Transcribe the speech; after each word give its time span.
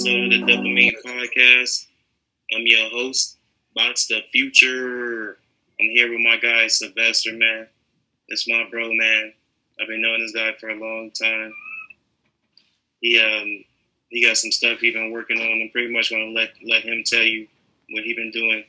episode 0.00 0.32
of 0.32 0.48
Dopamine 0.48 0.94
Podcast. 1.04 1.84
I'm 2.54 2.62
your 2.64 2.88
host, 2.88 3.36
Box 3.74 4.06
the 4.06 4.22
Future. 4.32 5.36
I'm 5.78 5.90
here 5.90 6.08
with 6.08 6.20
my 6.20 6.38
guy 6.38 6.68
Sylvester, 6.68 7.34
man. 7.34 7.66
That's 8.26 8.48
my 8.48 8.64
bro, 8.70 8.94
man. 8.94 9.34
I've 9.78 9.88
been 9.88 10.00
knowing 10.00 10.22
this 10.22 10.32
guy 10.32 10.52
for 10.58 10.70
a 10.70 10.74
long 10.74 11.10
time. 11.10 11.52
He 13.02 13.20
um 13.20 13.62
he 14.08 14.24
got 14.24 14.38
some 14.38 14.50
stuff 14.50 14.78
he 14.78 14.90
been 14.90 15.10
working 15.10 15.38
on. 15.38 15.60
I'm 15.60 15.68
pretty 15.68 15.92
much 15.92 16.08
gonna 16.08 16.30
let 16.30 16.54
let 16.64 16.82
him 16.82 17.02
tell 17.04 17.20
you 17.20 17.46
what 17.90 18.04
he 18.04 18.14
been 18.14 18.30
doing. 18.30 18.64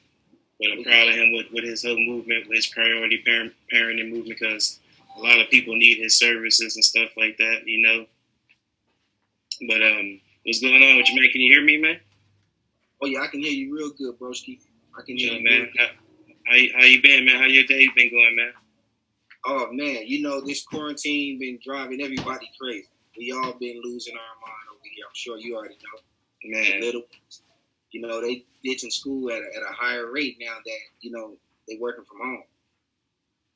But 0.59 0.71
I'm 0.73 0.83
proud 0.83 1.07
of 1.07 1.15
him 1.15 1.31
with, 1.31 1.45
with 1.53 1.63
his 1.63 1.85
whole 1.85 1.97
movement, 1.97 2.49
with 2.49 2.57
his 2.57 2.67
priority 2.67 3.21
parent, 3.25 3.53
parenting 3.73 4.09
movement, 4.09 4.37
because 4.37 4.81
a 5.15 5.21
lot 5.21 5.39
of 5.39 5.49
people 5.49 5.77
need 5.77 5.97
his 5.97 6.19
services 6.19 6.75
and 6.75 6.83
stuff 6.83 7.11
like 7.15 7.37
that, 7.37 7.61
you 7.65 7.87
know. 7.87 8.05
But 9.69 9.81
um, 9.81 10.19
what's 10.45 10.61
going 10.61 10.81
on 10.83 10.97
with 10.97 11.09
you, 11.09 11.21
man? 11.21 11.31
Can 11.31 11.41
you 11.41 11.53
hear 11.53 11.63
me, 11.63 11.77
man? 11.77 11.99
Oh 13.01 13.07
yeah, 13.07 13.21
I 13.21 13.27
can 13.27 13.41
hear 13.41 13.51
you 13.51 13.73
real 13.75 13.91
good, 13.91 14.19
broski. 14.19 14.59
I 14.97 15.01
can 15.05 15.17
hear 15.17 15.33
Yeah, 15.33 15.37
you, 15.39 15.43
man. 15.43 15.69
How, 15.77 15.87
how, 16.47 16.55
you- 16.55 16.73
how 16.75 16.83
you 16.85 17.01
been, 17.01 17.25
man? 17.25 17.35
How 17.39 17.45
your 17.47 17.63
day 17.65 17.87
been 17.95 18.09
going, 18.11 18.35
man? 18.35 18.51
Oh 19.45 19.71
man, 19.71 20.03
you 20.05 20.21
know 20.21 20.39
this 20.39 20.63
quarantine 20.63 21.39
been 21.39 21.59
driving 21.65 22.01
everybody 22.01 22.49
crazy. 22.59 22.87
We 23.17 23.31
all 23.31 23.53
been 23.59 23.81
losing 23.83 24.13
our 24.15 24.21
mind 24.47 24.67
over 24.69 24.79
here. 24.83 25.05
I'm 25.05 25.15
sure 25.15 25.37
you 25.37 25.55
already 25.55 25.75
know. 25.75 25.99
Man, 26.43 26.81
little, 26.81 27.03
you 27.91 28.01
know, 28.01 28.21
they 28.21 28.45
ditching 28.63 28.89
school 28.91 29.31
at 29.31 29.39
a, 29.41 29.45
at 29.57 29.63
a 29.63 29.73
higher 29.73 30.11
rate 30.11 30.37
now 30.39 30.57
that 30.63 30.77
you 31.01 31.11
know 31.11 31.37
they 31.67 31.77
working 31.79 32.05
from 32.05 32.19
home. 32.19 32.43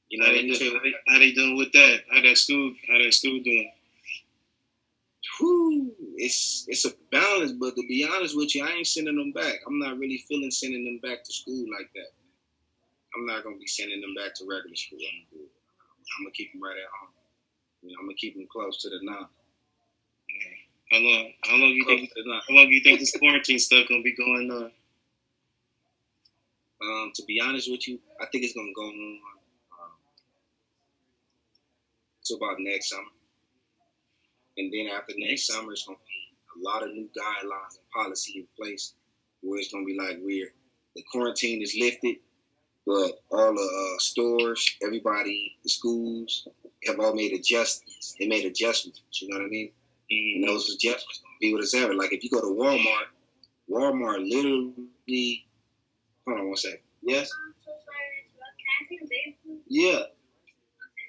You 0.09 0.19
know, 0.19 0.25
how 0.25 0.31
they 0.33 0.41
they, 0.41 0.57
do, 0.57 0.79
they, 0.83 0.93
how 1.07 1.19
they 1.19 1.31
doing 1.31 1.55
with 1.57 1.71
that? 1.73 1.99
How 2.11 2.21
that 2.21 2.37
school? 2.37 2.73
How 2.87 2.97
that 2.97 3.13
school 3.13 3.39
doing? 3.41 3.71
Whew, 5.39 5.91
it's 6.17 6.65
it's 6.67 6.85
a 6.85 6.91
balance. 7.11 7.53
But 7.53 7.75
to 7.75 7.83
be 7.87 8.07
honest 8.09 8.37
with 8.37 8.55
you, 8.55 8.65
I 8.65 8.71
ain't 8.71 8.87
sending 8.87 9.15
them 9.15 9.31
back. 9.31 9.59
I'm 9.67 9.79
not 9.79 9.97
really 9.97 10.23
feeling 10.27 10.51
sending 10.51 10.85
them 10.85 10.99
back 10.99 11.23
to 11.23 11.33
school 11.33 11.65
like 11.77 11.89
that. 11.95 12.11
I'm 13.15 13.25
not 13.25 13.43
gonna 13.43 13.57
be 13.57 13.67
sending 13.67 14.01
them 14.01 14.13
back 14.15 14.35
to 14.35 14.45
regular 14.49 14.75
school. 14.75 14.99
I'm 14.99 15.37
gonna. 15.37 15.49
I'm 16.17 16.25
gonna 16.25 16.31
keep 16.33 16.51
them 16.53 16.61
right 16.61 16.77
at 16.77 16.91
home. 16.99 17.13
You 17.81 17.89
know, 17.89 17.97
I'm 17.99 18.05
gonna 18.05 18.17
keep 18.17 18.35
them 18.35 18.47
close 18.51 18.81
to 18.83 18.89
the 18.89 18.99
nine. 19.01 19.27
Man, 20.29 20.55
how 20.91 20.99
long? 20.99 21.31
How 21.45 21.55
long 21.55 21.69
you 21.69 21.85
Close 21.85 21.99
think? 21.99 22.11
How 22.47 22.55
long 22.55 22.67
you 22.69 22.81
think 22.83 22.99
this 22.99 23.15
quarantine 23.17 23.59
stuff 23.59 23.83
is 23.83 23.89
gonna 23.89 24.01
be 24.01 24.15
going 24.15 24.51
on? 24.51 24.71
Um, 26.81 27.11
to 27.15 27.23
be 27.25 27.39
honest 27.41 27.71
with 27.71 27.87
you, 27.87 27.99
I 28.21 28.25
think 28.31 28.43
it's 28.43 28.53
gonna 28.53 28.73
go 28.75 28.83
on 28.83 29.19
um, 29.71 29.91
to 32.25 32.35
about 32.35 32.57
next 32.59 32.89
summer, 32.89 33.03
and 34.57 34.71
then 34.73 34.87
after 34.87 35.13
next 35.17 35.47
summer, 35.47 35.71
it's 35.71 35.85
gonna 35.85 35.97
be 36.07 36.61
a 36.61 36.69
lot 36.69 36.83
of 36.83 36.93
new 36.93 37.09
guidelines 37.17 37.77
and 37.77 37.89
policy 37.93 38.39
in 38.39 38.47
place 38.57 38.93
where 39.41 39.59
it's 39.59 39.71
gonna 39.71 39.85
be 39.85 39.97
like 39.97 40.17
we're 40.21 40.51
the 40.95 41.03
quarantine 41.11 41.61
is 41.61 41.75
lifted, 41.77 42.17
but 42.85 43.21
all 43.31 43.53
the 43.53 43.93
uh, 43.95 43.99
stores, 43.99 44.77
everybody, 44.81 45.57
the 45.63 45.69
schools 45.69 46.47
have 46.85 46.99
all 46.99 47.13
made 47.13 47.33
adjustments. 47.33 48.15
They 48.17 48.27
made 48.27 48.45
adjustments. 48.45 49.01
You 49.21 49.29
know 49.29 49.39
what 49.39 49.45
I 49.45 49.49
mean? 49.49 49.71
And 50.09 50.47
those 50.47 50.69
adjustments 50.73 51.19
gonna 51.19 51.37
be 51.41 51.53
what 51.53 51.63
it's 51.63 51.73
ever. 51.73 51.93
Like 51.93 52.13
if 52.13 52.23
you 52.23 52.29
go 52.29 52.41
to 52.41 52.47
Walmart, 52.47 53.07
Walmart 53.69 54.27
literally. 54.29 55.45
Hold 56.25 56.39
on 56.39 56.47
one 56.47 56.57
second. 56.57 56.79
Yes. 57.03 57.29
I'm 57.45 57.53
so 57.63 57.71
sorry. 57.71 58.25
Can 58.39 58.67
I 58.81 58.89
take 58.89 59.01
a 59.01 59.07
baby 59.07 59.37
food? 59.43 59.59
Yeah. 59.67 59.99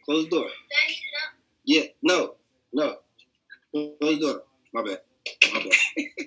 Close 0.04 0.24
the 0.24 0.30
door. 0.30 0.44
Do 0.44 0.48
I 0.48 0.90
heat 0.90 0.94
it 0.94 1.14
up? 1.24 1.38
Yeah. 1.64 1.82
No. 2.02 2.34
No. 2.72 2.96
Close 3.76 3.94
the 4.00 4.20
door. 4.20 4.42
My 4.72 4.82
bad. 4.82 5.00
My 5.52 5.60
bad. 5.60 6.26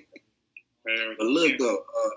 But 1.18 1.26
look 1.26 1.58
though, 1.58 1.76
uh, 1.78 2.10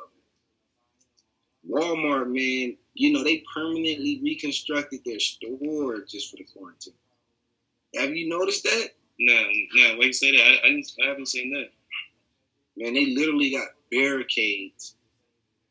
Walmart, 1.70 2.28
man, 2.28 2.78
you 2.94 3.12
know 3.14 3.24
they 3.24 3.44
permanently 3.54 4.20
reconstructed 4.24 5.02
their 5.06 5.20
store 5.20 6.00
just 6.08 6.32
for 6.32 6.38
the 6.38 6.46
quarantine. 6.46 6.94
Have 7.96 8.16
you 8.16 8.30
noticed 8.30 8.64
that? 8.64 8.90
No, 9.20 9.44
no. 9.76 9.98
Wait, 10.00 10.16
say 10.16 10.32
that. 10.32 10.42
I, 10.42 10.68
I, 10.68 10.82
I 11.04 11.08
haven't 11.10 11.28
seen 11.28 11.52
that. 11.52 11.70
Man, 12.78 12.94
they 12.94 13.08
literally 13.14 13.52
got 13.52 13.68
barricades, 13.92 14.96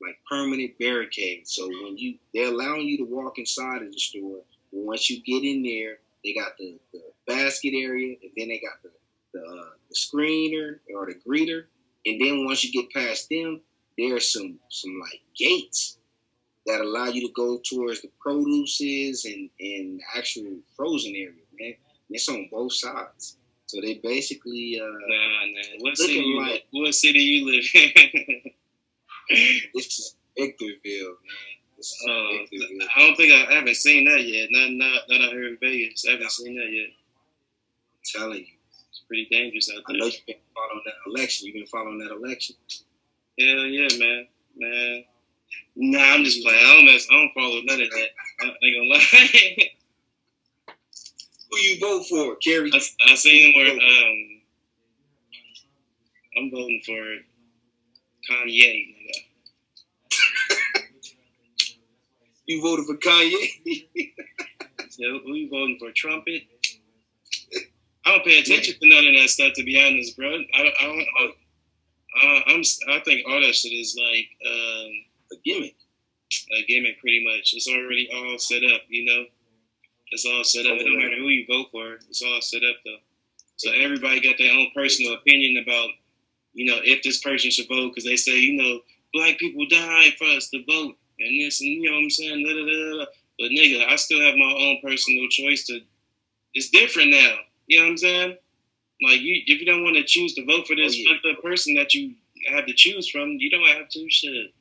like 0.00 0.16
permanent 0.30 0.78
barricades. 0.78 1.52
So 1.54 1.66
when 1.66 1.98
you, 1.98 2.18
they're 2.34 2.52
allowing 2.52 2.82
you 2.82 2.98
to 2.98 3.04
walk 3.04 3.38
inside 3.38 3.82
of 3.82 3.90
the 3.90 3.98
store. 3.98 4.42
Once 4.70 5.10
you 5.10 5.20
get 5.22 5.44
in 5.48 5.62
there, 5.62 5.98
they 6.24 6.34
got 6.34 6.52
the, 6.58 6.78
the 6.92 7.00
basket 7.26 7.74
area, 7.74 8.16
and 8.22 8.30
then 8.36 8.48
they 8.48 8.60
got 8.60 8.82
the 8.82 8.90
the, 9.32 9.40
uh, 9.40 9.70
the 9.88 9.94
screener 9.94 10.78
or 10.94 11.06
the 11.06 11.14
greeter, 11.26 11.64
and 12.06 12.20
then 12.20 12.44
once 12.44 12.64
you 12.64 12.72
get 12.72 12.90
past 12.92 13.28
them, 13.30 13.60
there's 13.98 14.32
some 14.32 14.58
some 14.70 14.98
like 15.00 15.20
gates 15.36 15.98
that 16.66 16.80
allow 16.80 17.06
you 17.06 17.26
to 17.26 17.32
go 17.34 17.58
towards 17.68 18.02
the 18.02 18.10
produces 18.20 19.24
and 19.24 19.50
and 19.60 19.98
the 20.00 20.04
actual 20.16 20.56
frozen 20.76 21.12
area, 21.14 21.32
man. 21.60 21.74
And 21.74 21.76
it's 22.16 22.28
on 22.28 22.48
both 22.50 22.72
sides. 22.74 23.36
So 23.66 23.80
they 23.80 23.94
basically 24.02 24.80
uh, 24.80 24.84
Nah, 24.84 25.46
nah. 25.46 25.78
What 25.80 25.96
city? 25.96 26.12
You, 26.14 26.40
like- 26.40 26.66
what 26.72 26.94
city 26.94 27.18
you 27.20 27.46
live 27.46 27.64
in? 27.74 28.52
this 29.74 29.98
is 29.98 30.16
Victorville, 30.36 31.16
man. 31.24 31.78
Is 31.78 31.96
Uh, 32.06 32.38
Victorville. 32.50 32.88
I 32.96 33.00
don't 33.00 33.16
think 33.16 33.32
I, 33.32 33.50
I 33.50 33.54
haven't 33.56 33.76
seen 33.76 34.04
that 34.06 34.22
yet. 34.24 34.48
Not, 34.50 34.70
not 34.72 35.02
that 35.08 35.20
I 35.22 35.34
heard 35.34 35.52
in 35.52 35.58
Vegas. 35.60 36.04
I 36.08 36.12
haven't 36.12 36.30
seen 36.32 36.56
that 36.56 36.70
yet. 36.70 36.88
I'm 36.90 38.20
telling 38.20 38.40
you. 38.40 38.51
Pretty 39.12 39.28
dangerous 39.30 39.70
out 39.70 39.82
I 39.86 39.92
there. 39.92 39.98
know 40.00 40.06
you've 40.06 40.24
been 40.26 40.36
following 40.54 40.80
that 40.86 40.94
election. 41.06 41.46
You've 41.46 41.54
been 41.56 41.66
following 41.66 41.98
that 41.98 42.12
election. 42.12 42.56
Hell 43.38 43.66
yeah, 43.66 43.88
man, 43.98 44.26
man. 44.56 45.04
Nah, 45.76 46.00
I'm 46.14 46.24
just 46.24 46.42
playing. 46.42 46.58
I 46.58 46.74
don't 46.76 46.86
mess. 46.86 47.06
I 47.10 47.14
don't 47.16 47.34
follow 47.34 47.60
none 47.62 47.82
of 47.82 47.90
that. 47.90 48.08
I 48.40 48.46
ain't 48.64 48.74
gonna 48.74 48.88
lie. 48.88 49.04
Who 51.50 51.58
you 51.58 51.78
vote 51.78 52.06
for, 52.08 52.36
Kerry? 52.36 52.70
I, 52.72 52.80
I 53.10 53.14
seen 53.16 53.54
where 53.54 53.72
um, 53.72 54.40
I'm 56.38 56.50
voting 56.50 56.80
for 56.86 57.18
Kanye. 58.32 58.94
You 62.46 62.62
voted 62.62 62.86
for 62.86 62.96
Kanye? 62.96 63.44
So 64.88 65.04
who 65.24 65.32
you 65.34 65.48
voting 65.48 65.78
for? 65.78 65.90
Trumpet? 65.92 66.42
I 68.04 68.10
don't 68.10 68.24
pay 68.24 68.40
attention 68.40 68.74
to 68.80 68.88
none 68.88 69.06
of 69.06 69.14
that 69.14 69.28
stuff, 69.28 69.52
to 69.54 69.64
be 69.64 69.80
honest, 69.80 70.16
bro. 70.16 70.28
I, 70.28 70.60
I 70.80 70.84
don't. 70.84 71.06
I, 71.18 71.24
uh, 72.24 72.40
I'm. 72.48 72.62
I 72.90 73.00
think 73.04 73.26
all 73.28 73.40
that 73.40 73.54
shit 73.54 73.72
is 73.72 73.96
like 73.96 74.28
um, 74.46 74.90
a 75.32 75.36
gimmick. 75.44 75.76
a 76.58 76.64
gimmick, 76.66 77.00
pretty 77.00 77.24
much. 77.24 77.54
It's 77.54 77.68
already 77.68 78.08
all 78.14 78.38
set 78.38 78.64
up, 78.64 78.82
you 78.88 79.04
know. 79.04 79.24
It's 80.10 80.26
all 80.26 80.44
set 80.44 80.66
up. 80.66 80.78
No 80.78 80.98
matter 80.98 81.16
who 81.16 81.28
you 81.28 81.46
vote 81.46 81.68
for, 81.70 81.94
it's 82.08 82.22
all 82.22 82.40
set 82.40 82.62
up 82.64 82.76
though. 82.84 82.98
So 83.56 83.70
everybody 83.70 84.20
got 84.20 84.36
their 84.38 84.52
own 84.52 84.68
personal 84.74 85.14
opinion 85.14 85.62
about, 85.62 85.90
you 86.52 86.66
know, 86.66 86.80
if 86.82 87.02
this 87.02 87.20
person 87.20 87.50
should 87.50 87.68
vote 87.68 87.90
because 87.90 88.04
they 88.04 88.16
say, 88.16 88.38
you 88.38 88.60
know, 88.60 88.80
black 89.14 89.38
people 89.38 89.64
died 89.70 90.14
for 90.18 90.24
us 90.24 90.48
to 90.50 90.64
vote 90.66 90.96
and 91.20 91.40
this 91.40 91.60
and 91.60 91.70
you 91.70 91.84
know 91.84 91.96
what 91.96 92.02
I'm 92.02 92.10
saying. 92.10 92.44
Da, 92.44 92.52
da, 92.52 92.64
da. 92.98 93.06
But 93.38 93.50
nigga, 93.50 93.86
I 93.86 93.96
still 93.96 94.20
have 94.20 94.34
my 94.34 94.52
own 94.52 94.78
personal 94.82 95.28
choice 95.28 95.64
to. 95.66 95.80
It's 96.54 96.70
different 96.70 97.10
now. 97.10 97.36
You 97.72 97.78
know 97.78 97.84
what 97.84 97.90
I'm 97.92 97.96
saying? 97.96 98.36
Like 99.02 99.20
you, 99.22 99.42
if 99.46 99.60
you 99.60 99.64
don't 99.66 99.82
want 99.82 99.96
to 99.96 100.04
choose 100.04 100.34
to 100.34 100.44
vote 100.44 100.66
for 100.66 100.76
this 100.76 100.94
Oh, 100.94 101.14
yeah. 101.24 101.32
up 101.32 101.42
person 101.42 101.74
that 101.76 101.94
you 101.94 102.14
have 102.54 102.66
to 102.66 102.74
choose 102.74 103.08
from, 103.08 103.30
you 103.38 103.48
don't 103.50 103.66
have 103.66 103.88
to. 103.88 104.10
Shit. 104.10 104.52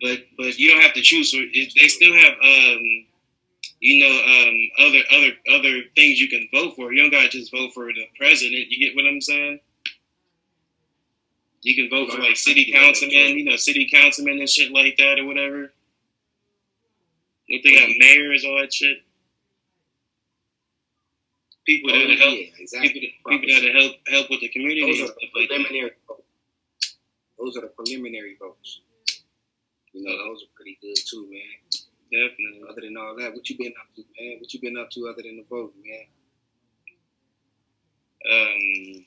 But 0.00 0.20
but 0.38 0.58
you 0.58 0.70
don't 0.72 0.80
have 0.80 0.94
to 0.94 1.02
choose. 1.02 1.30
So 1.32 1.38
it, 1.40 1.72
they 1.78 1.88
still 1.88 2.14
have 2.14 2.32
um, 2.32 2.80
you 3.80 4.00
know 4.00 4.10
um, 4.10 4.88
other 4.88 5.00
other 5.12 5.58
other 5.58 5.82
things 5.94 6.18
you 6.18 6.28
can 6.28 6.48
vote 6.50 6.76
for. 6.76 6.94
You 6.94 7.02
don't 7.02 7.10
gotta 7.12 7.28
just 7.28 7.52
vote 7.52 7.72
for 7.74 7.86
the 7.86 8.04
president. 8.18 8.68
You 8.70 8.86
get 8.88 8.96
what 8.96 9.06
I'm 9.06 9.20
saying? 9.20 9.60
You 11.62 11.74
can 11.76 11.90
vote 11.90 12.10
for 12.10 12.22
like 12.22 12.36
city 12.36 12.72
councilmen, 12.72 13.38
you 13.38 13.44
know, 13.44 13.56
city 13.56 13.86
councilmen 13.92 14.38
and 14.38 14.48
shit 14.48 14.72
like 14.72 14.96
that 14.96 15.18
or 15.18 15.26
whatever. 15.26 15.72
What 17.48 17.60
they 17.64 17.74
got 17.74 17.88
mayors, 17.98 18.44
all 18.44 18.58
that 18.60 18.72
shit. 18.72 18.98
People 21.66 21.90
Oh, 21.92 21.98
that 21.98 22.18
help 22.18 22.34
yeah, 22.38 22.46
exactly. 22.58 23.00
people, 23.00 23.30
people 23.38 23.48
that 23.62 23.74
help 23.74 23.92
help 24.08 24.30
with 24.30 24.40
the 24.40 24.48
community 24.50 24.82
Those 24.86 25.10
are 25.10 25.14
that. 25.14 25.32
preliminary 25.32 25.90
votes. 26.06 26.22
Those 27.38 27.56
are 27.56 27.60
the 27.62 27.68
preliminary 27.68 28.36
votes. 28.40 28.80
You 29.92 30.02
know, 30.04 30.16
those 30.28 30.42
are 30.44 30.52
pretty 30.54 30.78
good 30.80 30.96
too, 30.96 31.26
man. 31.30 31.58
Definitely. 32.12 32.62
Other 32.70 32.82
than 32.82 32.96
all 32.96 33.16
that, 33.18 33.34
what 33.34 33.48
you 33.50 33.56
been 33.58 33.72
up 33.80 33.94
to, 33.96 34.04
man? 34.20 34.38
What 34.40 34.52
you 34.54 34.60
been 34.60 34.76
up 34.78 34.90
to 34.90 35.08
other 35.08 35.22
than 35.22 35.36
the 35.38 35.44
voting, 35.50 35.82
man? 35.84 36.06
Um, 38.30 39.04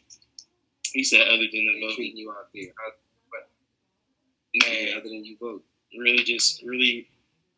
he 0.94 1.04
said 1.04 1.22
other 1.28 1.38
than 1.52 1.66
the 1.66 1.74
They 1.74 1.82
vote, 1.82 1.96
treating 1.96 2.18
you 2.18 2.32
out 2.32 2.48
there. 2.54 2.74
Man, 4.56 4.86
man, 4.86 4.98
other 4.98 5.10
than 5.10 5.24
you 5.26 5.38
vote. 5.40 5.64
really 5.98 6.24
just 6.24 6.62
really 6.64 7.08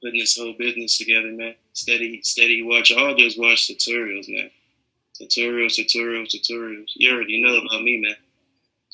putting 0.03 0.19
this 0.19 0.37
whole 0.37 0.53
business 0.59 0.97
together, 0.97 1.31
man. 1.31 1.55
Steady, 1.73 2.21
steady 2.23 2.61
watch. 2.63 2.91
All 2.91 3.15
those 3.17 3.37
watch 3.37 3.67
tutorials, 3.67 4.27
man. 4.29 4.51
Tutorials, 5.19 5.77
tutorials, 5.77 6.33
tutorials. 6.33 6.91
You 6.95 7.13
already 7.13 7.43
know 7.43 7.57
about 7.57 7.83
me, 7.83 7.99
man. 8.01 8.15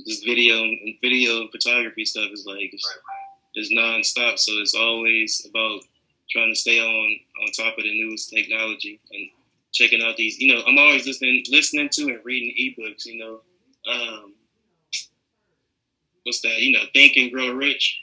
This 0.05 0.23
video 0.23 0.63
and 0.63 0.95
video 1.01 1.41
and 1.41 1.51
photography 1.51 2.05
stuff 2.05 2.29
is 2.31 2.45
like 2.45 2.69
it's, 2.71 2.97
it's 3.53 3.73
nonstop. 3.73 4.37
So 4.37 4.53
it's 4.61 4.75
always 4.75 5.45
about 5.49 5.81
trying 6.29 6.51
to 6.51 6.59
stay 6.59 6.79
on 6.79 7.19
on 7.41 7.51
top 7.53 7.77
of 7.77 7.83
the 7.83 8.03
newest 8.03 8.29
technology 8.29 8.99
and 9.11 9.29
checking 9.73 10.01
out 10.03 10.17
these. 10.17 10.39
You 10.39 10.53
know, 10.53 10.61
I'm 10.67 10.77
always 10.77 11.05
listening 11.05 11.43
listening 11.49 11.89
to 11.93 12.03
and 12.09 12.19
reading 12.23 12.53
ebooks. 12.59 13.05
You 13.05 13.17
know, 13.17 13.39
um, 13.91 14.33
what's 16.23 16.41
that? 16.41 16.57
You 16.59 16.73
know, 16.73 16.83
Think 16.93 17.15
and 17.17 17.31
Grow 17.31 17.51
Rich, 17.51 17.99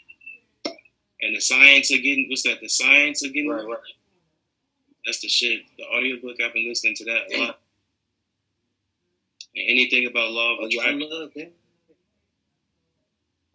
and 1.20 1.37
the 1.37 1.40
science 1.40 1.93
of 1.93 2.02
getting. 2.02 2.26
What's 2.28 2.43
that? 2.44 2.61
The 2.61 2.69
science 2.69 3.25
of 3.25 3.32
getting. 3.32 3.50
Right, 3.50 3.66
right. 3.66 3.78
That's 5.05 5.20
the 5.20 5.28
shit. 5.28 5.61
The 5.78 5.84
audiobook 5.84 6.37
I've 6.43 6.55
been 6.55 6.69
listening 6.69 6.94
to 6.96 7.05
that 7.05 7.34
a 7.34 7.38
lot. 7.38 7.61
And 9.56 9.65
anything 9.69 10.06
about 10.06 10.31
law 10.31 10.56
of 10.59 10.71
yeah, 10.71 10.83
I 10.83 10.91
love 10.91 11.31
that. 11.37 11.53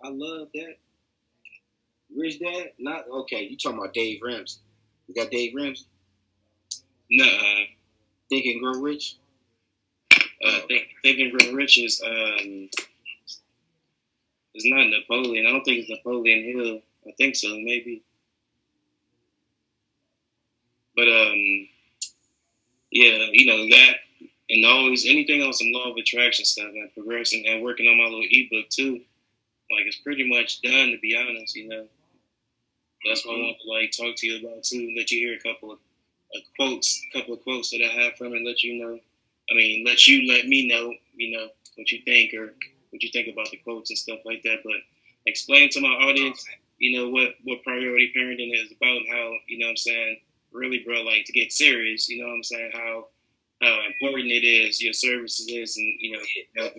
I 0.04 0.10
love 0.10 0.48
that. 0.54 0.76
Rich 2.16 2.40
Dad? 2.40 2.72
Not 2.80 3.06
okay. 3.10 3.48
You 3.50 3.58
talking 3.58 3.80
about 3.80 3.94
Dave 3.94 4.20
Ramsey? 4.24 4.60
You 5.08 5.16
got 5.16 5.32
Dave 5.32 5.54
Ramsey? 5.56 5.86
Nuh-uh. 7.12 7.64
Think 8.30 8.46
and 8.46 8.62
Grow 8.62 8.80
Rich? 8.82 9.16
Uh, 10.14 10.60
think, 10.68 10.88
think 11.04 11.20
and 11.20 11.32
Grow 11.32 11.52
Rich 11.54 11.80
is 11.80 12.02
um, 12.06 12.70
it's 14.54 14.66
not 14.66 14.88
Napoleon. 14.88 15.46
I 15.48 15.52
don't 15.52 15.64
think 15.64 15.80
it's 15.80 15.90
Napoleon 15.90 16.44
Hill. 16.44 16.82
I 17.08 17.12
think 17.18 17.36
so, 17.36 17.50
maybe. 17.50 18.04
But 20.96 21.08
um, 21.08 21.68
yeah, 22.92 23.28
you 23.32 23.46
know 23.46 23.76
that, 23.76 23.96
and 24.50 24.66
always 24.66 25.06
anything 25.06 25.42
else 25.42 25.62
in 25.62 25.72
law 25.72 25.92
of 25.92 25.98
attraction 25.98 26.46
stuff 26.46 26.70
and 26.74 26.94
progressing 26.94 27.46
and 27.48 27.64
working 27.64 27.88
on 27.88 27.98
my 27.98 28.06
little 28.06 28.26
ebook 28.30 28.70
too. 28.70 29.02
Like 29.72 29.86
it's 29.86 29.98
pretty 29.98 30.28
much 30.28 30.62
done 30.62 30.92
to 30.92 30.98
be 31.02 31.16
honest. 31.16 31.56
You 31.56 31.68
know, 31.70 31.86
that's 33.08 33.26
what 33.26 33.36
I 33.36 33.42
want 33.42 33.58
to 33.62 33.70
like 33.70 33.92
talk 33.92 34.16
to 34.18 34.28
you 34.28 34.46
about 34.46 34.64
too. 34.64 34.78
And 34.80 34.98
let 34.98 35.12
you 35.12 35.28
hear 35.28 35.38
a 35.38 35.54
couple 35.54 35.72
of 35.72 35.80
uh, 36.36 36.40
quotes, 36.56 37.02
couple 37.14 37.36
of 37.36 37.44
quotes 37.44 37.70
that 37.72 37.84
I 37.84 38.04
have 38.04 38.16
from 38.16 38.34
it. 38.34 38.46
Let 38.46 38.64
you 38.64 38.84
know. 38.84 39.00
I 39.52 39.56
mean, 39.56 39.86
let 39.86 40.08
you 40.08 40.32
let 40.32 40.48
me 40.48 40.68
know. 40.68 40.94
You 41.16 41.38
know 41.38 41.48
what 41.76 41.92
you 41.92 42.00
think 42.04 42.34
or 42.34 42.54
what 42.90 43.04
you 43.04 43.10
think 43.12 43.28
about 43.32 43.50
the 43.52 43.58
quotes 43.58 43.90
and 43.92 43.98
stuff 43.98 44.20
like 44.26 44.42
that. 44.44 44.58
But 44.64 44.76
explain 45.28 45.70
to 45.70 45.82
my 45.82 45.90
audience, 45.90 46.44
you 46.80 46.98
know 46.98 47.10
what 47.10 47.36
what 47.44 47.64
priority 47.64 48.12
parenting 48.16 48.54
is 48.54 48.72
about, 48.72 49.02
how 49.10 49.34
you 49.48 49.60
know 49.60 49.68
what 49.68 49.72
I'm 49.72 49.78
saying. 49.78 50.20
Really, 50.52 50.80
bro, 50.80 51.04
like 51.04 51.26
to 51.26 51.32
get 51.32 51.52
serious. 51.52 52.10
You 52.10 52.24
know 52.24 52.30
what 52.30 52.36
I'm 52.36 52.44
saying? 52.44 52.72
How 52.74 53.06
how 53.62 53.80
important 53.86 54.32
it 54.32 54.46
is, 54.46 54.82
your 54.82 54.94
services 54.94 55.48
is, 55.50 55.78
and 55.78 55.94
you 56.00 56.12
know, 56.14 56.72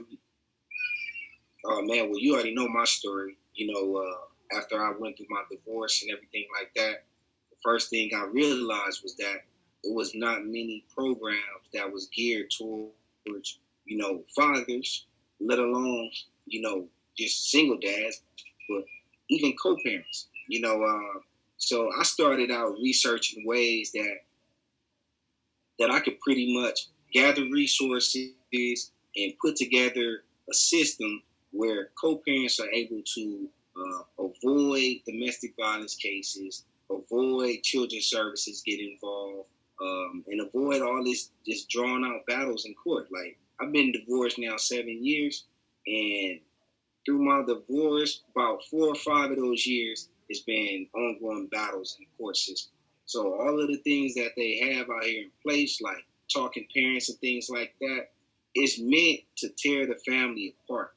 Oh 1.64 1.82
man, 1.82 2.08
well 2.10 2.18
you 2.18 2.34
already 2.34 2.54
know 2.54 2.68
my 2.68 2.84
story. 2.84 3.36
You 3.54 3.72
know, 3.72 3.96
uh, 3.96 4.56
after 4.58 4.82
I 4.82 4.92
went 4.98 5.16
through 5.16 5.26
my 5.30 5.42
divorce 5.50 6.02
and 6.02 6.10
everything 6.10 6.46
like 6.58 6.72
that, 6.76 7.04
the 7.50 7.56
first 7.62 7.90
thing 7.90 8.10
I 8.14 8.24
realized 8.24 9.02
was 9.02 9.16
that 9.16 9.42
it 9.84 9.94
was 9.94 10.14
not 10.14 10.44
many 10.44 10.84
programs 10.94 11.68
that 11.74 11.90
was 11.92 12.06
geared 12.08 12.50
towards, 12.50 13.58
you 13.84 13.96
know, 13.98 14.22
fathers, 14.34 15.06
let 15.40 15.58
alone, 15.58 16.10
you 16.46 16.60
know, 16.62 16.88
just 17.16 17.50
single 17.50 17.78
dads, 17.78 18.22
but 18.68 18.84
even 19.28 19.54
co-parents. 19.62 20.28
You 20.48 20.60
know, 20.60 20.82
uh, 20.82 21.20
so 21.58 21.90
I 21.98 22.02
started 22.02 22.50
out 22.50 22.74
researching 22.82 23.46
ways 23.46 23.92
that 23.92 24.16
that 25.80 25.90
I 25.90 25.98
could 25.98 26.20
pretty 26.20 26.54
much 26.54 26.88
gather 27.12 27.42
resources 27.50 28.32
and 28.52 29.32
put 29.40 29.56
together 29.56 30.22
a 30.48 30.54
system 30.54 31.22
where 31.52 31.88
co-parents 32.00 32.60
are 32.60 32.70
able 32.70 33.02
to 33.14 33.48
uh, 33.76 34.02
avoid 34.24 35.00
domestic 35.06 35.54
violence 35.58 35.96
cases, 35.96 36.64
avoid 36.90 37.62
children's 37.62 38.06
services 38.06 38.62
get 38.64 38.78
involved, 38.78 39.48
um, 39.80 40.24
and 40.28 40.40
avoid 40.46 40.82
all 40.82 41.02
this 41.02 41.30
just 41.46 41.68
drawn 41.70 42.04
out 42.04 42.26
battles 42.28 42.66
in 42.66 42.74
court. 42.74 43.08
Like 43.10 43.38
I've 43.60 43.72
been 43.72 43.92
divorced 43.92 44.38
now 44.38 44.56
seven 44.58 45.04
years, 45.04 45.46
and 45.86 46.40
through 47.06 47.24
my 47.24 47.42
divorce, 47.46 48.22
about 48.34 48.64
four 48.70 48.88
or 48.88 48.94
five 48.94 49.30
of 49.30 49.38
those 49.38 49.66
years, 49.66 50.10
it's 50.28 50.40
been 50.40 50.86
ongoing 50.94 51.48
battles 51.50 51.96
in 51.98 52.04
the 52.04 52.22
court 52.22 52.36
system. 52.36 52.72
So 53.10 53.34
all 53.40 53.60
of 53.60 53.66
the 53.66 53.78
things 53.78 54.14
that 54.14 54.30
they 54.36 54.72
have 54.72 54.88
out 54.88 55.02
here 55.02 55.24
in 55.24 55.30
place, 55.44 55.80
like 55.80 56.06
talking 56.32 56.68
parents 56.72 57.08
and 57.10 57.18
things 57.18 57.48
like 57.50 57.74
that, 57.80 58.10
is 58.54 58.78
meant 58.80 59.22
to 59.38 59.48
tear 59.58 59.84
the 59.84 59.98
family 60.06 60.54
apart. 60.62 60.94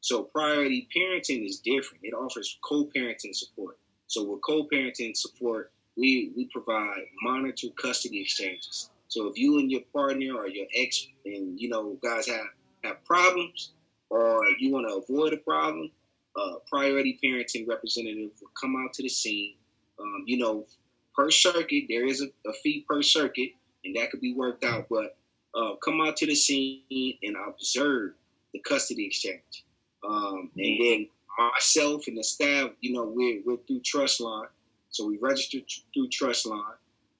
So 0.00 0.24
priority 0.24 0.88
parenting 0.94 1.46
is 1.46 1.60
different. 1.60 2.02
It 2.02 2.12
offers 2.12 2.58
co-parenting 2.64 3.36
support. 3.36 3.78
So 4.08 4.24
with 4.24 4.40
co-parenting 4.42 5.16
support, 5.16 5.70
we 5.96 6.32
we 6.36 6.48
provide 6.52 7.02
monitored 7.22 7.76
custody 7.80 8.22
exchanges. 8.22 8.90
So 9.06 9.28
if 9.28 9.38
you 9.38 9.60
and 9.60 9.70
your 9.70 9.82
partner 9.92 10.34
or 10.34 10.48
your 10.48 10.66
ex 10.76 11.06
and 11.24 11.60
you 11.60 11.68
know 11.68 11.96
guys 12.02 12.26
have 12.26 12.46
have 12.82 13.04
problems 13.04 13.74
or 14.10 14.44
you 14.58 14.72
want 14.72 14.88
to 14.88 14.96
avoid 14.96 15.32
a 15.34 15.36
problem, 15.36 15.88
uh, 16.34 16.54
priority 16.68 17.16
parenting 17.24 17.68
representative 17.68 18.32
will 18.40 18.50
come 18.60 18.74
out 18.74 18.92
to 18.94 19.04
the 19.04 19.08
scene. 19.08 19.54
Um, 20.00 20.24
you 20.26 20.38
know, 20.38 20.66
per 21.14 21.30
circuit 21.30 21.84
there 21.88 22.06
is 22.06 22.22
a, 22.22 22.26
a 22.48 22.52
fee 22.62 22.84
per 22.88 23.02
circuit, 23.02 23.50
and 23.84 23.96
that 23.96 24.10
could 24.10 24.20
be 24.20 24.34
worked 24.34 24.64
out. 24.64 24.86
But 24.90 25.16
uh, 25.54 25.76
come 25.76 26.00
out 26.00 26.16
to 26.18 26.26
the 26.26 26.34
scene 26.34 26.82
and 27.22 27.36
observe 27.48 28.12
the 28.52 28.60
custody 28.60 29.06
exchange. 29.06 29.64
Um, 30.08 30.50
and 30.56 30.80
then 30.80 31.08
myself 31.38 32.06
and 32.06 32.18
the 32.18 32.24
staff, 32.24 32.70
you 32.80 32.92
know, 32.92 33.04
we're, 33.04 33.42
we're 33.44 33.58
through 33.66 33.80
Trustline. 33.80 34.48
So 34.90 35.06
we 35.06 35.18
registered 35.18 35.64
through 35.92 36.08
Trustline, 36.08 36.76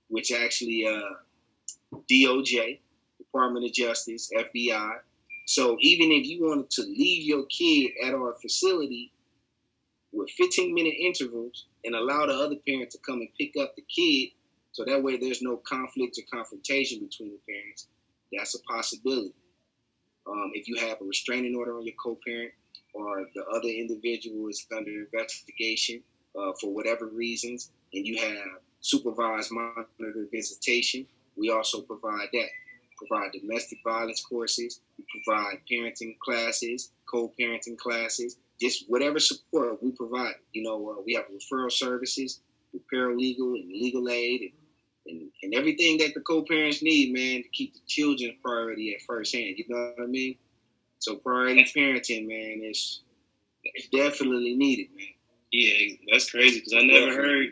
which 0.09 0.33
actually 0.33 0.87
uh, 0.87 1.99
DOJ, 2.11 2.79
Department 3.19 3.67
of 3.67 3.73
Justice, 3.73 4.31
FBI. 4.37 4.93
So 5.47 5.77
even 5.81 6.11
if 6.13 6.27
you 6.27 6.45
wanted 6.47 6.71
to 6.71 6.83
leave 6.83 7.25
your 7.25 7.45
kid 7.47 7.93
at 8.05 8.15
our 8.15 8.35
facility 8.41 9.13
with 10.15 10.31
15 10.31 10.73
minute 10.75 10.95
intervals 10.99 11.67
and 11.85 11.95
allow 11.95 12.27
the 12.27 12.33
other 12.33 12.57
parent 12.67 12.91
to 12.91 12.99
come 12.99 13.21
and 13.21 13.29
pick 13.39 13.55
up 13.61 13.75
the 13.77 13.83
kid, 13.83 14.31
so 14.73 14.85
that 14.85 15.03
way 15.03 15.17
there's 15.17 15.43
no 15.43 15.57
conflict 15.57 16.19
or 16.19 16.37
confrontation 16.37 17.01
between 17.01 17.33
the 17.33 17.53
parents, 17.53 17.89
that's 18.33 18.55
a 18.55 18.63
possibility. 18.63 19.35
Um, 20.27 20.53
if 20.55 20.69
you 20.69 20.77
have 20.77 21.01
a 21.01 21.05
restraining 21.05 21.55
order 21.55 21.77
on 21.77 21.85
your 21.85 21.95
co-parent 22.03 22.53
or 22.95 23.27
the 23.35 23.45
other 23.45 23.69
individual 23.69 24.49
is 24.49 24.67
under 24.75 24.91
investigation 24.91 26.03
uh, 26.39 26.53
for 26.61 26.73
whatever 26.73 27.07
reasons, 27.07 27.71
and 27.93 28.07
you 28.07 28.17
have 28.19 28.61
supervised 28.81 29.51
monitored 29.53 30.29
visitation, 30.33 31.07
we 31.37 31.51
also 31.51 31.83
provide 31.83 32.29
that. 32.33 32.49
Provide 33.07 33.33
domestic 33.33 33.79
violence 33.85 34.25
courses, 34.25 34.81
we 34.99 35.05
provide 35.25 35.59
parenting 35.71 36.19
classes, 36.19 36.91
co-parenting 37.11 37.77
classes, 37.77 38.39
just 38.61 38.85
whatever 38.89 39.19
support 39.19 39.83
we 39.83 39.91
provide. 39.93 40.35
You 40.53 40.63
know, 40.63 40.91
uh, 40.91 41.03
we 41.05 41.15
have 41.15 41.25
referral 41.27 41.73
services, 41.73 42.41
with 42.73 42.83
paralegal 42.93 43.61
and 43.61 43.69
legal 43.69 44.09
aid, 44.09 44.43
and 44.43 44.53
and, 45.07 45.31
and 45.43 45.55
everything 45.55 45.99
that 45.99 46.15
the 46.15 46.21
co-parents 46.21 46.83
need, 46.83 47.13
man, 47.13 47.43
to 47.43 47.49
keep 47.51 47.75
the 47.75 47.81
children's 47.87 48.35
priority 48.43 48.95
at 48.95 49.03
first 49.03 49.35
hand. 49.35 49.57
You 49.59 49.65
know 49.69 49.93
what 49.97 50.05
I 50.05 50.07
mean? 50.07 50.37
So 50.99 51.17
priority 51.17 51.65
parenting, 51.77 52.27
man, 52.27 52.63
is 52.65 53.03
it's 53.63 53.89
definitely 53.89 54.57
needed, 54.57 54.89
man. 54.97 55.07
Yeah, 55.53 55.97
that's 56.11 56.31
crazy 56.31 56.61
because 56.61 56.75
I 56.75 56.83
never 56.83 57.15
heard. 57.15 57.49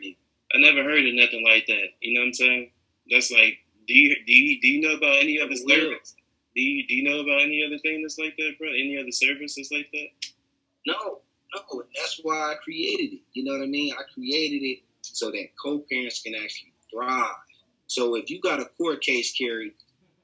I 0.55 0.59
never 0.59 0.83
heard 0.83 1.05
of 1.05 1.13
nothing 1.15 1.43
like 1.43 1.65
that. 1.67 1.87
You 2.01 2.13
know 2.13 2.21
what 2.21 2.27
I'm 2.27 2.33
saying? 2.33 2.71
That's 3.09 3.31
like, 3.31 3.57
do 3.87 3.93
you 3.93 4.15
do 4.25 4.33
you 4.33 4.61
do 4.61 4.67
you 4.67 4.81
know 4.81 4.95
about 4.95 5.17
any 5.19 5.39
other 5.41 5.55
service? 5.55 6.15
Do 6.55 6.61
you 6.61 6.87
do 6.87 6.95
you 6.95 7.03
know 7.03 7.19
about 7.19 7.41
any 7.41 7.63
other 7.65 7.77
thing 7.79 8.01
that's 8.01 8.17
like 8.17 8.35
that, 8.37 8.53
bro? 8.59 8.69
Any 8.69 8.97
other 8.99 9.11
service 9.11 9.55
that's 9.55 9.71
like 9.71 9.89
that? 9.91 10.07
No, 10.85 11.21
no, 11.55 11.79
and 11.79 11.89
that's 11.95 12.19
why 12.23 12.35
I 12.35 12.55
created 12.63 13.15
it. 13.15 13.21
You 13.33 13.43
know 13.43 13.53
what 13.53 13.63
I 13.63 13.67
mean? 13.67 13.93
I 13.93 14.03
created 14.13 14.65
it 14.65 14.79
so 15.01 15.31
that 15.31 15.47
co-parents 15.61 16.21
can 16.21 16.35
actually 16.35 16.73
thrive. 16.91 17.35
So 17.87 18.15
if 18.15 18.29
you 18.29 18.41
got 18.41 18.59
a 18.59 18.65
court 18.77 19.01
case 19.01 19.33
carried 19.33 19.73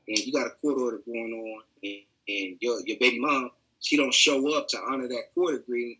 and 0.08 0.18
you 0.18 0.34
got 0.34 0.48
a 0.48 0.52
court 0.62 0.80
order 0.80 1.02
going 1.06 1.34
on 1.34 1.62
and, 1.84 2.02
and 2.28 2.58
your 2.60 2.80
your 2.86 2.98
baby 3.00 3.20
mom, 3.20 3.52
she 3.80 3.98
don't 3.98 4.14
show 4.14 4.56
up 4.58 4.68
to 4.70 4.78
honor 4.90 5.08
that 5.08 5.34
court 5.34 5.56
agreement, 5.56 6.00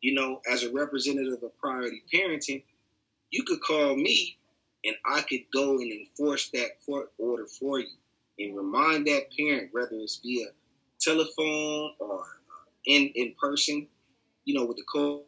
you 0.00 0.14
know, 0.14 0.40
as 0.50 0.62
a 0.62 0.72
representative 0.72 1.42
of 1.42 1.56
priority 1.58 2.02
parenting, 2.12 2.62
you 3.30 3.42
could 3.44 3.60
call 3.60 3.96
me 3.96 4.38
and 4.84 4.96
I 5.06 5.22
could 5.22 5.42
go 5.52 5.78
and 5.78 5.92
enforce 5.92 6.50
that 6.50 6.70
court 6.84 7.12
order 7.18 7.46
for 7.46 7.80
you 7.80 7.88
and 8.38 8.56
remind 8.56 9.06
that 9.06 9.24
parent, 9.38 9.68
whether 9.72 9.90
it's 9.92 10.20
via 10.24 10.46
telephone 11.00 11.92
or 11.98 12.20
uh, 12.20 12.64
in 12.86 13.08
in 13.14 13.34
person, 13.40 13.86
you 14.44 14.54
know, 14.54 14.64
with 14.64 14.76
the 14.78 14.84
COVID 14.94 15.22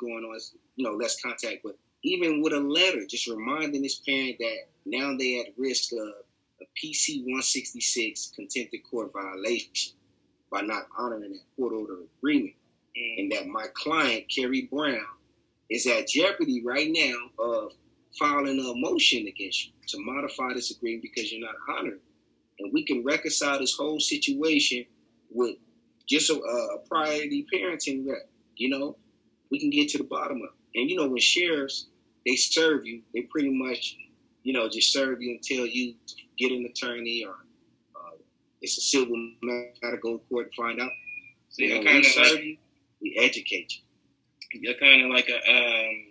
going 0.00 0.24
on, 0.24 0.38
you 0.76 0.84
know, 0.86 0.94
less 0.96 1.20
contact. 1.20 1.58
But 1.64 1.76
even 2.02 2.42
with 2.42 2.52
a 2.52 2.60
letter, 2.60 3.06
just 3.06 3.26
reminding 3.28 3.82
this 3.82 4.00
parent 4.00 4.36
that 4.38 4.58
now 4.86 5.16
they 5.16 5.40
at 5.40 5.54
risk 5.58 5.92
of, 5.92 6.08
a 6.60 6.64
PC 6.78 7.22
166 7.24 8.32
contempt 8.36 8.74
of 8.74 8.80
court 8.88 9.12
violation 9.12 9.94
by 10.52 10.60
not 10.60 10.86
honoring 10.96 11.32
that 11.32 11.40
court 11.56 11.72
order 11.72 11.98
agreement, 12.18 12.54
Mm. 12.96 13.18
and 13.18 13.32
that 13.32 13.46
my 13.46 13.66
client 13.74 14.24
Kerry 14.28 14.62
Brown 14.70 15.04
is 15.70 15.86
at 15.86 16.08
jeopardy 16.08 16.62
right 16.64 16.88
now 16.90 17.14
of 17.38 17.72
filing 18.18 18.58
a 18.58 18.74
motion 18.76 19.26
against 19.26 19.66
you 19.66 19.72
to 19.88 19.98
modify 20.00 20.52
this 20.54 20.70
agreement 20.70 21.02
because 21.02 21.32
you're 21.32 21.40
not 21.40 21.54
honoring. 21.68 22.00
And 22.60 22.72
we 22.72 22.84
can 22.84 23.02
reconcile 23.04 23.58
this 23.58 23.74
whole 23.76 24.00
situation 24.00 24.84
with 25.30 25.56
just 26.08 26.30
a, 26.30 26.34
a 26.34 26.78
priority 26.88 27.46
parenting 27.52 28.06
rep. 28.06 28.28
You 28.56 28.70
know, 28.70 28.96
we 29.50 29.58
can 29.58 29.70
get 29.70 29.88
to 29.90 29.98
the 29.98 30.04
bottom 30.04 30.38
of 30.38 30.44
it. 30.44 30.80
And 30.80 30.90
you 30.90 30.96
know, 30.96 31.08
when 31.08 31.18
sheriffs 31.20 31.86
they 32.26 32.36
serve 32.36 32.86
you, 32.86 33.02
they 33.12 33.22
pretty 33.22 33.50
much, 33.50 33.96
you 34.42 34.52
know, 34.52 34.68
just 34.68 34.92
serve 34.92 35.20
you 35.20 35.32
and 35.32 35.42
tell 35.42 35.66
you 35.66 35.94
to 36.06 36.14
get 36.38 36.52
an 36.52 36.64
attorney 36.66 37.24
or 37.26 37.34
uh, 37.96 38.16
it's 38.62 38.78
a 38.78 38.80
civil 38.80 39.16
matter, 39.42 39.96
to 39.96 39.96
go 39.98 40.16
to 40.18 40.24
court 40.28 40.46
and 40.46 40.54
find 40.54 40.80
out. 40.80 40.90
So 41.50 41.64
You 41.64 41.70
know, 41.70 41.84
kind 41.84 41.94
we 41.96 41.98
of 42.00 42.06
serve 42.06 42.30
like 42.32 42.44
you, 42.44 42.56
we 43.02 43.16
educate 43.20 43.72
you. 44.52 44.60
you're 44.62 44.74
kind 44.78 45.02
of 45.04 45.10
like 45.10 45.28
a 45.28 45.36
um 45.50 46.04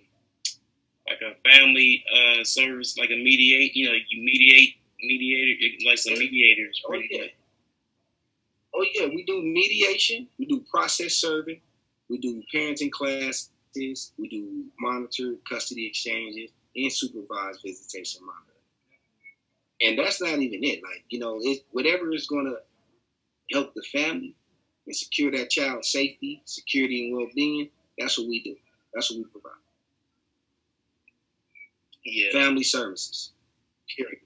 like 1.14 1.36
a 1.36 1.50
family 1.50 2.04
uh 2.14 2.44
service, 2.44 2.98
like 2.98 3.10
a 3.10 3.16
mediate. 3.16 3.76
You 3.76 3.88
know, 3.88 3.96
you 4.10 4.24
mediate 4.24 4.76
mediator 5.02 5.88
like 5.88 5.98
some 5.98 6.14
mediators. 6.14 6.82
Oh 6.88 6.94
yeah. 6.94 7.22
much. 7.22 7.30
Oh 8.76 8.86
yeah, 8.96 9.08
we 9.08 9.24
do 9.24 9.42
mediation, 9.42 10.28
we 10.40 10.46
do 10.46 10.64
process 10.72 11.14
serving, 11.14 11.62
we 12.10 12.18
do 12.18 12.42
parenting 12.54 12.92
classes, 12.92 13.52
we 13.76 14.28
do 14.30 14.66
monitored 14.80 15.38
custody 15.48 15.86
exchanges, 15.86 16.50
and 16.76 16.92
supervised 16.92 17.62
visitation 17.64 18.22
monitoring. 18.26 18.50
And 19.82 20.00
that's 20.00 20.22
not 20.22 20.40
even 20.40 20.64
it. 20.64 20.82
Like 20.82 21.04
you 21.10 21.20
know, 21.20 21.40
it 21.42 21.64
whatever 21.72 22.14
is 22.14 22.28
going 22.28 22.46
to 22.46 22.58
help 23.56 23.74
the 23.76 23.84
family 23.92 24.36
and 24.88 24.96
secure 24.96 25.32
that 25.32 25.50
child's 25.50 25.92
safety, 25.92 26.42
security, 26.46 27.08
and 27.08 27.18
well-being. 27.18 27.70
That's 28.00 28.18
what 28.18 28.28
we 28.28 28.42
do. 28.42 28.56
That's 28.94 29.12
what 29.12 29.20
we 29.20 29.26
provide. 29.26 29.52
Yeah, 32.06 32.32
Family 32.32 32.64
services. 32.64 33.32
Period. 33.96 34.20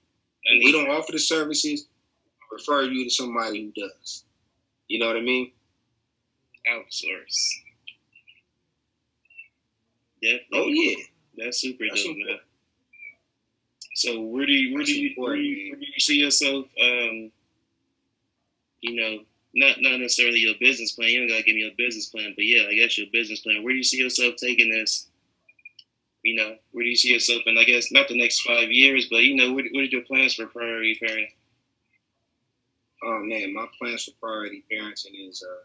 and 0.46 0.64
we 0.64 0.72
don't 0.72 0.90
offer 0.90 1.12
the 1.12 1.18
services. 1.18 1.86
Refer 2.50 2.84
you 2.84 3.04
to 3.04 3.10
somebody 3.10 3.64
who 3.74 3.82
does. 3.82 4.24
You 4.88 4.98
know 4.98 5.06
what 5.06 5.16
I 5.16 5.20
mean? 5.20 5.52
outsource. 6.68 7.60
Definitely. 10.22 10.46
Oh 10.54 10.66
yeah. 10.66 10.96
That's 11.36 11.60
super 11.60 11.84
That's 11.88 12.02
dope, 12.04 12.16
man. 12.16 12.38
So 13.94 14.20
where 14.20 14.46
do 14.46 14.52
you 14.52 14.74
where 14.74 14.84
do 14.84 14.92
you 14.92 15.14
where 15.16 15.36
do 15.36 15.42
you, 15.42 15.72
where 15.72 15.80
do 15.80 15.86
you 15.86 16.00
see 16.00 16.16
yourself? 16.16 16.66
Um, 16.80 17.30
you 18.80 19.00
know, 19.00 19.18
not 19.54 19.76
not 19.80 19.98
necessarily 20.00 20.38
your 20.38 20.54
business 20.60 20.92
plan. 20.92 21.10
You 21.10 21.20
don't 21.20 21.28
gotta 21.28 21.42
give 21.42 21.56
me 21.56 21.66
a 21.66 21.74
business 21.76 22.06
plan, 22.06 22.32
but 22.36 22.44
yeah, 22.44 22.64
I 22.68 22.74
guess 22.74 22.98
your 22.98 23.08
business 23.12 23.40
plan. 23.40 23.62
Where 23.62 23.72
do 23.72 23.78
you 23.78 23.84
see 23.84 23.98
yourself 23.98 24.36
taking 24.36 24.70
this? 24.70 25.07
You 26.22 26.36
know, 26.36 26.56
where 26.72 26.84
do 26.84 26.90
you 26.90 26.96
see 26.96 27.12
yourself 27.12 27.42
in? 27.46 27.56
I 27.56 27.64
guess 27.64 27.92
not 27.92 28.08
the 28.08 28.18
next 28.18 28.40
five 28.40 28.70
years, 28.70 29.06
but 29.10 29.22
you 29.22 29.36
know, 29.36 29.52
what 29.52 29.64
what 29.72 29.82
are 29.82 29.84
your 29.84 30.02
plans 30.02 30.34
for 30.34 30.46
priority 30.46 30.98
parenting? 31.02 31.32
Oh 33.04 33.20
man, 33.22 33.54
my 33.54 33.66
plans 33.80 34.04
for 34.04 34.12
priority 34.20 34.64
parenting 34.70 35.28
is 35.28 35.42
uh, 35.42 35.64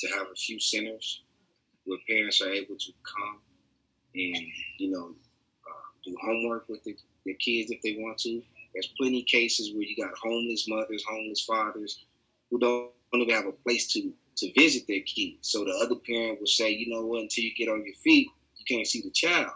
to 0.00 0.14
have 0.14 0.28
a 0.32 0.34
few 0.34 0.58
centers 0.58 1.22
where 1.84 1.98
parents 2.08 2.40
are 2.40 2.50
able 2.50 2.76
to 2.76 2.92
come 3.04 3.38
and 4.14 4.46
you 4.78 4.90
know 4.90 5.14
uh, 5.68 5.86
do 6.04 6.16
homework 6.22 6.68
with 6.68 6.82
the, 6.84 6.96
their 7.24 7.34
kids 7.34 7.70
if 7.70 7.80
they 7.82 7.96
want 7.98 8.18
to. 8.18 8.42
There's 8.72 8.92
plenty 8.98 9.20
of 9.20 9.26
cases 9.26 9.72
where 9.72 9.84
you 9.84 9.96
got 9.96 10.16
homeless 10.22 10.66
mothers, 10.68 11.04
homeless 11.08 11.44
fathers 11.44 12.04
who 12.50 12.58
don't, 12.58 12.90
don't 13.12 13.22
even 13.22 13.34
have 13.34 13.46
a 13.46 13.52
place 13.52 13.86
to 13.92 14.12
to 14.36 14.52
visit 14.52 14.86
their 14.86 15.00
kids. 15.00 15.48
So 15.48 15.64
the 15.64 15.72
other 15.82 15.96
parent 15.96 16.40
will 16.40 16.46
say, 16.46 16.70
you 16.70 16.94
know 16.94 17.06
what, 17.06 17.22
until 17.22 17.44
you 17.44 17.54
get 17.54 17.70
on 17.70 17.84
your 17.84 17.94
feet, 17.94 18.28
you 18.56 18.76
can't 18.76 18.86
see 18.86 19.00
the 19.00 19.10
child. 19.10 19.52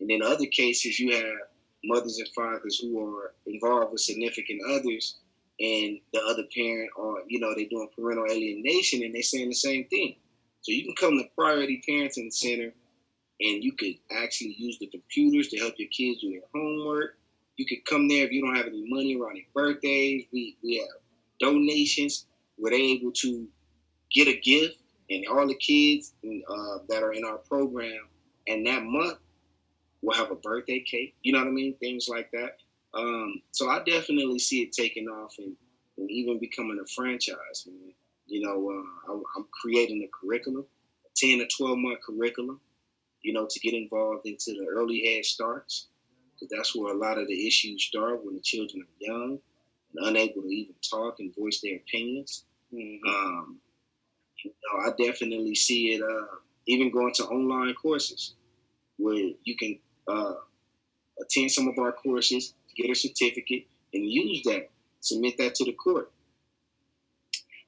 And 0.00 0.10
in 0.10 0.22
other 0.22 0.46
cases, 0.46 0.98
you 0.98 1.14
have 1.14 1.48
mothers 1.84 2.18
and 2.18 2.28
fathers 2.34 2.78
who 2.78 3.00
are 3.04 3.34
involved 3.46 3.92
with 3.92 4.00
significant 4.00 4.60
others 4.68 5.16
and 5.58 5.98
the 6.12 6.20
other 6.28 6.42
parent 6.54 6.90
or 6.96 7.22
you 7.28 7.40
know 7.40 7.54
they're 7.54 7.68
doing 7.68 7.88
parental 7.96 8.26
alienation 8.30 9.02
and 9.02 9.14
they're 9.14 9.22
saying 9.22 9.48
the 9.48 9.54
same 9.54 9.86
thing. 9.86 10.16
So 10.60 10.72
you 10.72 10.84
can 10.84 10.94
come 10.96 11.18
to 11.18 11.24
priority 11.36 11.82
parenting 11.88 12.32
center 12.32 12.72
and 13.40 13.64
you 13.64 13.72
could 13.72 13.94
actually 14.10 14.54
use 14.58 14.78
the 14.78 14.88
computers 14.88 15.48
to 15.48 15.58
help 15.58 15.74
your 15.78 15.88
kids 15.88 16.20
do 16.20 16.30
their 16.30 16.40
homework. 16.54 17.18
You 17.56 17.66
could 17.66 17.84
come 17.88 18.08
there 18.08 18.24
if 18.24 18.32
you 18.32 18.44
don't 18.44 18.56
have 18.56 18.66
any 18.66 18.84
money 18.86 19.16
around 19.16 19.36
their 19.36 19.44
birthdays. 19.54 20.24
We, 20.32 20.56
we 20.62 20.78
have 20.78 20.88
donations. 21.40 22.26
Where 22.58 22.70
they're 22.70 22.80
able 22.80 23.12
to 23.12 23.46
get 24.10 24.28
a 24.28 24.40
gift 24.40 24.78
and 25.10 25.26
all 25.26 25.46
the 25.46 25.56
kids 25.56 26.14
uh, 26.24 26.78
that 26.88 27.02
are 27.02 27.12
in 27.12 27.22
our 27.22 27.36
program 27.36 28.08
and 28.46 28.66
that 28.66 28.82
month 28.82 29.18
will 30.06 30.14
have 30.14 30.30
a 30.30 30.36
birthday 30.36 30.80
cake 30.80 31.14
you 31.22 31.32
know 31.32 31.40
what 31.40 31.48
i 31.48 31.50
mean 31.50 31.76
things 31.78 32.08
like 32.08 32.30
that 32.32 32.58
um, 32.96 33.42
so 33.52 33.68
I 33.68 33.82
definitely 33.84 34.38
see 34.38 34.62
it 34.62 34.72
taking 34.72 35.06
off 35.06 35.34
and, 35.38 35.54
and 35.98 36.10
even 36.10 36.38
becoming 36.38 36.80
a 36.82 36.86
franchise. 36.86 37.66
Man. 37.66 37.92
You 38.26 38.46
know, 38.46 38.70
uh, 38.70 39.12
I'm, 39.12 39.22
I'm 39.36 39.46
creating 39.52 40.02
a 40.02 40.08
curriculum, 40.18 40.64
a 41.04 41.08
10 41.14 41.38
to 41.38 41.46
12 41.46 41.78
month 41.78 41.98
curriculum, 42.04 42.60
you 43.22 43.32
know, 43.32 43.46
to 43.48 43.60
get 43.60 43.74
involved 43.74 44.26
into 44.26 44.52
the 44.52 44.66
early 44.70 45.04
head 45.04 45.24
starts. 45.24 45.88
Because 46.34 46.54
that's 46.54 46.76
where 46.76 46.94
a 46.94 46.98
lot 46.98 47.18
of 47.18 47.28
the 47.28 47.46
issues 47.46 47.84
start 47.84 48.24
when 48.24 48.34
the 48.34 48.40
children 48.40 48.82
are 48.82 49.06
young 49.06 49.38
and 49.94 50.06
unable 50.08 50.42
to 50.42 50.48
even 50.48 50.74
talk 50.90 51.16
and 51.18 51.34
voice 51.34 51.60
their 51.62 51.76
opinions. 51.76 52.44
Mhm. 52.74 53.00
Um, 53.08 53.60
you 54.44 54.50
know, 54.50 54.80
I 54.80 54.90
definitely 55.02 55.54
see 55.54 55.94
it 55.94 56.02
uh, 56.02 56.36
even 56.66 56.90
going 56.90 57.14
to 57.14 57.24
online 57.24 57.74
courses 57.74 58.34
where 58.98 59.30
you 59.44 59.56
can 59.56 59.78
uh, 60.08 60.34
attend 61.20 61.50
some 61.50 61.68
of 61.68 61.78
our 61.78 61.92
courses, 61.92 62.54
get 62.76 62.90
a 62.90 62.94
certificate, 62.94 63.66
and 63.94 64.04
use 64.04 64.42
that. 64.44 64.70
Submit 65.00 65.38
that 65.38 65.54
to 65.56 65.64
the 65.64 65.72
court. 65.72 66.10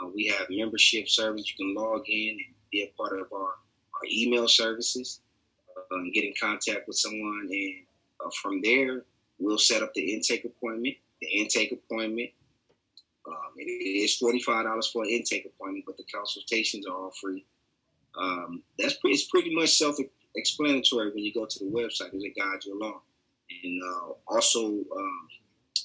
Uh, 0.00 0.06
we 0.14 0.26
have 0.26 0.46
membership 0.50 1.08
service. 1.08 1.48
You 1.48 1.54
can 1.64 1.74
log 1.74 2.02
in 2.08 2.30
and 2.30 2.54
be 2.70 2.82
a 2.82 2.92
part 3.00 3.18
of 3.18 3.32
our, 3.32 3.40
our 3.40 4.04
email 4.10 4.46
services 4.48 5.20
uh, 5.76 5.96
and 5.96 6.12
get 6.12 6.24
in 6.24 6.34
contact 6.40 6.86
with 6.86 6.96
someone. 6.96 7.48
And 7.50 7.74
uh, 8.24 8.30
from 8.42 8.60
there, 8.62 9.02
we'll 9.38 9.58
set 9.58 9.82
up 9.82 9.92
the 9.94 10.12
intake 10.12 10.44
appointment. 10.44 10.96
The 11.20 11.28
intake 11.28 11.72
appointment, 11.72 12.30
um, 13.26 13.52
it 13.56 13.64
is 13.64 14.20
$45 14.22 14.92
for 14.92 15.02
an 15.04 15.10
intake 15.10 15.46
appointment, 15.46 15.84
but 15.86 15.96
the 15.96 16.04
consultations 16.12 16.86
are 16.86 16.94
all 16.94 17.12
free. 17.20 17.44
Um, 18.16 18.62
that's 18.78 18.94
pretty, 18.94 19.14
it's 19.14 19.28
pretty 19.28 19.54
much 19.54 19.78
self 19.78 19.98
explanatory 20.38 21.10
when 21.10 21.24
you 21.24 21.32
go 21.34 21.46
to 21.46 21.58
the 21.58 21.66
website. 21.70 22.10
it 22.12 22.34
guides 22.36 22.66
you 22.66 22.78
along. 22.80 23.00
And 23.64 23.82
uh, 23.82 24.12
also 24.26 24.66
um, 24.68 25.28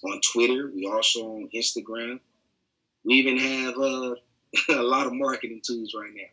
on 0.05 0.21
Twitter, 0.33 0.71
we 0.73 0.85
also 0.85 1.21
on 1.35 1.49
Instagram. 1.55 2.19
We 3.05 3.15
even 3.15 3.37
have 3.37 3.77
uh, 3.77 4.15
a 4.79 4.83
lot 4.83 5.07
of 5.07 5.13
marketing 5.13 5.61
tools 5.65 5.93
right 5.99 6.11
now. 6.13 6.29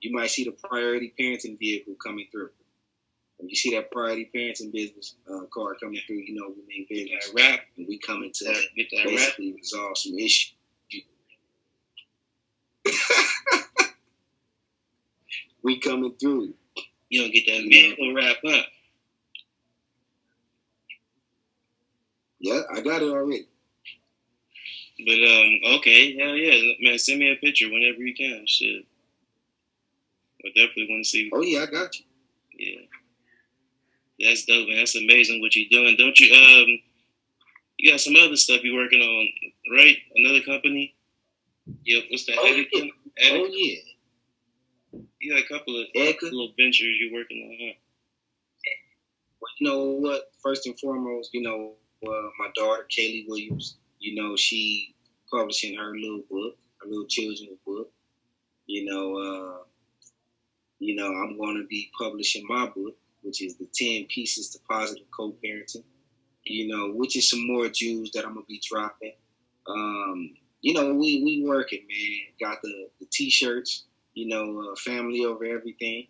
You 0.00 0.12
might 0.14 0.30
see 0.30 0.44
the 0.44 0.52
priority 0.52 1.12
parenting 1.18 1.58
vehicle 1.58 1.94
coming 2.04 2.26
through. 2.30 2.50
When 3.38 3.48
you 3.48 3.56
see 3.56 3.74
that 3.76 3.90
priority 3.90 4.30
parenting 4.34 4.72
business 4.72 5.14
uh, 5.32 5.46
card 5.52 5.76
coming 5.80 6.00
through, 6.06 6.18
you 6.18 6.34
know 6.34 6.48
we 6.56 6.62
mean 6.66 6.86
Get 6.88 7.06
business. 7.06 7.30
that 7.32 7.40
rap, 7.40 7.60
And 7.76 7.86
we 7.88 7.98
coming 7.98 8.30
to 8.34 8.44
get 8.76 8.86
that 8.92 9.04
rap. 9.04 9.06
basically 9.06 9.52
resolve 9.54 9.98
some 9.98 10.18
issues. 10.18 10.54
we 15.62 15.78
coming 15.80 16.14
through. 16.20 16.54
You 17.10 17.22
don't 17.22 17.32
get 17.32 17.46
that 17.46 17.62
Yeah. 17.64 17.68
vehicle 17.82 18.14
wrap, 18.14 18.36
huh? 18.44 18.62
Yeah, 22.40 22.62
I 22.72 22.80
got 22.82 23.02
it 23.02 23.08
already. 23.10 23.46
But 25.06 25.14
um, 25.24 25.76
okay, 25.78 26.16
hell 26.18 26.36
yeah, 26.36 26.72
man, 26.80 26.98
send 26.98 27.20
me 27.20 27.30
a 27.30 27.36
picture 27.36 27.70
whenever 27.70 27.98
you 27.98 28.14
can. 28.14 28.44
Shit, 28.46 28.84
I 30.44 30.48
definitely 30.48 30.88
want 30.90 31.04
to 31.04 31.10
see. 31.10 31.30
Oh 31.32 31.42
yeah, 31.42 31.62
I 31.62 31.66
got 31.66 31.90
you. 31.98 32.04
Yeah, 32.58 32.80
that's 34.30 34.44
dope, 34.46 34.68
man. 34.68 34.78
That's 34.78 34.96
amazing 34.96 35.40
what 35.40 35.56
you're 35.56 35.68
doing. 35.70 35.96
Don't 35.96 36.18
you 36.20 36.34
um, 36.34 36.66
You 37.78 37.90
got 37.90 38.00
some 38.00 38.16
other 38.16 38.36
stuff 38.36 38.62
you're 38.62 38.76
working 38.76 39.00
on, 39.02 39.28
right? 39.76 39.96
Another 40.16 40.40
company. 40.42 40.94
Yep. 41.84 42.04
What's 42.10 42.26
that? 42.26 42.36
Oh, 42.38 42.46
yeah. 42.46 42.90
Oh 43.32 43.48
yeah, 43.50 43.76
You 45.20 45.34
got 45.34 45.44
a 45.44 45.48
couple 45.48 45.80
of 45.80 45.86
Edgar. 45.94 46.26
little 46.26 46.52
ventures 46.56 46.96
you're 47.00 47.12
working 47.12 47.42
on, 47.42 47.56
huh? 47.68 47.74
Well, 49.40 49.50
you 49.58 49.68
know 49.68 50.08
what? 50.08 50.30
First 50.42 50.66
and 50.66 50.78
foremost, 50.78 51.30
you 51.32 51.42
know, 51.42 51.72
uh, 52.06 52.28
my 52.38 52.48
daughter 52.54 52.86
Kaylee 52.90 53.26
Williams. 53.28 53.76
You 53.98 54.22
know, 54.22 54.36
she 54.36 54.94
publishing 55.30 55.76
her 55.76 55.92
little 55.96 56.22
book, 56.30 56.56
her 56.80 56.88
little 56.88 57.06
children's 57.06 57.42
book. 57.66 57.90
You 58.66 58.84
know, 58.84 59.16
uh, 59.16 59.62
you 60.78 60.94
know, 60.94 61.08
I'm 61.08 61.36
going 61.36 61.56
to 61.60 61.66
be 61.66 61.90
publishing 61.98 62.44
my 62.48 62.66
book, 62.66 62.96
which 63.22 63.42
is 63.42 63.56
the 63.56 63.66
Ten 63.74 64.06
Pieces 64.06 64.50
to 64.50 64.58
Positive 64.70 65.06
Co-parenting. 65.10 65.82
You 66.44 66.68
know, 66.68 66.92
which 66.94 67.16
is 67.16 67.28
some 67.28 67.46
more 67.46 67.68
jewels 67.68 68.10
that 68.14 68.24
I'm 68.24 68.34
gonna 68.34 68.46
be 68.46 68.62
dropping. 68.66 69.12
Um, 69.66 70.34
you 70.62 70.74
know, 70.74 70.94
we 70.94 71.22
we 71.24 71.44
working, 71.46 71.80
man. 71.88 72.50
Got 72.50 72.62
the 72.62 72.88
the 73.00 73.06
t-shirts. 73.12 73.84
You 74.18 74.26
know, 74.26 74.72
uh, 74.72 74.74
family 74.84 75.24
over 75.24 75.44
everything. 75.44 76.08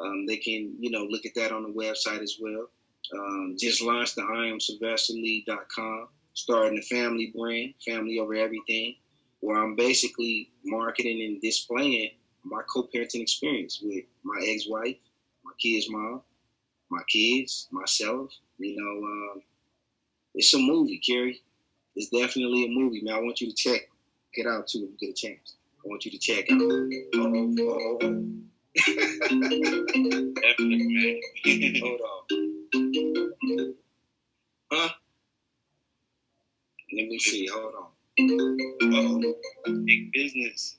Um, 0.00 0.26
they 0.26 0.36
can, 0.36 0.74
you 0.80 0.90
know, 0.90 1.04
look 1.04 1.24
at 1.24 1.36
that 1.36 1.52
on 1.52 1.62
the 1.62 1.68
website 1.68 2.20
as 2.20 2.38
well. 2.40 2.68
Um, 3.16 3.54
just 3.56 3.80
launched 3.80 4.16
the 4.16 4.22
IamSylvesterLee.com, 4.22 6.08
starting 6.34 6.74
the 6.74 6.82
family 6.82 7.32
brand, 7.36 7.74
family 7.86 8.18
over 8.18 8.34
everything, 8.34 8.96
where 9.38 9.62
I'm 9.62 9.76
basically 9.76 10.50
marketing 10.64 11.22
and 11.22 11.40
displaying 11.40 12.10
my 12.42 12.62
co-parenting 12.74 13.22
experience 13.22 13.80
with 13.80 14.04
my 14.24 14.44
ex-wife, 14.44 14.96
my 15.44 15.52
kids' 15.62 15.86
mom, 15.88 16.22
my 16.90 17.02
kids, 17.08 17.68
myself. 17.70 18.32
You 18.58 18.74
know, 18.76 19.06
um, 19.06 19.42
it's 20.34 20.52
a 20.52 20.58
movie, 20.58 20.98
Kerry. 20.98 21.40
It's 21.94 22.08
definitely 22.08 22.64
a 22.64 22.68
movie, 22.70 23.02
man. 23.02 23.14
I 23.14 23.20
want 23.20 23.40
you 23.40 23.50
to 23.50 23.54
check 23.54 23.82
it 24.34 24.46
out 24.48 24.66
too 24.66 24.88
if 24.92 25.00
you 25.00 25.08
get 25.08 25.10
a 25.10 25.28
chance. 25.28 25.54
I 25.86 25.88
want 25.88 26.04
you 26.04 26.10
to 26.10 26.18
check 26.18 26.50
out. 26.50 26.60
Uh-oh, 26.60 27.54
uh-oh. 27.60 27.98
Definitely, 30.34 31.20
man. 31.44 31.74
Hold 31.80 32.00
on. 32.00 33.74
Huh? 34.72 34.88
Let 36.92 37.06
me 37.06 37.18
see. 37.20 37.46
Hold 37.46 37.74
on. 37.78 37.90
Uh-oh. 38.82 39.34
Big 39.84 40.10
business. 40.12 40.76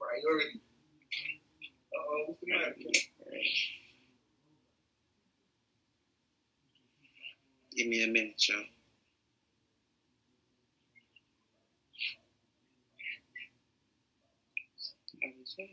Priority. 0.00 0.60
Uh-oh. 1.94 2.24
What's 2.28 2.40
the 2.40 2.46
matter? 2.52 2.74
Give 7.76 7.86
me 7.86 8.02
a 8.02 8.06
minute, 8.06 8.48
y'all. 8.48 8.64
KB, 15.58 15.68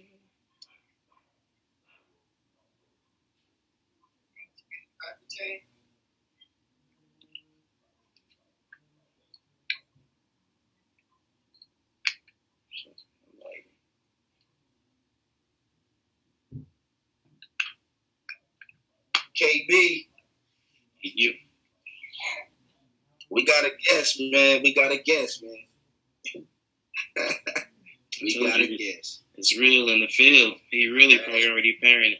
You, 21.01 21.33
we 23.31 23.45
got 23.45 23.65
a 23.65 23.71
guest, 23.89 24.17
man. 24.19 24.61
We 24.63 24.73
got 24.75 24.91
a 24.91 24.97
guest, 24.97 25.43
man. 25.43 25.65
we 28.21 28.47
got 28.47 28.59
a 28.61 28.77
guest. 28.77 29.23
It's 29.39 29.57
real 29.57 29.89
in 29.89 30.01
the 30.01 30.07
field. 30.07 30.55
He 30.69 30.87
really 30.87 31.17
priority 31.19 31.77
parenting. 31.83 32.19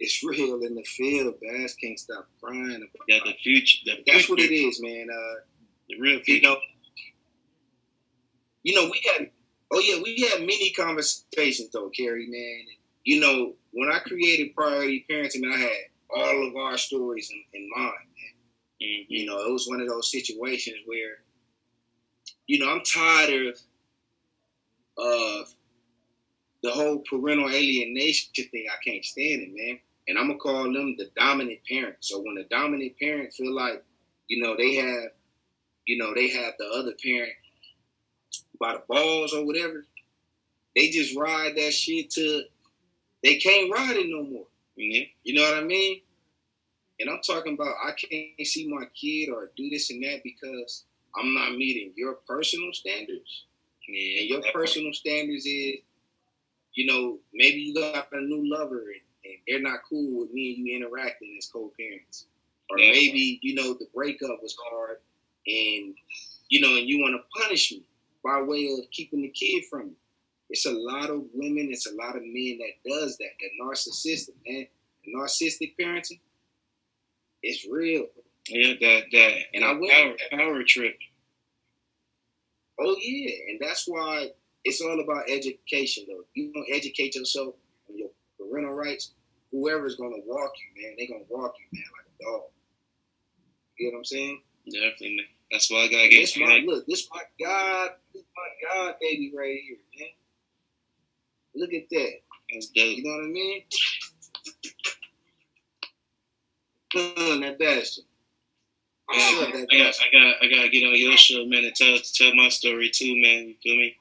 It's 0.00 0.22
real 0.24 0.62
in 0.62 0.74
the 0.74 0.82
field. 0.82 1.34
Bass 1.40 1.74
can't 1.74 1.98
stop 1.98 2.28
crying 2.42 2.76
about 2.76 3.08
Got 3.08 3.24
the 3.26 3.34
future. 3.42 3.78
The 3.86 4.02
That's 4.06 4.28
what 4.28 4.40
it 4.40 4.52
is, 4.52 4.80
man. 4.82 5.06
Uh, 5.10 5.40
The 5.88 6.00
real 6.00 6.18
you 6.18 6.24
future. 6.24 6.48
know, 6.48 6.56
you 8.62 8.74
know, 8.74 8.90
we 8.90 9.00
had, 9.16 9.30
oh 9.72 9.78
yeah, 9.80 10.02
we 10.02 10.28
had 10.30 10.40
many 10.40 10.70
conversations 10.72 11.70
though, 11.72 11.90
Kerry, 11.90 12.26
man. 12.28 12.74
You 13.04 13.20
know, 13.20 13.54
when 13.72 13.90
I 13.90 13.98
created 14.00 14.54
Priority 14.54 15.06
Parenting, 15.08 15.42
I 15.50 15.56
had 15.58 15.70
all 16.10 16.48
of 16.48 16.56
our 16.56 16.76
stories 16.78 17.30
in, 17.30 17.42
in 17.60 17.70
mind. 17.74 17.94
Mhm. 18.82 19.06
You 19.08 19.26
know, 19.26 19.38
it 19.46 19.52
was 19.52 19.68
one 19.68 19.80
of 19.80 19.88
those 19.88 20.10
situations 20.10 20.78
where, 20.86 21.18
you 22.46 22.58
know, 22.58 22.68
I'm 22.70 22.82
tired 22.82 23.46
of, 23.48 23.58
of 24.98 25.54
the 26.62 26.70
whole 26.70 27.02
parental 27.08 27.48
alienation 27.48 28.32
thing. 28.34 28.66
I 28.70 28.82
can't 28.88 29.04
stand 29.04 29.42
it, 29.42 29.50
man. 29.54 29.78
And 30.08 30.18
I'm 30.18 30.28
gonna 30.28 30.38
call 30.38 30.64
them 30.64 30.96
the 30.96 31.10
dominant 31.16 31.60
parent. 31.68 31.96
So 32.00 32.20
when 32.20 32.34
the 32.34 32.44
dominant 32.50 32.98
parent 32.98 33.32
feel 33.32 33.54
like, 33.54 33.84
you 34.28 34.42
know, 34.42 34.56
they 34.56 34.74
have, 34.76 35.10
you 35.86 35.98
know, 35.98 36.14
they 36.14 36.28
have 36.28 36.54
the 36.58 36.66
other 36.66 36.92
parent 37.02 37.32
by 38.60 38.74
the 38.74 38.82
balls 38.88 39.34
or 39.34 39.44
whatever, 39.44 39.84
they 40.74 40.88
just 40.88 41.16
ride 41.16 41.56
that 41.56 41.72
shit 41.72 42.10
to 42.10 42.44
they 43.22 43.36
can't 43.36 43.72
ride 43.72 43.96
it 43.96 44.06
no 44.08 44.22
more. 44.22 44.46
Yeah. 44.76 45.04
You 45.22 45.34
know 45.34 45.42
what 45.42 45.58
I 45.58 45.64
mean? 45.64 46.00
And 47.00 47.10
I'm 47.10 47.20
talking 47.26 47.54
about 47.54 47.74
I 47.84 47.92
can't 47.92 48.46
see 48.46 48.68
my 48.68 48.84
kid 48.94 49.30
or 49.30 49.50
do 49.56 49.68
this 49.70 49.90
and 49.90 50.02
that 50.04 50.22
because 50.22 50.84
I'm 51.16 51.34
not 51.34 51.52
meeting 51.52 51.92
your 51.96 52.14
personal 52.26 52.72
standards. 52.72 53.46
Yeah. 53.88 54.20
And 54.20 54.28
your 54.30 54.42
personal 54.52 54.92
standards 54.92 55.46
is, 55.46 55.76
you 56.74 56.86
know, 56.86 57.18
maybe 57.32 57.58
you 57.60 57.74
got 57.74 58.08
a 58.12 58.20
new 58.20 58.48
lover 58.50 58.80
and, 58.80 59.00
and 59.24 59.34
they're 59.46 59.60
not 59.62 59.80
cool 59.88 60.20
with 60.20 60.32
me 60.32 60.54
and 60.56 60.66
you 60.66 60.76
interacting 60.76 61.36
as 61.38 61.46
co-parents. 61.46 62.26
Or 62.70 62.76
maybe, 62.78 63.38
you 63.42 63.54
know, 63.54 63.74
the 63.74 63.86
breakup 63.94 64.42
was 64.42 64.56
hard 64.70 64.98
and, 65.46 65.94
you 66.48 66.60
know, 66.60 66.76
and 66.76 66.88
you 66.88 67.00
want 67.00 67.14
to 67.14 67.42
punish 67.42 67.72
me 67.72 67.82
by 68.24 68.40
way 68.42 68.66
of 68.72 68.90
keeping 68.90 69.22
the 69.22 69.28
kid 69.28 69.64
from 69.70 69.88
you. 69.88 69.96
It's 70.50 70.66
a 70.66 70.72
lot 70.72 71.10
of 71.10 71.24
women, 71.34 71.68
it's 71.70 71.86
a 71.90 71.94
lot 71.94 72.16
of 72.16 72.22
men 72.24 72.58
that 72.58 72.88
does 72.90 73.16
that, 73.18 73.30
that 73.40 73.50
narcissistic, 73.62 74.34
man. 74.46 74.66
Narcissistic 75.14 75.74
parenting, 75.78 76.20
it's 77.42 77.66
real. 77.70 78.06
Yeah, 78.48 78.74
that 78.80 79.04
that 79.12 79.32
And 79.54 79.64
I 79.64 79.72
will- 79.72 79.88
power, 79.88 80.16
power 80.30 80.62
trip. 80.64 80.96
Oh 82.80 82.96
yeah, 83.00 83.32
and 83.50 83.60
that's 83.60 83.84
why 83.86 84.28
it's 84.64 84.80
all 84.80 85.00
about 85.00 85.30
education, 85.30 86.04
though. 86.08 86.24
You 86.34 86.52
don't 86.52 86.66
educate 86.72 87.14
yourself 87.14 87.54
on 87.88 87.98
your 87.98 88.08
parental 88.38 88.72
rights. 88.74 89.12
Whoever's 89.52 89.96
gonna 89.96 90.16
walk 90.26 90.52
you, 90.58 90.82
man, 90.82 90.94
they're 90.98 91.06
gonna 91.08 91.24
walk 91.28 91.54
you, 91.58 91.78
man, 91.78 91.84
like 91.92 92.06
a 92.20 92.24
dog. 92.24 92.50
You 93.78 93.88
know 93.88 93.92
what 93.94 93.98
I'm 93.98 94.04
saying? 94.04 94.42
Definitely, 94.66 95.16
man. 95.16 95.26
That's 95.52 95.70
why 95.70 95.78
I 95.78 95.88
gotta 95.88 96.08
get 96.08 96.20
This 96.20 96.38
my 96.38 96.62
look. 96.66 96.86
This 96.86 97.08
my 97.12 97.22
God. 97.44 97.90
This 98.12 98.24
my 98.36 98.68
God, 98.68 98.94
baby, 99.00 99.32
right 99.36 99.58
here, 99.66 99.76
man. 99.98 100.08
Look 101.54 101.72
at 101.72 101.88
that. 101.90 102.12
That's 102.52 102.66
dope. 102.68 102.96
You 102.96 103.04
know 103.04 103.10
what 103.10 103.24
I 103.24 103.28
mean? 103.28 103.64
That 107.42 107.58
bastard. 107.58 108.04
I 109.10 109.50
that 109.52 109.66
I 109.70 109.78
got. 109.78 109.94
I 110.00 110.10
got, 110.12 110.36
I 110.42 110.48
gotta 110.48 110.68
get 110.70 110.86
on 110.86 110.98
your 110.98 111.16
show, 111.16 111.44
man, 111.46 111.64
and 111.64 111.74
tell 111.74 111.96
tell 112.14 112.34
my 112.34 112.48
story 112.48 112.90
too, 112.90 113.14
man. 113.20 113.48
You 113.48 113.54
feel 113.62 113.76
me? 113.76 113.96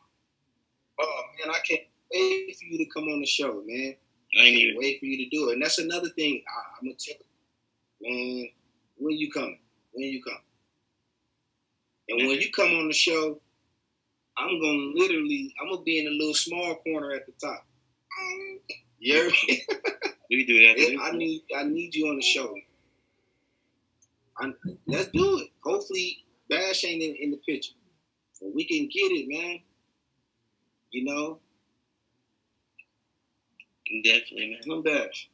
Oh 0.99 1.21
man, 1.39 1.53
I 1.53 1.59
can't 1.67 1.81
wait 2.13 2.55
for 2.57 2.65
you 2.65 2.77
to 2.77 2.85
come 2.93 3.03
on 3.05 3.19
the 3.19 3.25
show, 3.25 3.63
man. 3.65 3.95
I 4.35 4.43
ain't 4.43 4.55
Can't 4.55 4.55
even. 4.55 4.75
wait 4.77 4.99
for 4.99 5.05
you 5.05 5.17
to 5.25 5.29
do 5.35 5.49
it. 5.49 5.53
And 5.53 5.61
that's 5.61 5.79
another 5.79 6.09
thing 6.09 6.43
I, 6.47 6.77
I'm 6.79 6.87
gonna 6.87 6.95
tell 6.97 7.15
you, 7.99 8.09
man. 8.41 8.49
When 8.97 9.17
you 9.17 9.31
coming? 9.31 9.59
When 9.91 10.07
you 10.07 10.23
come? 10.23 10.39
And 12.09 12.27
when 12.27 12.39
you 12.41 12.51
come 12.51 12.69
on 12.75 12.87
the 12.87 12.93
show, 12.93 13.39
I'm 14.37 14.59
gonna 14.61 14.91
literally, 14.95 15.53
I'm 15.61 15.69
gonna 15.69 15.83
be 15.83 15.99
in 15.99 16.07
a 16.07 16.11
little 16.11 16.33
small 16.33 16.75
corner 16.75 17.11
at 17.11 17.25
the 17.25 17.33
top. 17.33 17.65
You 18.99 19.13
hear 19.15 19.29
me? 19.29 19.65
We 20.29 20.45
do 20.45 20.59
that. 20.67 20.99
I 21.03 21.11
need, 21.15 21.43
I 21.55 21.63
need 21.63 21.93
you 21.93 22.07
on 22.07 22.15
the 22.15 22.21
show. 22.21 22.55
I, 24.39 24.51
let's 24.87 25.09
do 25.09 25.39
it. 25.39 25.49
Hopefully, 25.63 26.17
Bash 26.49 26.83
ain't 26.85 27.01
in, 27.03 27.15
in 27.15 27.31
the 27.31 27.37
picture, 27.37 27.73
so 28.33 28.51
we 28.53 28.65
can 28.65 28.85
get 28.87 29.11
it, 29.11 29.27
man. 29.29 29.59
You 30.91 31.05
know, 31.05 31.39
Definitely, 34.03 34.49
man. 34.51 34.59
Come 34.67 34.83
Bash. 34.83 35.29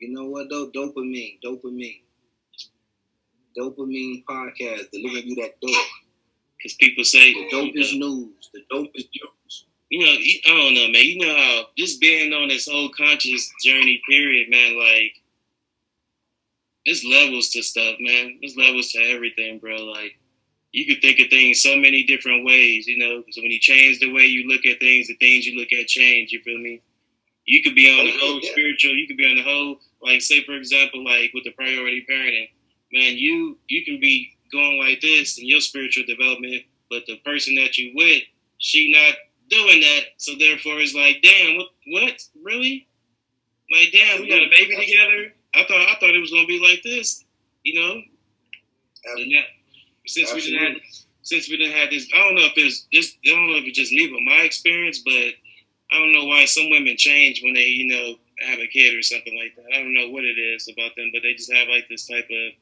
You 0.00 0.12
know 0.12 0.26
what 0.28 0.50
though? 0.50 0.70
Dopamine, 0.70 1.40
dopamine, 1.42 2.02
dopamine 3.56 4.24
podcast 4.24 4.90
delivering 4.90 5.28
you 5.28 5.36
that 5.36 5.60
dope. 5.60 5.86
Because 6.58 6.74
people 6.76 7.04
say 7.04 7.32
The 7.32 7.48
dopest 7.52 7.98
news, 7.98 8.50
the 8.54 8.62
dopest 8.72 9.08
news. 9.14 9.66
you 9.90 10.00
know, 10.00 10.12
I 10.12 10.58
don't 10.58 10.74
know, 10.74 10.88
man. 10.88 11.04
You 11.04 11.18
know 11.20 11.36
how 11.36 11.64
just 11.78 12.00
being 12.00 12.32
on 12.32 12.48
this 12.48 12.68
whole 12.70 12.90
conscious 12.90 13.52
journey 13.64 14.02
period, 14.08 14.50
man. 14.50 14.78
Like, 14.78 15.21
there's 16.86 17.04
levels 17.04 17.50
to 17.50 17.62
stuff, 17.62 17.96
man. 18.00 18.38
There's 18.40 18.56
levels 18.56 18.92
to 18.92 18.98
everything, 19.10 19.58
bro. 19.58 19.76
Like, 19.76 20.18
you 20.72 20.86
could 20.86 21.02
think 21.02 21.20
of 21.20 21.28
things 21.28 21.62
so 21.62 21.76
many 21.76 22.02
different 22.04 22.44
ways, 22.44 22.86
you 22.86 22.98
know. 22.98 23.18
Because 23.20 23.36
when 23.36 23.50
you 23.50 23.60
change 23.60 24.00
the 24.00 24.12
way 24.12 24.22
you 24.24 24.48
look 24.48 24.64
at 24.66 24.80
things, 24.80 25.08
the 25.08 25.16
things 25.16 25.46
you 25.46 25.58
look 25.58 25.72
at 25.72 25.86
change. 25.86 26.32
You 26.32 26.40
feel 26.42 26.58
me? 26.58 26.80
You 27.44 27.62
could 27.62 27.74
be 27.74 27.88
on 27.90 28.00
oh, 28.00 28.04
the 28.06 28.12
Oh, 28.14 28.18
whole 28.26 28.40
yeah. 28.42 28.50
spiritual. 28.52 28.94
You 28.96 29.06
could 29.06 29.16
be 29.16 29.28
on 29.28 29.36
the 29.36 29.42
whole, 29.42 29.78
like, 30.02 30.22
say 30.22 30.44
for 30.44 30.54
example, 30.54 31.04
like 31.04 31.32
with 31.34 31.44
the 31.44 31.50
priority 31.52 32.04
parenting, 32.08 32.48
man. 32.92 33.16
You 33.16 33.58
you 33.68 33.84
can 33.84 34.00
be 34.00 34.30
going 34.50 34.78
like 34.78 35.00
this 35.00 35.38
in 35.38 35.46
your 35.46 35.60
spiritual 35.60 36.04
development, 36.06 36.62
but 36.90 37.04
the 37.06 37.16
person 37.18 37.54
that 37.56 37.78
you 37.78 37.92
with, 37.94 38.22
she 38.58 38.92
not 38.92 39.14
doing 39.50 39.80
that. 39.80 40.02
So 40.18 40.32
therefore, 40.38 40.78
it's 40.80 40.94
like, 40.94 41.22
damn, 41.22 41.56
what 41.56 41.68
what 41.86 42.22
really? 42.42 42.86
Like, 43.70 43.92
damn, 43.92 44.20
we 44.20 44.28
got 44.28 44.42
a 44.42 44.50
baby 44.50 44.76
together. 44.76 45.34
I 45.54 45.64
thought 45.64 45.80
I 45.88 45.94
thought 46.00 46.14
it 46.14 46.20
was 46.20 46.30
gonna 46.30 46.46
be 46.46 46.60
like 46.60 46.82
this, 46.82 47.24
you 47.64 47.80
know. 47.80 48.02
And 49.16 49.32
that, 49.34 49.44
since 50.06 50.32
we 50.32 50.40
didn't 50.40 50.60
have 50.60 50.82
since 51.22 51.48
we 51.48 51.56
didn't 51.56 51.76
have 51.76 51.90
this, 51.90 52.08
I 52.14 52.18
don't 52.18 52.34
know 52.34 52.46
if 52.46 52.52
it's 52.56 52.86
just 52.92 53.18
I 53.26 53.30
don't 53.30 53.50
know 53.50 53.56
if 53.56 53.64
it's 53.64 53.78
just 53.78 53.92
me, 53.92 54.08
but 54.08 54.20
my 54.22 54.42
experience. 54.42 55.02
But 55.04 55.34
I 55.90 55.98
don't 55.98 56.12
know 56.12 56.24
why 56.24 56.44
some 56.46 56.70
women 56.70 56.96
change 56.96 57.42
when 57.42 57.54
they 57.54 57.66
you 57.66 57.86
know 57.86 58.14
have 58.48 58.58
a 58.58 58.66
kid 58.66 58.96
or 58.96 59.02
something 59.02 59.36
like 59.38 59.54
that. 59.56 59.74
I 59.74 59.82
don't 59.82 59.94
know 59.94 60.08
what 60.08 60.24
it 60.24 60.38
is 60.38 60.68
about 60.68 60.96
them, 60.96 61.10
but 61.12 61.22
they 61.22 61.34
just 61.34 61.52
have 61.52 61.68
like 61.68 61.88
this 61.88 62.06
type 62.06 62.26
of 62.30 62.52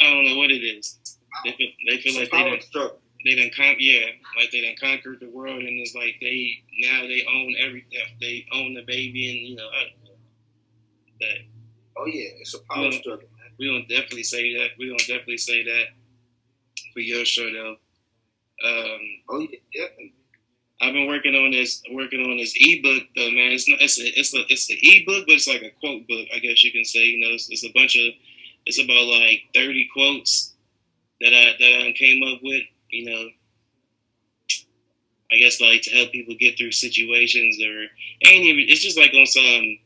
I 0.00 0.10
don't 0.10 0.26
know 0.26 0.36
what 0.36 0.50
it 0.50 0.64
is. 0.64 0.98
They 1.44 1.52
feel, 1.52 1.68
they 1.88 1.98
feel 1.98 2.20
like 2.20 2.30
they 2.30 2.42
done, 2.42 2.60
struggle. 2.60 2.98
they 3.24 3.34
done 3.34 3.50
con- 3.56 3.76
yeah, 3.78 4.06
like 4.36 4.50
they 4.50 4.60
done 4.62 4.76
conquered 4.80 5.20
the 5.20 5.30
world, 5.30 5.62
and 5.62 5.80
it's 5.80 5.94
like 5.94 6.16
they 6.20 6.62
now 6.80 7.02
they 7.02 7.24
own 7.28 7.54
everything. 7.58 8.00
They 8.20 8.46
own 8.52 8.74
the 8.74 8.82
baby, 8.82 9.30
and 9.30 9.48
you 9.48 9.56
know, 9.56 9.68
I 9.68 9.92
But 11.18 11.38
Oh 11.98 12.06
yeah, 12.06 12.30
it's 12.40 12.54
a 12.54 12.58
power 12.70 12.92
struggle, 12.92 13.28
man. 13.38 13.50
we 13.58 13.66
don't 13.66 13.88
definitely 13.88 14.24
say 14.24 14.54
that. 14.58 14.70
We 14.78 14.88
don't 14.88 14.98
definitely 15.00 15.38
say 15.38 15.64
that 15.64 15.84
for 16.92 17.00
your 17.00 17.24
show 17.24 17.50
though. 17.52 17.76
Um, 18.64 19.00
Oh 19.30 19.40
yeah, 19.40 19.58
definitely. 19.74 20.14
I've 20.80 20.92
been 20.92 21.06
working 21.06 21.34
on 21.34 21.50
this, 21.52 21.82
working 21.92 22.20
on 22.20 22.36
this 22.36 22.54
ebook 22.54 23.04
though, 23.16 23.30
man. 23.30 23.52
It's 23.52 23.68
not, 23.68 23.80
it's 23.80 23.98
a, 23.98 24.06
it's 24.18 24.34
a, 24.34 24.40
it's 24.52 24.68
an 24.70 24.76
ebook, 24.82 25.24
but 25.26 25.36
it's 25.36 25.48
like 25.48 25.62
a 25.62 25.70
quote 25.80 26.06
book, 26.06 26.28
I 26.34 26.38
guess 26.38 26.62
you 26.62 26.70
can 26.72 26.84
say. 26.84 27.00
You 27.00 27.20
know, 27.20 27.34
it's, 27.34 27.48
it's 27.50 27.64
a 27.64 27.72
bunch 27.72 27.96
of, 27.96 28.12
it's 28.66 28.78
about 28.82 29.06
like 29.06 29.40
thirty 29.54 29.88
quotes 29.92 30.52
that 31.22 31.32
I 31.32 31.54
that 31.58 31.86
I 31.88 31.92
came 31.96 32.22
up 32.22 32.40
with. 32.42 32.62
You 32.90 33.10
know, 33.10 33.28
I 35.32 35.36
guess 35.38 35.60
like 35.60 35.82
to 35.82 35.90
help 35.96 36.12
people 36.12 36.34
get 36.38 36.58
through 36.58 36.72
situations 36.72 37.58
or 37.62 37.86
ain't 38.28 38.44
even. 38.44 38.64
It's 38.68 38.82
just 38.82 38.98
like 38.98 39.12
on 39.14 39.24
some, 39.26 39.78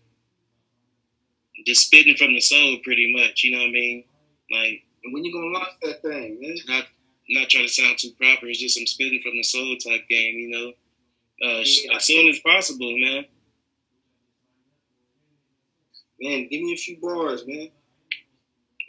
just 1.67 1.87
spitting 1.87 2.17
from 2.17 2.35
the 2.35 2.41
soul, 2.41 2.79
pretty 2.85 3.13
much. 3.17 3.43
You 3.45 3.53
know 3.53 3.59
what 3.59 3.69
I 3.69 3.73
mean? 3.73 4.05
Like 4.51 4.83
And 5.05 5.13
when 5.15 5.25
you 5.25 5.33
gonna 5.33 5.47
launch 5.59 5.75
that 5.83 6.03
thing, 6.03 6.39
man? 6.41 6.57
not 6.67 6.85
not 7.29 7.49
trying 7.49 7.67
to 7.67 7.73
sound 7.73 7.97
too 7.99 8.11
proper. 8.21 8.47
It's 8.47 8.59
just 8.61 8.77
some 8.77 8.87
spitting 8.87 9.21
from 9.23 9.37
the 9.37 9.43
soul 9.45 9.77
type 9.77 10.09
game, 10.09 10.35
you 10.39 10.51
know. 10.51 10.69
Uh, 11.43 11.63
Yeah. 11.65 11.97
as 11.97 12.05
soon 12.05 12.29
as 12.29 12.39
possible, 12.41 12.93
man. 12.99 13.25
Man, 16.21 16.49
give 16.51 16.61
me 16.63 16.73
a 16.75 16.77
few 16.77 16.99
bars, 17.01 17.47
man. 17.47 17.71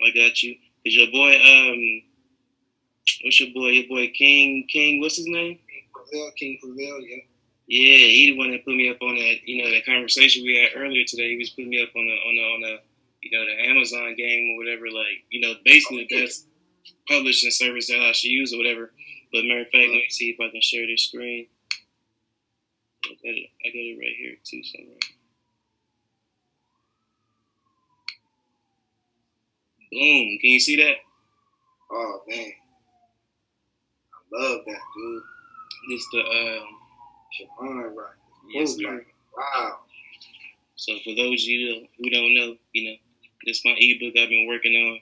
I 0.05 0.09
got 0.11 0.41
you. 0.43 0.55
Is 0.83 0.95
your 0.95 1.11
boy 1.11 1.35
um, 1.35 2.01
what's 3.23 3.39
your 3.39 3.53
boy? 3.53 3.69
Your 3.69 3.87
boy 3.87 4.11
King 4.17 4.67
King. 4.67 4.99
What's 4.99 5.17
his 5.17 5.27
name? 5.27 5.59
Prevail, 5.93 6.31
King 6.37 6.57
Prevail, 6.61 6.99
yeah. 7.01 7.17
Yeah, 7.71 8.03
he 8.03 8.31
the 8.33 8.37
one 8.37 8.51
that 8.51 8.65
put 8.65 8.75
me 8.75 8.89
up 8.89 9.01
on 9.01 9.15
that. 9.15 9.47
You 9.47 9.63
know, 9.63 9.71
that 9.71 9.85
conversation 9.85 10.43
we 10.43 10.59
had 10.59 10.77
earlier 10.77 11.05
today. 11.07 11.31
He 11.31 11.37
was 11.37 11.51
putting 11.51 11.69
me 11.69 11.81
up 11.81 11.95
on 11.95 12.05
the 12.05 12.11
on 12.11 12.35
the 12.35 12.43
on 12.43 12.61
the 12.67 12.75
you 13.23 13.31
know 13.31 13.45
the 13.45 13.69
Amazon 13.71 14.13
game 14.17 14.51
or 14.51 14.57
whatever. 14.59 14.91
Like 14.91 15.23
you 15.29 15.39
know, 15.39 15.53
basically 15.63 16.05
the 16.09 16.19
best 16.19 16.47
publishing 17.07 17.49
service 17.49 17.87
that 17.87 18.01
I 18.01 18.11
should 18.11 18.31
use 18.31 18.53
or 18.53 18.57
whatever. 18.57 18.91
But 19.31 19.45
matter 19.45 19.61
of 19.61 19.71
fact, 19.71 19.87
let 19.87 20.03
me 20.03 20.07
see 20.09 20.31
if 20.31 20.41
I 20.41 20.51
can 20.51 20.59
share 20.59 20.85
this 20.85 21.07
screen. 21.07 21.47
I 23.05 23.15
got 23.23 23.39
it. 23.39 23.47
I 23.63 23.69
got 23.69 23.87
it 23.87 23.99
right 24.03 24.17
here 24.19 24.35
too 24.43 24.63
somewhere. 24.67 24.99
Boom! 29.93 30.39
Can 30.43 30.51
you 30.51 30.59
see 30.59 30.75
that? 30.75 30.97
Oh 31.89 32.19
man. 32.27 32.51
I 34.17 34.43
love 34.43 34.61
that, 34.67 34.81
dude. 34.97 35.23
This 35.89 36.05
the 36.11 36.19
um. 36.19 36.80
Your 37.39 37.49
mind 37.61 37.97
right. 37.97 38.07
Yes, 38.49 38.75
sir. 38.75 39.05
Wow. 39.37 39.79
So 40.75 40.93
for 41.03 41.15
those 41.15 41.43
of 41.43 41.47
you 41.47 41.87
who 41.97 42.09
don't 42.09 42.33
know, 42.33 42.55
you 42.73 42.89
know, 42.89 42.95
this 43.45 43.57
is 43.57 43.61
my 43.65 43.75
ebook 43.77 44.17
I've 44.17 44.29
been 44.29 44.47
working 44.47 44.73
on. 44.73 44.99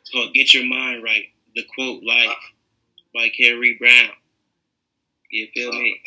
It's 0.00 0.10
called 0.10 0.32
"Get 0.34 0.54
Your 0.54 0.64
Mind 0.64 1.02
Right." 1.02 1.24
The 1.54 1.64
quote 1.74 2.02
life 2.04 2.36
by 3.14 3.28
Carrie 3.30 3.76
Brown. 3.78 4.10
You 5.30 5.48
feel 5.54 5.72
me? 5.72 6.00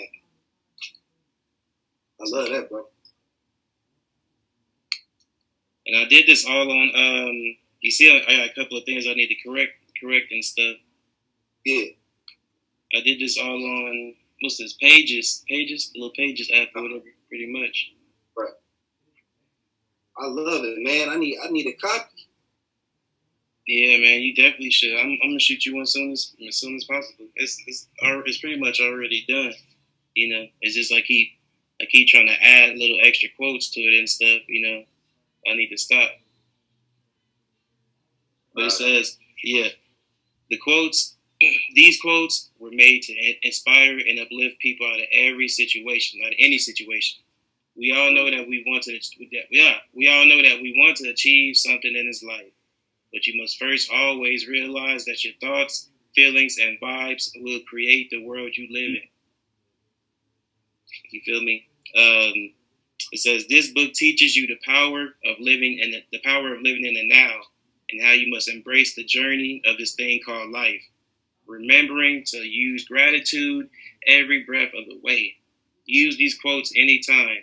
I 2.22 2.24
love 2.26 2.50
that, 2.50 2.70
bro. 2.70 2.86
And 5.88 5.98
I 5.98 6.06
did 6.08 6.28
this 6.28 6.46
all 6.46 6.72
on. 6.72 6.92
Um, 6.96 7.56
you 7.82 7.92
see, 7.92 8.12
I, 8.12 8.32
I 8.32 8.38
got 8.38 8.50
a 8.50 8.64
couple 8.64 8.78
of 8.78 8.84
things 8.86 9.08
I 9.08 9.14
need 9.14 9.28
to 9.28 9.36
correct, 9.48 9.72
correct 10.00 10.32
and 10.32 10.44
stuff. 10.44 10.76
Yeah. 11.66 11.86
I 12.94 13.02
did 13.02 13.20
this 13.20 13.38
all 13.38 13.56
on 13.56 14.16
what's 14.42 14.58
this? 14.58 14.74
Pages, 14.74 15.44
Pages, 15.48 15.92
little 15.96 16.12
Pages 16.16 16.50
app 16.54 16.70
or 16.76 16.84
whatever. 16.84 17.06
Pretty 17.30 17.52
much. 17.52 17.92
Right 18.38 18.50
i 20.20 20.28
love 20.28 20.64
it, 20.64 20.78
man. 20.80 21.10
I 21.10 21.18
need 21.18 21.38
I 21.44 21.50
need 21.50 21.68
a 21.68 21.74
copy. 21.74 22.28
Yeah, 23.68 24.00
man, 24.00 24.22
you 24.22 24.34
definitely 24.36 24.72
should. 24.72 24.98
I'm, 24.98 25.18
I'm 25.24 25.30
gonna 25.30 25.40
shoot 25.40 25.66
you 25.66 25.76
one 25.76 25.86
soon 25.86 26.12
as 26.12 26.36
as 26.48 26.58
soon 26.58 26.76
as 26.76 26.84
possible. 26.84 27.28
It's 27.36 27.62
it's 27.68 27.88
it's 28.02 28.38
pretty 28.40 28.60
much 28.60 28.80
already 28.82 29.26
done. 29.28 29.54
You 30.16 30.36
know, 30.36 30.46
it's 30.62 30.76
just 30.76 30.92
like 30.92 31.06
keep 31.06 31.30
I 31.82 31.86
keep 31.86 32.08
trying 32.08 32.28
to 32.28 32.44
add 32.44 32.78
little 32.78 33.00
extra 33.04 33.30
quotes 33.38 33.70
to 33.72 33.80
it 33.80 33.98
and 33.98 34.10
stuff. 34.10 34.42
You 34.48 34.68
know, 34.68 35.52
I 35.52 35.56
need 35.56 35.70
to 35.70 35.78
stop. 35.78 36.10
But 38.54 38.66
it 38.66 38.72
says, 38.72 39.18
yeah, 39.44 39.70
the 40.50 40.58
quotes. 40.58 41.16
These 41.76 42.02
quotes 42.02 42.50
were 42.60 42.72
made 42.72 43.04
to 43.04 43.48
inspire 43.48 43.98
and 43.98 44.20
uplift 44.20 44.60
people 44.60 44.88
out 44.88 45.00
of 45.00 45.08
every 45.12 45.48
situation, 45.48 46.22
out 46.26 46.34
of 46.34 46.38
any 46.40 46.58
situation. 46.58 47.22
We 47.78 47.94
all 47.96 48.12
know 48.12 48.30
that 48.30 48.48
we 48.48 48.64
want 48.68 48.84
to, 48.84 49.00
yeah, 49.50 49.78
we 49.94 50.10
all 50.10 50.26
know 50.26 50.42
that 50.42 50.62
we 50.62 50.76
want 50.78 50.98
to 50.98 51.10
achieve 51.10 51.56
something 51.56 51.96
in 51.96 52.08
this 52.08 52.24
life. 52.24 52.52
But 53.14 53.26
you 53.26 53.42
must 53.42 53.58
first 53.58 53.90
always 53.92 54.48
realize 54.48 55.06
that 55.06 55.24
your 55.24 55.34
thoughts, 55.42 55.90
feelings, 56.14 56.58
and 56.62 56.80
vibes 56.80 57.32
will 57.38 57.62
create 57.68 58.10
the 58.10 58.24
world 58.24 58.56
you 58.56 58.68
live 58.70 59.02
in. 59.02 59.10
You 61.12 61.22
feel 61.22 61.42
me? 61.42 61.68
Um, 61.96 62.54
it 63.12 63.20
says 63.20 63.48
this 63.48 63.72
book 63.72 63.94
teaches 63.94 64.36
you 64.36 64.46
the 64.46 64.60
power 64.66 65.08
of 65.26 65.40
living 65.40 65.80
and 65.82 65.94
the, 65.94 66.04
the 66.12 66.22
power 66.24 66.54
of 66.54 66.62
living 66.62 66.86
in 66.86 66.94
the 66.94 67.08
now, 67.08 67.40
and 67.90 68.04
how 68.04 68.12
you 68.12 68.30
must 68.30 68.50
embrace 68.50 68.94
the 68.96 69.04
journey 69.04 69.62
of 69.66 69.78
this 69.78 69.96
thing 69.96 70.20
called 70.24 70.52
life. 70.52 70.82
Remembering 71.50 72.24
to 72.28 72.38
use 72.40 72.86
gratitude 72.88 73.70
every 74.08 74.44
breath 74.46 74.74
of 74.78 74.86
the 74.88 75.00
way. 75.04 75.36
Use 75.86 76.18
these 76.18 76.40
quotes 76.40 76.74
anytime. 76.78 77.40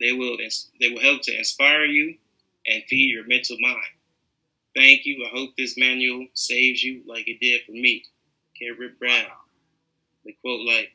They 0.00 0.12
will 0.12 0.38
they 0.80 0.90
will 0.90 1.00
help 1.02 1.22
to 1.24 1.38
inspire 1.38 1.84
you 1.86 2.16
and 2.66 2.84
feed 2.88 3.12
your 3.12 3.26
mental 3.26 3.58
mind. 3.60 3.78
Thank 4.76 5.06
you. 5.06 5.24
I 5.26 5.30
hope 5.36 5.50
this 5.58 5.78
manual 5.78 6.26
saves 6.34 6.82
you 6.84 7.02
like 7.08 7.28
it 7.28 7.40
did 7.40 7.62
for 7.66 7.72
me. 7.72 8.04
Carrie 8.58 8.90
Brown. 8.98 9.26
The 10.24 10.36
quote 10.42 10.66
like, 10.66 10.92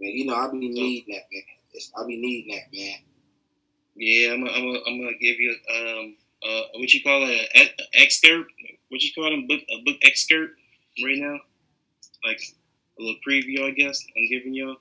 Man, 0.00 0.12
you 0.12 0.26
know 0.26 0.36
I 0.36 0.50
be 0.50 0.58
needing 0.58 1.04
that, 1.14 1.24
man. 1.32 1.42
It's, 1.74 1.92
I 1.98 2.06
be 2.06 2.16
needing 2.16 2.54
that, 2.56 2.76
man. 2.76 2.98
yeah, 3.96 4.32
I'm 4.32 4.44
gonna 4.44 4.52
I'm 4.56 4.64
gonna 4.64 4.78
I'm 4.86 5.00
give 5.20 5.40
you 5.40 5.56
um 5.74 6.16
uh 6.44 6.62
what 6.76 6.92
you 6.94 7.02
call 7.02 7.24
it 7.24 7.48
a, 7.54 7.60
a 7.62 8.02
excerpt. 8.02 8.52
What 8.90 9.02
you 9.02 9.10
call 9.14 9.30
them 9.30 9.46
book 9.46 9.60
a 9.70 9.82
book 9.84 9.96
excerpt 10.02 10.54
right 11.04 11.18
now, 11.18 11.38
like 12.24 12.40
a 12.98 13.02
little 13.02 13.20
preview, 13.26 13.62
I 13.62 13.70
guess. 13.70 14.04
I'm 14.16 14.28
giving 14.28 14.54
y'all. 14.54 14.76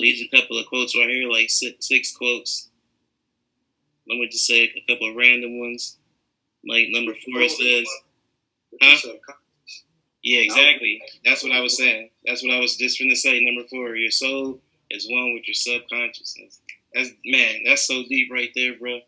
These 0.00 0.28
a 0.30 0.36
couple 0.36 0.58
of 0.58 0.66
quotes 0.66 0.94
right 0.96 1.08
here, 1.08 1.28
like 1.30 1.48
six, 1.50 1.88
six 1.88 2.14
quotes. 2.14 2.68
Let 4.08 4.16
me 4.18 4.28
just 4.30 4.46
say 4.46 4.64
a 4.64 4.84
couple 4.92 5.10
of 5.10 5.16
random 5.16 5.58
ones. 5.58 5.96
Like 6.66 6.88
number 6.90 7.14
four, 7.14 7.48
says, 7.48 7.86
Huh? 8.82 8.96
Yeah, 10.22 10.40
exactly. 10.40 11.00
That's 11.24 11.42
what 11.42 11.52
I 11.52 11.60
was 11.60 11.76
saying. 11.76 12.10
That's 12.26 12.42
what 12.42 12.52
I 12.52 12.58
was 12.60 12.76
just 12.76 12.98
going 12.98 13.10
to 13.10 13.16
say. 13.16 13.42
Number 13.44 13.66
four, 13.68 13.96
your 13.96 14.10
soul 14.10 14.60
is 14.90 15.06
one 15.10 15.32
with 15.32 15.46
your 15.46 15.54
subconsciousness. 15.54 16.60
That's 16.94 17.10
man, 17.24 17.62
that's 17.66 17.86
so 17.86 18.02
deep 18.08 18.30
right 18.32 18.50
there, 18.54 18.78
bro. 18.78 19.00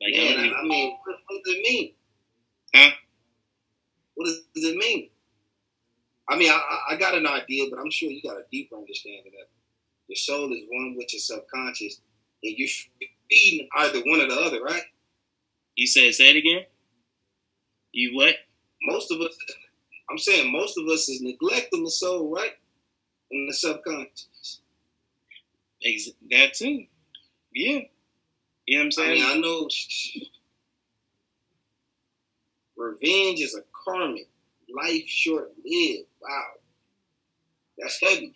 Like, 0.00 0.14
I 0.14 0.18
I, 0.18 0.22
even- 0.44 0.54
I 0.54 0.62
mean, 0.64 0.96
what, 1.04 1.16
what 1.28 1.44
does 1.44 1.54
it 1.54 1.62
mean? 1.62 1.92
Huh? 2.74 2.90
What 4.14 4.24
does, 4.26 4.40
does 4.54 4.64
it 4.64 4.76
mean? 4.76 5.10
I 6.28 6.36
mean, 6.36 6.50
I, 6.50 6.60
I 6.90 6.96
got 6.96 7.14
an 7.14 7.26
idea, 7.26 7.64
but 7.70 7.78
I'm 7.78 7.90
sure 7.90 8.10
you 8.10 8.20
got 8.22 8.36
a 8.36 8.44
deeper 8.50 8.76
understanding 8.76 9.22
of 9.26 9.32
it. 9.34 9.50
Your 10.08 10.16
soul 10.16 10.52
is 10.52 10.62
one 10.68 10.94
with 10.96 11.12
your 11.12 11.20
subconscious, 11.20 12.00
and 12.42 12.54
you're 12.58 12.68
feeding 13.30 13.68
either 13.76 14.00
one 14.06 14.20
or 14.20 14.28
the 14.28 14.34
other, 14.40 14.62
right? 14.62 14.82
You 15.76 15.86
said 15.86 16.14
say 16.14 16.30
it 16.30 16.36
again. 16.36 16.64
You 17.92 18.14
what? 18.16 18.34
Most 18.82 19.10
of 19.10 19.20
us, 19.20 19.36
I'm 20.10 20.18
saying, 20.18 20.52
most 20.52 20.78
of 20.78 20.86
us 20.88 21.08
is 21.08 21.20
neglecting 21.22 21.84
the 21.84 21.90
soul, 21.90 22.32
right? 22.34 22.52
And 23.30 23.48
the 23.48 23.52
subconscious. 23.54 24.60
That 26.30 26.54
too. 26.54 26.84
Yeah. 27.52 27.80
You 28.66 28.78
know 28.78 28.84
what 28.86 28.98
I'm 28.98 29.04
I 29.04 29.14
saying? 29.14 29.22
mean, 29.22 29.36
I 29.36 29.40
know 29.40 29.68
revenge 32.76 33.40
is 33.40 33.54
a 33.54 33.62
karmic, 33.84 34.28
life 34.74 35.06
short 35.08 35.52
lived. 35.64 36.08
Wow, 36.20 36.44
that's 37.78 38.00
heavy. 38.00 38.34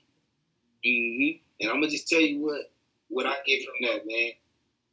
hmm 0.85 1.39
And 1.61 1.71
I'm 1.71 1.77
gonna 1.81 1.89
just 1.91 2.09
tell 2.09 2.21
you 2.21 2.41
what 2.41 2.73
what 3.09 3.27
I 3.27 3.35
get 3.47 3.63
from 3.65 3.75
that, 3.89 4.07
man. 4.07 4.33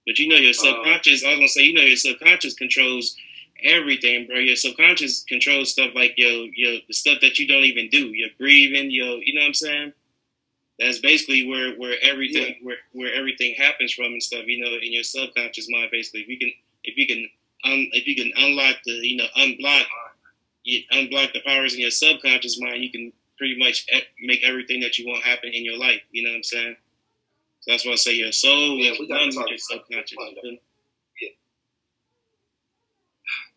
But 0.06 0.18
you 0.20 0.28
know 0.28 0.38
your 0.38 0.54
subconscious. 0.54 1.24
I 1.24 1.30
was 1.32 1.38
gonna 1.38 1.48
say, 1.50 1.64
you 1.64 1.74
know, 1.74 1.82
your 1.84 1.98
subconscious 1.98 2.54
controls 2.56 3.16
everything, 3.64 4.28
bro. 4.28 4.38
Your 4.38 4.56
subconscious 4.56 5.24
controls 5.24 5.72
stuff 5.72 5.92
like 5.96 6.14
your 6.18 6.48
your 6.56 6.80
the 6.88 6.94
stuff 6.94 7.20
that 7.22 7.40
you 7.40 7.48
don't 7.48 7.64
even 7.66 7.90
do. 7.90 8.08
Your 8.14 8.30
breathing, 8.40 8.92
your 8.92 9.18
you 9.24 9.34
know 9.36 9.42
what 9.42 9.48
I'm 9.48 9.54
saying. 9.54 9.94
That's 10.80 11.00
basically 11.00 11.48
where 11.48 11.76
where 11.76 11.96
everything 12.04 12.56
where 12.62 12.78
where 12.92 13.14
everything 13.14 13.56
happens 13.56 13.94
from 13.94 14.06
and 14.06 14.22
stuff. 14.22 14.46
You 14.46 14.64
know, 14.64 14.70
in 14.78 14.94
your 14.94 15.04
subconscious 15.04 15.68
mind, 15.70 15.90
basically. 15.92 16.22
If 16.22 16.28
you 16.28 16.38
can 16.38 16.52
if 16.84 16.98
you 16.98 17.08
can 17.08 17.28
un, 17.66 17.90
if 17.94 18.06
you 18.08 18.16
can 18.16 18.32
unlock 18.38 18.76
the 18.86 18.92
you 18.94 19.18
know 19.18 19.26
unblock 19.38 19.86
you 20.64 20.82
unblock 20.92 21.34
the 21.34 21.42
powers 21.46 21.74
in 21.74 21.80
your 21.82 21.92
subconscious 21.92 22.60
mind, 22.62 22.84
you 22.84 22.92
can 22.92 23.12
pretty 23.38 23.58
much 23.58 23.88
make 24.22 24.44
everything 24.44 24.80
that 24.82 24.98
you 25.00 25.08
want 25.08 25.24
happen 25.24 25.50
in 25.54 25.64
your 25.66 25.78
life. 25.78 26.02
You 26.12 26.24
know 26.24 26.30
what 26.32 26.38
I'm 26.38 26.44
saying? 26.44 26.76
So 27.62 27.72
that's 27.72 27.86
why 27.86 27.94
I 27.94 27.96
say 27.96 28.14
your 28.14 28.32
soul 28.32 28.78
Yeah, 28.78 28.92
is 28.92 29.00
one 29.00 29.08
with 29.10 29.48
your 29.50 29.58
subconscious. 29.58 30.18
feel? 30.18 30.58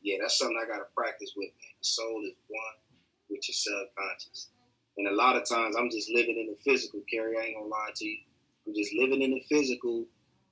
Yeah, 0.03 0.17
that's 0.21 0.39
something 0.39 0.59
I 0.63 0.67
gotta 0.67 0.87
practice 0.97 1.33
with, 1.37 1.49
man. 1.49 1.75
The 1.81 1.85
soul 1.87 2.23
is 2.25 2.33
one 2.49 2.77
with 3.29 3.47
your 3.49 3.55
subconscious. 3.55 4.49
And 5.01 5.09
a 5.09 5.15
lot 5.17 5.37
of 5.37 5.49
times 5.49 5.77
I'm 5.79 5.91
just 5.91 6.11
living 6.11 6.39
in 6.39 6.49
the 6.49 6.59
physical, 6.71 7.01
Carrie. 7.11 7.39
I 7.39 7.45
ain't 7.47 7.57
gonna 7.57 7.69
lie 7.69 7.91
to 7.97 8.07
you. 8.07 8.19
I'm 8.67 8.75
just 8.75 8.95
living 8.95 9.23
in 9.23 9.31
the 9.31 9.41
physical 9.49 10.05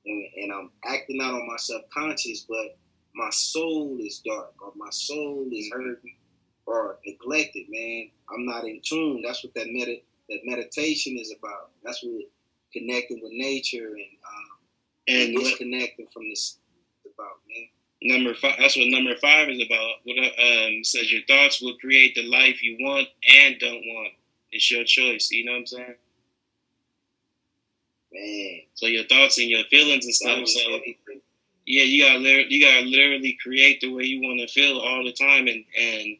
and, 0.06 0.24
and 0.42 0.52
I'm 0.52 0.70
acting 0.86 1.20
out 1.22 1.34
on 1.34 1.46
my 1.46 1.58
subconscious, 1.58 2.46
but 2.48 2.78
my 3.14 3.28
soul 3.30 3.98
is 4.00 4.22
dark 4.24 4.54
or 4.62 4.72
my 4.74 4.88
soul 4.90 5.46
is 5.52 5.70
hurting 5.70 6.16
or 6.66 6.98
neglected, 7.06 7.66
man. 7.68 8.10
I'm 8.34 8.46
not 8.46 8.64
in 8.64 8.80
tune. 8.82 9.22
That's 9.22 9.44
what 9.44 9.54
that 9.54 9.66
med- 9.68 10.00
that 10.30 10.40
meditation 10.44 11.18
is 11.18 11.34
about. 11.38 11.70
That's 11.84 12.02
what 12.02 12.22
connecting 12.72 13.20
with 13.22 13.32
nature 13.32 13.88
and 13.88 14.18
um, 14.26 14.58
And 15.08 15.36
disconnecting 15.36 16.08
from 16.14 16.30
this 16.30 16.58
is 17.04 17.12
about, 17.14 17.36
man. 17.48 17.68
number 18.02 18.34
five, 18.34 18.56
that's 18.58 18.78
what 18.78 18.88
number 18.88 19.14
five 19.16 19.50
is 19.50 19.62
about. 19.62 19.92
What 20.04 20.18
um, 20.18 20.84
says 20.84 21.12
your 21.12 21.22
thoughts 21.28 21.60
will 21.62 21.76
create 21.78 22.14
the 22.14 22.24
life 22.24 22.62
you 22.62 22.78
want 22.80 23.08
and 23.36 23.58
don't 23.60 23.84
want. 23.86 24.14
It's 24.52 24.70
your 24.70 24.84
choice. 24.84 25.30
You 25.30 25.44
know 25.44 25.52
what 25.52 25.58
I'm 25.58 25.66
saying? 25.66 25.94
Man, 28.12 28.60
So 28.74 28.86
your 28.86 29.04
thoughts 29.04 29.38
and 29.38 29.48
your 29.50 29.64
feelings 29.64 30.06
and 30.06 30.14
stuff. 30.14 30.48
So 30.48 30.60
yeah, 31.66 31.82
you 31.84 32.04
gotta 32.04 32.52
you 32.52 32.64
gotta 32.64 32.86
literally 32.86 33.38
create 33.42 33.80
the 33.80 33.92
way 33.92 34.04
you 34.04 34.22
want 34.22 34.40
to 34.40 34.48
feel 34.52 34.78
all 34.78 35.04
the 35.04 35.12
time 35.12 35.46
and 35.48 35.64
and 35.78 36.16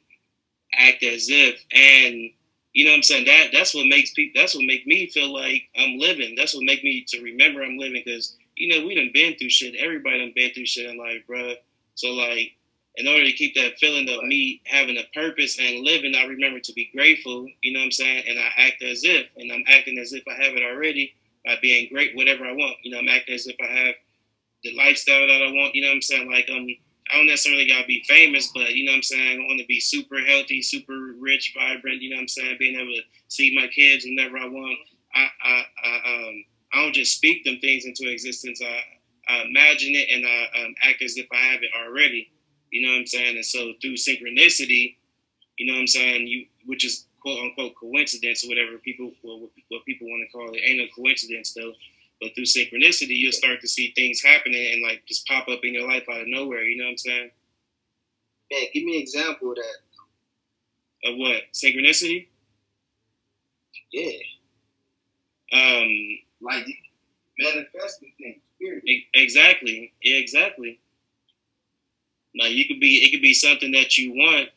act 0.74 1.02
as 1.02 1.28
if 1.30 1.64
and 1.72 2.30
you 2.74 2.84
know 2.84 2.90
what 2.90 2.98
I'm 2.98 3.02
saying 3.02 3.24
that 3.24 3.48
that's 3.52 3.74
what 3.74 3.86
makes 3.86 4.12
people 4.12 4.38
that's 4.40 4.54
what 4.54 4.64
make 4.66 4.86
me 4.86 5.06
feel 5.08 5.32
like 5.32 5.62
I'm 5.76 5.98
living. 5.98 6.34
That's 6.36 6.54
what 6.54 6.64
make 6.64 6.84
me 6.84 7.04
to 7.08 7.22
remember 7.22 7.62
I'm 7.62 7.78
living 7.78 8.02
because 8.04 8.36
you 8.56 8.68
know 8.68 8.86
we 8.86 8.94
done 8.94 9.10
been 9.14 9.36
through 9.36 9.50
shit. 9.50 9.74
Everybody 9.76 10.18
done 10.18 10.32
been 10.34 10.52
through 10.52 10.66
shit 10.66 10.90
in 10.90 10.98
life, 10.98 11.22
bruh. 11.28 11.54
So 11.94 12.08
like 12.10 12.52
in 12.98 13.06
order 13.06 13.24
to 13.24 13.32
keep 13.32 13.54
that 13.54 13.78
feeling 13.78 14.08
of 14.08 14.24
me 14.24 14.60
having 14.66 14.98
a 14.98 15.04
purpose 15.14 15.58
and 15.58 15.84
living, 15.84 16.14
I 16.16 16.24
remember 16.24 16.58
to 16.58 16.72
be 16.72 16.90
grateful. 16.92 17.46
You 17.62 17.72
know 17.72 17.78
what 17.78 17.86
I'm 17.86 17.92
saying? 17.92 18.24
And 18.28 18.38
I 18.38 18.50
act 18.58 18.82
as 18.82 19.04
if, 19.04 19.28
and 19.36 19.52
I'm 19.52 19.64
acting 19.68 19.98
as 19.98 20.12
if 20.12 20.24
I 20.28 20.34
have 20.42 20.56
it 20.56 20.64
already 20.64 21.14
by 21.46 21.56
being 21.62 21.88
great, 21.92 22.16
whatever 22.16 22.44
I 22.44 22.52
want. 22.52 22.76
You 22.82 22.90
know, 22.90 22.98
I'm 22.98 23.08
acting 23.08 23.36
as 23.36 23.46
if 23.46 23.54
I 23.62 23.66
have 23.66 23.94
the 24.64 24.74
lifestyle 24.76 25.26
that 25.28 25.42
I 25.42 25.52
want. 25.52 25.76
You 25.76 25.82
know 25.82 25.88
what 25.88 25.94
I'm 25.94 26.02
saying? 26.02 26.30
Like 26.30 26.50
um, 26.50 26.66
I 27.10 27.16
don't 27.16 27.28
necessarily 27.28 27.68
gotta 27.68 27.86
be 27.86 28.02
famous, 28.08 28.50
but 28.52 28.74
you 28.74 28.84
know 28.84 28.92
what 28.92 28.96
I'm 28.96 29.02
saying. 29.04 29.40
I 29.40 29.46
want 29.46 29.60
to 29.60 29.66
be 29.66 29.78
super 29.78 30.18
healthy, 30.18 30.60
super 30.60 31.14
rich, 31.20 31.54
vibrant. 31.56 32.02
You 32.02 32.10
know 32.10 32.16
what 32.16 32.22
I'm 32.22 32.28
saying? 32.28 32.56
Being 32.58 32.80
able 32.80 32.94
to 32.94 33.02
see 33.28 33.54
my 33.54 33.68
kids 33.68 34.04
whenever 34.04 34.38
I 34.38 34.46
want. 34.46 34.78
I 35.14 35.28
I, 35.42 35.62
I 35.84 35.96
um 36.14 36.44
I 36.72 36.82
don't 36.82 36.94
just 36.94 37.16
speak 37.16 37.44
them 37.44 37.58
things 37.60 37.84
into 37.84 38.10
existence. 38.10 38.60
I, 38.60 39.32
I 39.32 39.42
imagine 39.42 39.94
it 39.94 40.08
and 40.10 40.26
I 40.26 40.64
um, 40.64 40.74
act 40.82 41.02
as 41.02 41.16
if 41.16 41.26
I 41.32 41.36
have 41.36 41.62
it 41.62 41.70
already. 41.78 42.30
You 42.72 42.86
know 42.86 42.92
what 42.92 43.00
I'm 43.00 43.06
saying? 43.06 43.36
And 43.36 43.44
so 43.44 43.72
through 43.80 43.94
synchronicity, 43.96 44.96
you 45.58 45.66
know 45.66 45.74
what 45.74 45.80
I'm 45.80 45.86
saying, 45.88 46.26
you 46.26 46.46
which 46.66 46.84
is 46.84 47.06
quote 47.20 47.38
unquote 47.40 47.74
coincidence 47.80 48.44
or 48.44 48.48
whatever 48.48 48.78
people 48.78 49.12
well, 49.22 49.40
what, 49.68 49.84
people 49.86 50.08
want 50.08 50.24
to 50.26 50.32
call 50.32 50.50
it. 50.54 50.60
Ain't 50.64 50.78
no 50.78 50.86
coincidence 50.96 51.52
though. 51.54 51.72
But 52.20 52.34
through 52.34 52.44
synchronicity, 52.46 53.16
you'll 53.16 53.32
start 53.32 53.60
to 53.60 53.68
see 53.68 53.92
things 53.94 54.22
happening 54.22 54.72
and 54.74 54.82
like 54.82 55.04
just 55.06 55.26
pop 55.26 55.48
up 55.48 55.60
in 55.64 55.74
your 55.74 55.88
life 55.88 56.04
out 56.10 56.22
of 56.22 56.28
nowhere. 56.28 56.62
You 56.64 56.78
know 56.78 56.84
what 56.84 56.92
I'm 56.92 56.98
saying? 56.98 57.30
Man, 58.52 58.62
give 58.74 58.84
me 58.84 58.96
an 58.96 59.02
example 59.02 59.50
of 59.52 59.56
that. 59.56 61.10
Of 61.10 61.18
what 61.18 61.42
synchronicity? 61.54 62.28
Yeah, 63.92 64.18
Um, 65.52 65.88
like 66.42 66.66
manifesting 67.38 68.12
things. 68.18 68.40
Period. 68.60 68.82
Exactly. 69.14 69.92
Yeah, 70.02 70.16
exactly. 70.18 70.80
Like 72.38 72.52
you 72.52 72.66
could 72.66 72.80
be, 72.80 72.98
it 72.98 73.12
could 73.12 73.22
be 73.22 73.34
something 73.34 73.72
that 73.72 73.98
you 73.98 74.12
want. 74.12 74.48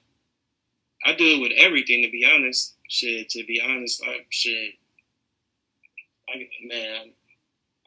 I 1.06 1.14
do 1.16 1.26
it 1.26 1.42
with 1.42 1.52
everything, 1.58 2.04
to 2.04 2.12
be 2.12 2.26
honest. 2.26 2.76
Shit, 2.90 3.30
to 3.30 3.44
be 3.46 3.62
honest, 3.62 4.04
I 4.06 4.18
shit. 4.30 4.74
I 6.30 6.48
man, 6.66 7.12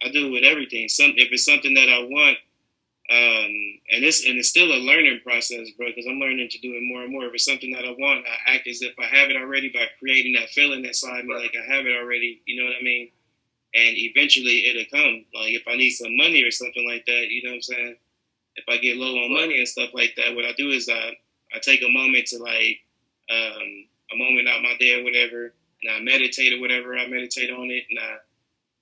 I 0.05 0.11
do 0.11 0.29
it 0.29 0.33
with 0.33 0.45
everything. 0.45 0.89
Some 0.89 1.13
if 1.17 1.31
it's 1.31 1.45
something 1.45 1.75
that 1.75 1.89
I 1.89 2.01
want, 2.01 2.39
um, 3.11 3.53
and 3.93 4.05
it's 4.05 4.27
and 4.27 4.39
it's 4.39 4.49
still 4.49 4.73
a 4.73 4.81
learning 4.83 5.21
process, 5.23 5.71
bro. 5.77 5.89
Because 5.89 6.07
I'm 6.07 6.19
learning 6.19 6.49
to 6.51 6.59
do 6.59 6.75
it 6.75 6.83
more 6.83 7.03
and 7.03 7.13
more. 7.13 7.27
If 7.27 7.35
it's 7.35 7.45
something 7.45 7.73
that 7.73 7.85
I 7.85 7.95
want, 7.99 8.27
I 8.27 8.55
act 8.55 8.67
as 8.67 8.83
if 8.83 8.95
I 8.99 9.07
have 9.07 9.31
it 9.31 9.37
already 9.37 9.69
by 9.69 9.87
creating 9.99 10.35
that 10.35 10.51
feeling 10.51 10.85
inside 10.85 11.25
me, 11.25 11.35
like 11.35 11.55
I 11.55 11.75
have 11.75 11.87
it 11.87 11.97
already. 11.97 12.43
You 12.47 12.61
know 12.61 12.67
what 12.67 12.77
I 12.81 12.83
mean? 12.83 13.11
and 13.75 13.97
eventually 13.99 14.67
it'll 14.67 14.85
come. 14.91 15.25
Like 15.35 15.53
if 15.53 15.65
I 15.69 15.77
need 15.77 15.91
some 15.91 16.17
money 16.17 16.43
or 16.43 16.51
something 16.51 16.87
like 16.87 17.05
that, 17.07 17.29
you 17.29 17.43
know 17.43 17.51
what 17.51 17.57
I'm 17.57 17.63
saying? 17.63 17.97
If 18.57 18.65
I 18.69 18.79
get 18.79 18.97
low 18.97 19.17
on 19.17 19.33
money 19.33 19.59
and 19.59 19.69
stuff 19.69 19.91
like 19.95 20.15
that, 20.17 20.35
what 20.35 20.45
I 20.45 20.53
do 20.57 20.71
is 20.71 20.89
I, 20.89 21.17
I 21.55 21.59
take 21.61 21.83
a 21.83 21.89
moment 21.89 22.27
to 22.29 22.39
like 22.39 22.79
um, 23.31 23.87
a 24.13 24.17
moment 24.17 24.49
out 24.49 24.63
my 24.63 24.75
day 24.79 25.01
or 25.01 25.05
whatever, 25.05 25.53
and 25.83 25.93
I 25.93 26.01
meditate 26.01 26.53
or 26.53 26.61
whatever. 26.61 26.97
I 26.97 27.07
meditate 27.07 27.51
on 27.51 27.71
it 27.71 27.85
and 27.91 27.99
I 27.99 28.17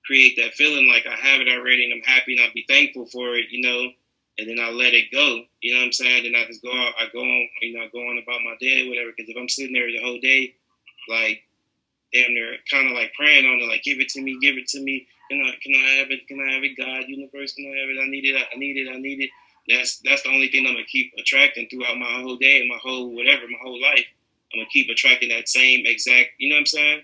create 0.05 0.35
that 0.37 0.53
feeling 0.53 0.87
like 0.87 1.05
I 1.07 1.15
have 1.15 1.41
it 1.41 1.47
already 1.47 1.85
and 1.85 1.93
I'm 1.93 2.01
happy 2.07 2.35
and 2.35 2.41
I'll 2.41 2.53
be 2.53 2.65
thankful 2.67 3.05
for 3.07 3.35
it, 3.35 3.45
you 3.51 3.61
know. 3.61 3.91
And 4.37 4.49
then 4.49 4.59
I 4.59 4.71
let 4.71 4.95
it 4.95 5.11
go, 5.11 5.43
you 5.61 5.73
know 5.73 5.81
what 5.81 5.85
I'm 5.85 5.91
saying? 5.91 6.23
Then 6.23 6.35
I 6.35 6.47
just 6.47 6.63
go 6.63 6.71
out, 6.73 6.93
I 6.97 7.05
go 7.13 7.19
on, 7.21 7.49
you 7.61 7.77
know, 7.77 7.85
I 7.85 7.89
go 7.93 7.99
on 7.99 8.17
about 8.17 8.41
my 8.41 8.55
day 8.59 8.85
or 8.85 8.89
whatever. 8.89 9.11
Because 9.15 9.29
if 9.29 9.37
I'm 9.37 9.49
sitting 9.49 9.73
there 9.73 9.91
the 9.91 10.01
whole 10.01 10.19
day, 10.19 10.55
like 11.07 11.43
damn 12.13 12.33
near 12.33 12.55
kind 12.71 12.87
of 12.87 12.93
like 12.93 13.13
praying 13.13 13.45
on 13.45 13.59
it, 13.59 13.69
like 13.69 13.83
give 13.83 13.99
it 13.99 14.09
to 14.09 14.21
me, 14.21 14.37
give 14.41 14.57
it 14.57 14.67
to 14.69 14.81
me. 14.81 15.07
Can 15.29 15.41
I 15.41 15.53
can 15.61 15.75
I 15.75 15.89
have 16.01 16.11
it? 16.11 16.27
Can 16.27 16.41
I 16.41 16.53
have 16.53 16.63
it? 16.63 16.77
God, 16.77 17.05
universe, 17.07 17.53
can 17.53 17.65
I 17.65 17.79
have 17.81 17.89
it? 17.89 18.01
I 18.01 18.09
need 18.09 18.25
it. 18.25 18.35
I 18.35 18.57
need 18.57 18.77
it. 18.77 18.89
I 18.89 18.97
need 18.97 19.21
it. 19.21 19.29
That's 19.69 19.99
that's 19.99 20.23
the 20.23 20.29
only 20.29 20.49
thing 20.49 20.65
I'm 20.65 20.73
gonna 20.73 20.85
keep 20.85 21.13
attracting 21.17 21.67
throughout 21.69 21.97
my 21.97 22.21
whole 22.21 22.37
day 22.37 22.59
and 22.59 22.69
my 22.69 22.79
whole 22.81 23.15
whatever, 23.15 23.43
my 23.47 23.57
whole 23.61 23.81
life. 23.81 24.05
I'm 24.53 24.59
gonna 24.59 24.69
keep 24.71 24.89
attracting 24.89 25.29
that 25.29 25.49
same 25.49 25.85
exact. 25.85 26.31
You 26.37 26.49
know 26.49 26.55
what 26.55 26.61
I'm 26.61 26.65
saying? 26.65 27.01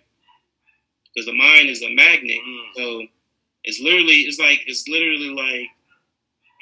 Because 1.13 1.25
the 1.25 1.37
mind 1.37 1.69
is 1.69 1.81
a 1.81 1.93
magnet. 1.93 2.37
Mm. 2.37 2.63
So 2.75 3.03
it's 3.63 3.79
literally 3.79 4.27
it's 4.27 4.39
like 4.39 4.63
it's 4.67 4.87
literally 4.87 5.29
like 5.29 5.67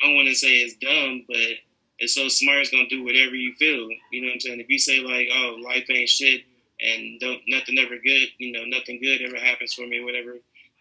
I 0.03 0.07
don't 0.07 0.15
want 0.15 0.27
to 0.27 0.35
say 0.35 0.57
it's 0.57 0.75
dumb, 0.75 1.25
but 1.27 1.57
it's 1.99 2.13
so 2.13 2.27
smart. 2.27 2.59
It's 2.59 2.69
gonna 2.69 2.87
do 2.89 3.03
whatever 3.03 3.35
you 3.35 3.55
feel. 3.55 3.89
You 4.11 4.21
know 4.21 4.27
what 4.27 4.35
I'm 4.35 4.39
saying? 4.39 4.59
If 4.59 4.69
you 4.69 4.77
say 4.77 4.99
like, 4.99 5.29
oh, 5.33 5.57
life 5.63 5.85
ain't 5.89 6.09
shit 6.09 6.43
and 6.79 7.19
don't 7.19 7.41
nothing 7.47 7.77
ever 7.79 7.97
good, 7.97 8.27
you 8.37 8.51
know, 8.51 8.63
nothing 8.65 8.99
good 9.01 9.21
ever 9.21 9.37
happens 9.37 9.73
for 9.73 9.87
me, 9.87 10.03
whatever. 10.03 10.35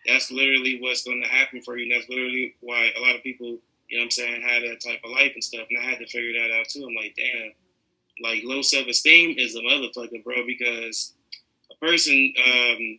That's 0.07 0.31
literally 0.31 0.79
what's 0.81 1.05
going 1.05 1.23
to 1.23 1.29
happen 1.29 1.63
for 1.63 1.77
you. 1.77 1.85
And 1.85 1.93
that's 1.93 2.09
literally 2.09 2.55
why 2.61 2.91
a 2.97 3.01
lot 3.01 3.17
of 3.17 3.23
people, 3.23 3.59
you 3.89 3.99
know 3.99 4.03
what 4.03 4.05
I'm 4.07 4.11
saying, 4.11 4.43
have 4.43 4.63
that 4.63 4.81
type 4.81 5.01
of 5.05 5.11
life 5.13 5.33
and 5.35 5.45
stuff. 5.45 5.67
And 5.71 5.79
I 5.79 5.83
had 5.83 5.99
to 5.99 6.07
figure 6.07 6.33
that 6.41 6.55
out 6.55 6.69
too. 6.69 6.87
I'm 6.87 6.95
like, 6.95 7.17
damn, 7.17 7.53
like 8.23 8.43
low 8.45 8.63
self 8.63 8.87
esteem 8.87 9.37
is 9.39 9.55
a 9.55 9.61
motherfucker, 9.61 10.23
bro, 10.25 10.47
because 10.47 11.13
a 11.71 11.85
person, 11.85 12.33
um, 12.45 12.99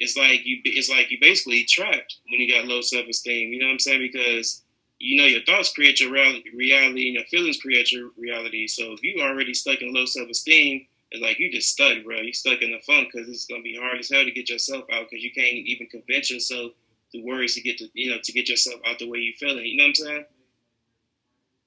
it's 0.00 0.16
like 0.16 0.44
you, 0.44 0.60
it's 0.64 0.90
like 0.90 1.10
you 1.10 1.18
basically 1.20 1.64
trapped 1.64 2.16
when 2.30 2.40
you 2.40 2.52
got 2.52 2.66
low 2.66 2.80
self 2.80 3.06
esteem. 3.06 3.52
You 3.52 3.60
know 3.60 3.66
what 3.66 3.72
I'm 3.72 3.78
saying? 3.78 4.00
Because 4.00 4.62
you 4.98 5.16
know 5.16 5.26
your 5.26 5.42
thoughts 5.42 5.72
create 5.72 6.00
your 6.00 6.12
reality 6.12 7.06
and 7.08 7.14
your 7.14 7.24
feelings 7.24 7.60
create 7.60 7.92
your 7.92 8.10
reality. 8.16 8.66
So 8.66 8.92
if 8.92 9.02
you 9.02 9.20
already 9.20 9.54
stuck 9.54 9.80
in 9.80 9.92
low 9.92 10.06
self 10.06 10.28
esteem, 10.28 10.86
it's 11.10 11.22
like 11.22 11.38
you 11.38 11.52
just 11.52 11.70
stuck, 11.70 12.02
bro. 12.04 12.16
You 12.16 12.32
stuck 12.32 12.62
in 12.62 12.72
the 12.72 12.80
funk 12.80 13.10
because 13.12 13.28
it's 13.28 13.46
gonna 13.46 13.62
be 13.62 13.76
hard 13.76 13.98
as 13.98 14.10
hell 14.10 14.24
to 14.24 14.30
get 14.30 14.48
yourself 14.48 14.84
out 14.92 15.08
because 15.10 15.22
you 15.22 15.32
can't 15.32 15.54
even 15.66 15.86
convince 15.88 16.30
yourself 16.30 16.72
the 17.12 17.22
worries 17.22 17.54
to 17.54 17.60
get 17.60 17.78
to 17.78 17.88
you 17.94 18.10
know 18.10 18.18
to 18.22 18.32
get 18.32 18.48
yourself 18.48 18.80
out 18.86 18.98
the 18.98 19.08
way 19.08 19.18
you 19.18 19.32
feeling. 19.38 19.64
You 19.64 19.76
know 19.76 19.84
what 19.84 19.88
I'm 19.88 19.94
saying? 19.94 20.24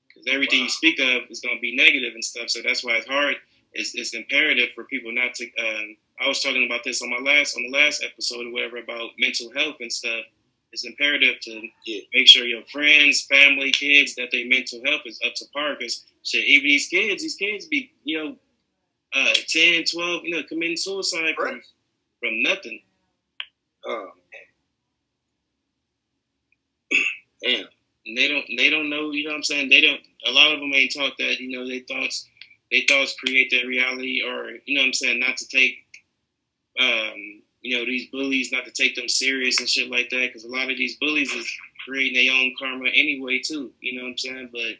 Because 0.07 0.33
everything 0.33 0.59
wow. 0.59 0.63
you 0.63 0.69
speak 0.69 0.99
of 0.99 1.29
is 1.29 1.41
gonna 1.41 1.59
be 1.59 1.75
negative 1.75 2.13
and 2.13 2.23
stuff. 2.23 2.49
So 2.49 2.61
that's 2.63 2.83
why 2.83 2.93
it's 2.93 3.07
hard. 3.07 3.35
It's, 3.73 3.93
it's 3.93 4.13
imperative 4.13 4.69
for 4.73 4.85
people 4.85 5.13
not 5.13 5.35
to. 5.35 5.45
Um, 5.57 5.97
I 6.19 6.27
was 6.29 6.41
talking 6.41 6.65
about 6.65 6.83
this 6.85 7.01
on 7.01 7.09
my 7.09 7.19
last 7.19 7.57
on 7.57 7.63
the 7.63 7.77
last 7.77 8.03
episode 8.03 8.47
or 8.47 8.51
whatever 8.51 8.77
about 8.77 9.11
mental 9.19 9.51
health 9.53 9.75
and 9.81 9.91
stuff. 9.91 10.23
It's 10.71 10.85
imperative 10.85 11.39
to 11.41 11.61
yeah. 11.85 12.01
make 12.13 12.27
sure 12.27 12.45
your 12.45 12.65
friends, 12.65 13.23
family, 13.23 13.71
kids 13.71 14.15
that 14.15 14.29
their 14.31 14.45
mental 14.45 14.81
health 14.85 15.01
is 15.05 15.19
up 15.25 15.33
to 15.35 15.45
par. 15.53 15.75
Because 15.77 16.05
shit, 16.23 16.45
even 16.45 16.67
these 16.67 16.87
kids, 16.87 17.21
these 17.21 17.35
kids 17.35 17.65
be 17.65 17.91
you 18.03 18.17
know, 18.17 18.35
uh, 19.13 19.33
10, 19.47 19.83
12, 19.91 20.23
you 20.23 20.35
know, 20.35 20.43
committing 20.43 20.77
suicide 20.77 21.35
right. 21.37 21.37
from 21.37 21.61
from 22.21 22.41
nothing. 22.41 22.81
Oh 23.85 24.09
man. 26.91 27.01
Damn. 27.45 27.67
And 28.07 28.17
they 28.17 28.27
don't 28.27 28.45
they 28.57 28.69
don't 28.69 28.89
know, 28.89 29.11
you 29.11 29.23
know 29.23 29.31
what 29.31 29.37
I'm 29.37 29.43
saying? 29.43 29.69
They 29.69 29.81
don't 29.81 30.01
a 30.25 30.31
lot 30.31 30.53
of 30.53 30.59
them 30.59 30.73
ain't 30.73 30.93
taught 30.93 31.17
that, 31.19 31.39
you 31.39 31.57
know, 31.57 31.67
they 31.67 31.79
thoughts 31.79 32.27
they 32.71 32.85
thoughts 32.89 33.15
create 33.23 33.51
their 33.51 33.67
reality 33.67 34.21
or, 34.25 34.51
you 34.65 34.75
know 34.75 34.81
what 34.81 34.87
I'm 34.87 34.93
saying, 34.93 35.19
not 35.19 35.37
to 35.37 35.47
take 35.47 35.85
um, 36.79 37.41
you 37.61 37.77
know, 37.77 37.85
these 37.85 38.07
bullies, 38.11 38.51
not 38.51 38.65
to 38.65 38.71
take 38.71 38.95
them 38.95 39.09
serious 39.09 39.59
and 39.59 39.69
shit 39.69 39.89
like 39.89 40.09
that, 40.11 40.27
because 40.27 40.43
a 40.43 40.49
lot 40.49 40.69
of 40.69 40.77
these 40.77 40.97
bullies 40.97 41.31
is 41.33 41.51
creating 41.83 42.13
their 42.13 42.33
own 42.35 42.53
karma 42.59 42.89
anyway, 42.89 43.39
too. 43.39 43.71
You 43.81 43.97
know 43.97 44.03
what 44.03 44.11
I'm 44.11 44.17
saying? 44.17 44.49
But 44.51 44.77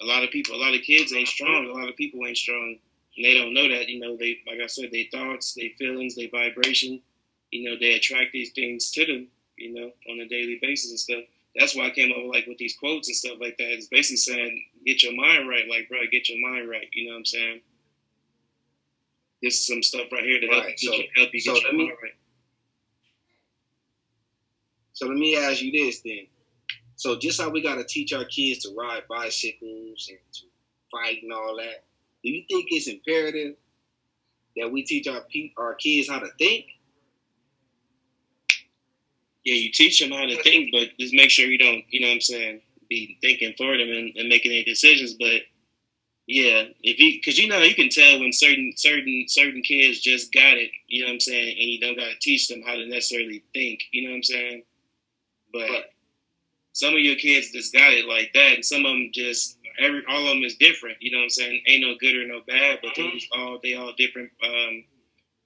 a 0.00 0.06
lot 0.06 0.24
of 0.24 0.30
people, 0.30 0.54
a 0.54 0.62
lot 0.62 0.74
of 0.74 0.82
kids 0.82 1.12
ain't 1.12 1.28
strong. 1.28 1.66
A 1.66 1.72
lot 1.72 1.88
of 1.88 1.96
people 1.96 2.24
ain't 2.26 2.36
strong, 2.36 2.76
and 3.16 3.24
they 3.24 3.34
don't 3.34 3.54
know 3.54 3.68
that. 3.68 3.88
You 3.88 4.00
know, 4.00 4.16
they 4.16 4.38
like 4.46 4.60
I 4.62 4.66
said, 4.66 4.90
their 4.92 5.04
thoughts, 5.10 5.54
their 5.54 5.70
feelings, 5.78 6.14
their 6.14 6.30
vibration. 6.30 7.00
You 7.50 7.70
know, 7.70 7.76
they 7.78 7.94
attract 7.94 8.32
these 8.32 8.52
things 8.52 8.90
to 8.92 9.06
them. 9.06 9.28
You 9.56 9.74
know, 9.74 9.90
on 10.10 10.20
a 10.20 10.28
daily 10.28 10.58
basis 10.62 10.90
and 10.90 11.00
stuff. 11.00 11.24
That's 11.56 11.76
why 11.76 11.86
I 11.86 11.90
came 11.90 12.10
up 12.10 12.18
with, 12.18 12.34
like 12.34 12.46
with 12.46 12.58
these 12.58 12.76
quotes 12.76 13.08
and 13.08 13.16
stuff 13.16 13.38
like 13.40 13.58
that. 13.58 13.72
It's 13.72 13.88
basically 13.88 14.16
saying, 14.16 14.64
"Get 14.86 15.02
your 15.02 15.14
mind 15.14 15.48
right." 15.48 15.68
Like, 15.68 15.88
bro, 15.88 15.98
get 16.10 16.28
your 16.28 16.38
mind 16.50 16.68
right. 16.68 16.88
You 16.92 17.06
know 17.06 17.12
what 17.12 17.18
I'm 17.18 17.24
saying? 17.26 17.60
this 19.42 19.54
is 19.54 19.66
some 19.66 19.82
stuff 19.82 20.06
right 20.12 20.22
here 20.22 20.40
to 20.40 20.46
help, 20.46 20.64
right. 20.64 20.82
you, 20.82 20.92
so, 20.92 21.02
help 21.16 21.30
you 21.34 21.40
so 21.40 21.54
get 21.54 21.62
your 21.64 21.72
me, 21.72 21.86
mind 21.86 21.98
right. 22.02 22.12
So 24.92 25.06
let 25.08 25.16
me 25.16 25.36
ask 25.36 25.60
you 25.60 25.72
this 25.72 26.00
then. 26.02 26.26
So 26.96 27.18
just 27.18 27.40
how 27.40 27.50
we 27.50 27.60
got 27.60 27.74
to 27.76 27.84
teach 27.84 28.12
our 28.12 28.24
kids 28.24 28.60
to 28.64 28.74
ride 28.76 29.02
bicycles 29.08 30.08
and 30.08 30.18
to 30.34 30.42
fight 30.92 31.18
and 31.22 31.32
all 31.32 31.56
that, 31.56 31.84
do 32.22 32.30
you 32.30 32.44
think 32.48 32.66
it's 32.70 32.86
imperative 32.86 33.56
that 34.56 34.70
we 34.70 34.84
teach 34.84 35.08
our 35.08 35.22
pe- 35.32 35.52
our 35.56 35.74
kids 35.74 36.08
how 36.08 36.20
to 36.20 36.28
think? 36.38 36.66
Yeah, 39.44 39.54
you 39.54 39.72
teach 39.72 39.98
them 40.00 40.10
how 40.10 40.24
to 40.24 40.42
think, 40.42 40.70
but 40.72 40.88
just 40.98 41.14
make 41.14 41.30
sure 41.30 41.46
you 41.46 41.58
don't, 41.58 41.84
you 41.88 42.00
know 42.00 42.08
what 42.08 42.14
I'm 42.14 42.20
saying, 42.20 42.60
be 42.88 43.18
thinking 43.20 43.54
for 43.56 43.76
them 43.76 43.88
and, 43.90 44.16
and 44.16 44.28
making 44.28 44.52
any 44.52 44.64
decisions. 44.64 45.14
But 45.14 45.42
yeah, 46.26 46.64
if 46.82 47.00
you 47.00 47.18
because 47.18 47.38
you 47.38 47.48
know 47.48 47.58
you 47.58 47.74
can 47.74 47.88
tell 47.88 48.20
when 48.20 48.32
certain 48.32 48.72
certain 48.76 49.24
certain 49.26 49.62
kids 49.62 50.00
just 50.00 50.32
got 50.32 50.56
it, 50.56 50.70
you 50.86 51.02
know 51.02 51.08
what 51.08 51.14
I'm 51.14 51.20
saying, 51.20 51.56
and 51.58 51.70
you 51.70 51.80
don't 51.80 51.98
got 51.98 52.10
to 52.10 52.18
teach 52.20 52.48
them 52.48 52.62
how 52.64 52.74
to 52.74 52.86
necessarily 52.86 53.42
think, 53.52 53.80
you 53.90 54.04
know 54.04 54.10
what 54.10 54.16
I'm 54.16 54.22
saying. 54.22 54.62
But 55.52 55.92
some 56.72 56.94
of 56.94 57.00
your 57.00 57.16
kids 57.16 57.50
just 57.50 57.72
got 57.72 57.92
it 57.92 58.06
like 58.06 58.32
that, 58.34 58.54
and 58.54 58.64
some 58.64 58.86
of 58.86 58.92
them 58.92 59.10
just 59.12 59.58
every 59.78 60.02
all 60.08 60.26
of 60.26 60.34
them 60.34 60.44
is 60.44 60.56
different, 60.56 60.98
you 61.00 61.10
know 61.10 61.18
what 61.18 61.24
I'm 61.24 61.30
saying. 61.30 61.62
Ain't 61.66 61.82
no 61.82 61.94
good 61.98 62.16
or 62.16 62.26
no 62.26 62.40
bad, 62.46 62.78
but 62.82 62.92
they 62.96 63.10
just 63.10 63.28
all 63.36 63.58
they 63.62 63.74
all 63.74 63.92
different 63.98 64.30
um, 64.44 64.84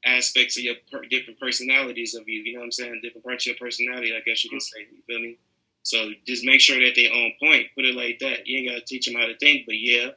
aspects 0.06 0.56
of 0.56 0.64
your 0.64 0.74
per, 0.90 1.02
different 1.06 1.40
personalities 1.40 2.14
of 2.14 2.28
you, 2.28 2.42
you 2.42 2.54
know 2.54 2.60
what 2.60 2.66
I'm 2.66 2.72
saying. 2.72 3.00
Different 3.02 3.24
parts 3.24 3.44
of 3.46 3.50
your 3.50 3.56
personality, 3.56 4.14
I 4.16 4.20
guess 4.20 4.44
you 4.44 4.50
can 4.50 4.60
say. 4.60 4.80
You 4.80 5.02
feel 5.06 5.20
me? 5.20 5.38
So 5.82 6.10
just 6.26 6.44
make 6.44 6.60
sure 6.60 6.80
that 6.80 6.94
they 6.96 7.06
on 7.06 7.32
point. 7.40 7.66
Put 7.74 7.84
it 7.84 7.94
like 7.94 8.18
that. 8.20 8.46
You 8.46 8.58
ain't 8.58 8.68
got 8.70 8.74
to 8.76 8.84
teach 8.84 9.06
them 9.06 9.14
how 9.14 9.26
to 9.26 9.36
think, 9.38 9.66
but 9.66 9.76
yeah 9.78 10.10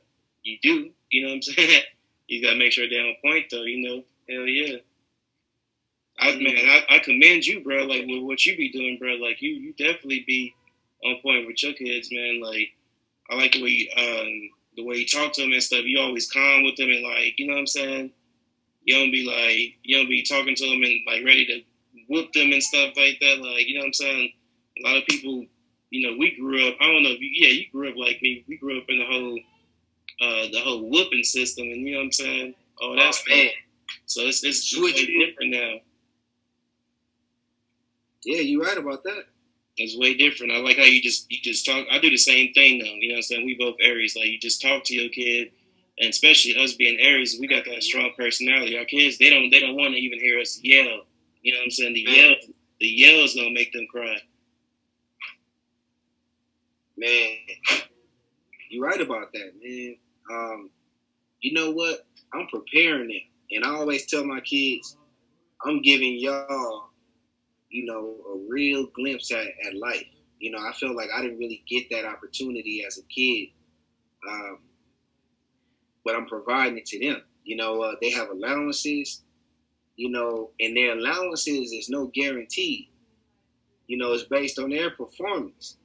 you 0.44 0.58
do. 0.62 0.92
You 1.10 1.24
know 1.24 1.30
what 1.30 1.36
I'm 1.36 1.42
saying? 1.42 1.84
you 2.28 2.44
gotta 2.44 2.58
make 2.58 2.72
sure 2.72 2.88
they're 2.88 3.06
on 3.06 3.16
point 3.24 3.46
though. 3.52 3.64
You 3.64 3.82
know, 3.90 4.04
hell 4.30 4.46
yeah. 4.46 4.78
I 6.20 6.36
man, 6.36 6.58
I, 6.58 6.96
I 6.96 7.00
commend 7.00 7.46
you, 7.46 7.64
bro. 7.64 7.84
Like 7.86 8.06
with 8.06 8.24
what 8.24 8.46
you 8.46 8.58
be 8.58 8.72
doing, 8.72 8.98
bro. 9.00 9.14
Like 9.14 9.42
you, 9.42 9.52
you 9.52 9.74
definitely 9.74 10.24
be 10.28 10.54
on 11.04 11.18
point 11.22 11.48
with 11.48 11.64
your 11.64 11.74
kids, 11.74 12.10
man. 12.12 12.42
Like 12.42 12.70
I 13.30 13.36
like 13.36 13.54
the 13.54 13.64
way 13.64 13.70
you, 13.70 13.90
um 13.98 14.50
the 14.76 14.84
way 14.84 14.98
you 14.98 15.06
talk 15.06 15.34
to 15.34 15.42
them 15.42 15.52
and 15.52 15.64
stuff. 15.64 15.86
You 15.86 16.00
always 16.00 16.32
calm 16.32 16.64
with 16.64 16.76
them 16.76 16.90
and 16.90 17.04
like 17.04 17.40
you 17.40 17.48
know 17.48 17.54
what 17.54 17.62
I'm 17.62 17.68
saying. 17.68 18.12
You 18.84 18.96
don't 18.96 19.12
be 19.12 19.26
like 19.26 19.78
you 19.84 19.98
don't 19.98 20.10
be 20.10 20.24
talking 20.24 20.56
to 20.56 20.66
them 20.66 20.84
and 20.84 21.00
like 21.08 21.26
ready 21.26 21.46
to 21.46 21.62
whoop 22.08 22.32
them 22.34 22.52
and 22.52 22.64
stuff 22.64 22.94
like 22.96 23.20
that. 23.22 23.40
Like 23.40 23.68
you 23.68 23.76
know 23.76 23.82
what 23.82 23.88
I'm 23.88 23.94
saying. 23.94 24.34
A 24.84 24.88
lot 24.88 24.98
of 24.98 25.06
people, 25.08 25.46
you 25.90 26.10
know, 26.10 26.18
we 26.18 26.36
grew 26.38 26.68
up. 26.68 26.76
I 26.80 26.88
don't 26.88 27.04
know. 27.04 27.10
If 27.12 27.20
you, 27.20 27.30
yeah, 27.34 27.50
you 27.50 27.66
grew 27.72 27.90
up 27.90 27.98
like 27.98 28.22
me. 28.22 28.46
We 28.48 28.58
grew 28.58 28.78
up 28.78 28.86
in 28.88 29.00
the 29.00 29.06
whole 29.06 29.40
uh, 30.22 30.48
the 30.52 30.62
whole 30.62 30.90
whooping 30.90 31.24
system, 31.24 31.66
and 31.66 31.82
you 31.88 31.94
know 31.94 32.00
what 32.00 32.06
I'm 32.06 32.12
saying? 32.12 32.56
Oh, 32.82 32.96
that's 32.96 33.24
oh, 33.30 33.36
man. 33.36 33.50
So 34.06 34.22
it's 34.22 34.44
it's 34.44 34.78
way 34.80 34.92
different 34.94 35.52
now. 35.52 35.74
Yeah, 38.24 38.42
you're 38.42 38.64
right 38.64 38.78
about 38.78 39.04
that. 39.04 39.24
It's 39.78 39.98
way 39.98 40.14
different. 40.14 40.52
I 40.52 40.58
like 40.58 40.78
how 40.78 40.84
you 40.84 41.02
just 41.02 41.32
you 41.32 41.40
just 41.42 41.66
talk. 41.66 41.86
I 41.92 42.00
do 42.00 42.10
the 42.10 42.18
same 42.18 42.54
thing 42.54 42.80
though. 42.80 42.86
You 42.86 43.10
know 43.10 43.14
what 43.14 43.18
I'm 43.18 43.24
saying? 43.24 43.46
We 43.46 43.56
both 43.56 43.76
Aries. 43.80 44.16
Like 44.16 44.28
you 44.28 44.40
just 44.40 44.62
talk 44.62 44.84
to 44.86 44.94
your 44.96 45.10
kid, 45.10 45.52
and 46.00 46.10
especially 46.10 46.56
us 46.62 46.74
being 46.74 47.00
Aries, 47.00 47.38
we 47.40 47.48
got 47.48 47.66
that 47.66 47.84
strong 47.84 48.12
personality. 48.18 48.78
Our 48.78 48.86
kids, 48.86 49.18
they 49.18 49.30
don't 49.30 49.50
they 49.50 49.60
don't 49.60 49.76
want 49.76 49.94
to 49.94 50.00
even 50.00 50.20
hear 50.20 50.40
us 50.40 50.60
yell. 50.64 51.06
You 51.42 51.54
know 51.54 51.60
what 51.60 51.66
I'm 51.66 51.72
saying? 51.72 51.94
The 51.94 52.02
yell, 52.02 52.36
the 52.80 52.88
yell 52.88 53.24
is 53.24 53.36
gonna 53.36 53.52
make 53.52 53.74
them 53.74 53.88
cry. 53.90 54.18
Man, 56.98 57.30
you're 58.70 58.86
right 58.86 59.00
about 59.00 59.32
that, 59.34 59.54
man 59.64 59.96
um, 60.30 60.70
you 61.42 61.54
know 61.54 61.72
what? 61.72 62.06
I'm 62.34 62.48
preparing 62.48 63.08
them. 63.08 63.22
And 63.52 63.66
I 63.66 63.70
always 63.70 64.06
tell 64.06 64.24
my 64.24 64.40
kids, 64.42 64.98
I'm 65.66 65.82
giving 65.82 66.20
y'all, 66.20 66.90
you 67.70 67.86
know, 67.86 68.16
a 68.34 68.38
real 68.50 68.88
glimpse 68.94 69.32
at, 69.32 69.48
at 69.66 69.76
life. 69.76 70.06
You 70.40 70.52
know, 70.52 70.60
I 70.60 70.72
feel 70.74 70.96
like 70.96 71.10
I 71.16 71.22
didn't 71.22 71.40
really 71.40 71.64
get 71.68 71.90
that 71.90 72.06
opportunity 72.06 72.84
as 72.86 72.98
a 72.98 73.04
kid. 73.04 73.50
Um, 74.30 74.60
but 76.10 76.18
I'm 76.18 76.26
providing 76.26 76.80
it 76.80 76.88
to 76.88 77.00
them. 77.00 77.22
You 77.44 77.56
know, 77.56 77.84
uh, 77.84 77.94
they 78.02 78.10
have 78.10 78.30
allowances, 78.30 79.22
you 79.96 80.10
know, 80.10 80.50
and 80.60 80.76
their 80.76 80.98
allowances 80.98 81.72
is 81.72 81.88
no 81.88 82.08
guarantee. 82.08 82.90
You 83.86 83.98
know, 83.98 84.14
it's 84.14 84.24
based 84.24 84.58
on 84.58 84.72
their 84.72 84.90
performance. 84.90 85.78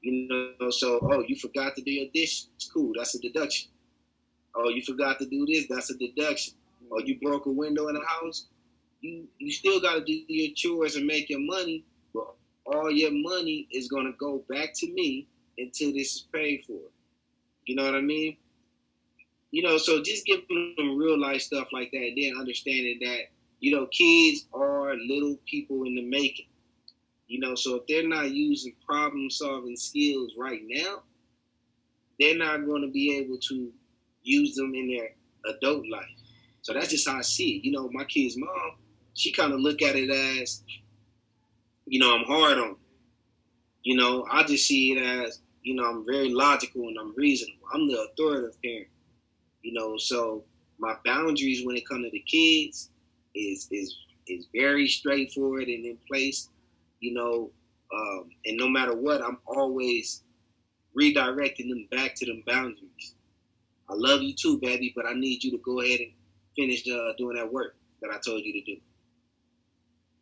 You 0.00 0.26
know, 0.28 0.70
so 0.70 0.98
oh, 1.00 1.22
you 1.28 1.36
forgot 1.36 1.76
to 1.76 1.82
do 1.82 1.92
your 1.92 2.08
dish. 2.12 2.46
It's 2.56 2.68
cool. 2.68 2.92
That's 2.96 3.14
a 3.14 3.20
deduction. 3.20 3.70
Oh, 4.56 4.68
you 4.68 4.82
forgot 4.82 5.20
to 5.20 5.26
do 5.26 5.46
this. 5.46 5.66
That's 5.70 5.90
a 5.90 5.96
deduction. 5.96 6.54
Oh, 6.90 6.98
you 6.98 7.20
broke 7.20 7.46
a 7.46 7.52
window 7.52 7.86
in 7.86 7.94
the 7.94 8.04
house. 8.04 8.48
You 9.00 9.28
you 9.38 9.52
still 9.52 9.80
got 9.80 9.94
to 9.94 10.04
do 10.04 10.24
your 10.26 10.52
chores 10.56 10.96
and 10.96 11.06
make 11.06 11.30
your 11.30 11.40
money, 11.40 11.84
but 12.12 12.34
all 12.66 12.90
your 12.90 13.12
money 13.12 13.68
is 13.70 13.86
gonna 13.86 14.12
go 14.18 14.42
back 14.48 14.70
to 14.74 14.92
me 14.92 15.28
until 15.56 15.92
this 15.92 16.16
is 16.16 16.26
paid 16.32 16.64
for. 16.66 16.80
You 17.66 17.76
know 17.76 17.84
what 17.84 17.94
I 17.94 18.00
mean? 18.00 18.36
You 19.50 19.62
know, 19.62 19.78
so 19.78 20.02
just 20.02 20.26
giving 20.26 20.74
them 20.76 20.96
real 20.96 21.20
life 21.20 21.42
stuff 21.42 21.68
like 21.72 21.90
that, 21.92 21.98
and 21.98 22.16
then 22.16 22.38
understanding 22.38 22.98
that 23.02 23.30
you 23.58 23.74
know 23.74 23.86
kids 23.86 24.46
are 24.54 24.94
little 24.94 25.36
people 25.46 25.84
in 25.84 25.96
the 25.96 26.02
making. 26.02 26.46
You 27.26 27.40
know, 27.40 27.54
so 27.54 27.76
if 27.76 27.86
they're 27.86 28.08
not 28.08 28.30
using 28.32 28.74
problem 28.84 29.30
solving 29.30 29.76
skills 29.76 30.32
right 30.36 30.60
now, 30.68 31.02
they're 32.18 32.36
not 32.36 32.66
going 32.66 32.82
to 32.82 32.90
be 32.90 33.16
able 33.18 33.38
to 33.38 33.72
use 34.22 34.54
them 34.56 34.74
in 34.74 34.88
their 34.88 35.54
adult 35.54 35.84
life. 35.88 36.04
So 36.62 36.74
that's 36.74 36.88
just 36.88 37.08
how 37.08 37.18
I 37.18 37.22
see 37.22 37.56
it. 37.56 37.64
You 37.64 37.72
know, 37.72 37.88
my 37.92 38.04
kid's 38.04 38.36
mom, 38.36 38.76
she 39.14 39.32
kind 39.32 39.52
of 39.52 39.60
look 39.60 39.80
at 39.82 39.96
it 39.96 40.10
as, 40.10 40.62
you 41.86 42.00
know, 42.00 42.14
I'm 42.14 42.24
hard 42.24 42.58
on. 42.58 42.68
Them. 42.68 42.76
You 43.82 43.96
know, 43.96 44.26
I 44.30 44.42
just 44.42 44.66
see 44.66 44.92
it 44.92 45.02
as, 45.02 45.40
you 45.62 45.74
know, 45.74 45.84
I'm 45.84 46.04
very 46.04 46.28
logical 46.28 46.82
and 46.88 46.98
I'm 46.98 47.14
reasonable. 47.16 47.66
I'm 47.72 47.88
the 47.88 48.08
authoritative 48.10 48.60
parent. 48.62 48.88
You 49.62 49.72
know, 49.74 49.96
so 49.98 50.44
my 50.78 50.96
boundaries 51.04 51.64
when 51.66 51.76
it 51.76 51.86
comes 51.88 52.04
to 52.06 52.10
the 52.10 52.20
kids 52.20 52.90
is 53.34 53.68
is 53.70 53.96
is 54.26 54.46
very 54.54 54.88
straightforward 54.88 55.68
and 55.68 55.84
in 55.86 55.98
place 56.08 56.48
you 57.00 57.14
know, 57.14 57.50
um, 57.94 58.30
and 58.44 58.56
no 58.56 58.68
matter 58.68 58.94
what, 58.94 59.22
I'm 59.22 59.38
always 59.46 60.22
redirecting 60.98 61.68
them 61.68 61.88
back 61.90 62.14
to 62.16 62.26
them 62.26 62.42
boundaries. 62.46 63.14
I 63.88 63.94
love 63.94 64.22
you 64.22 64.34
too, 64.34 64.58
baby, 64.60 64.92
but 64.94 65.06
I 65.06 65.14
need 65.14 65.44
you 65.44 65.50
to 65.52 65.58
go 65.58 65.80
ahead 65.80 66.00
and 66.00 66.12
finish 66.56 66.86
uh, 66.88 67.12
doing 67.18 67.36
that 67.36 67.52
work 67.52 67.76
that 68.02 68.10
I 68.10 68.18
told 68.24 68.42
you 68.44 68.52
to 68.54 68.62
do. 68.62 68.80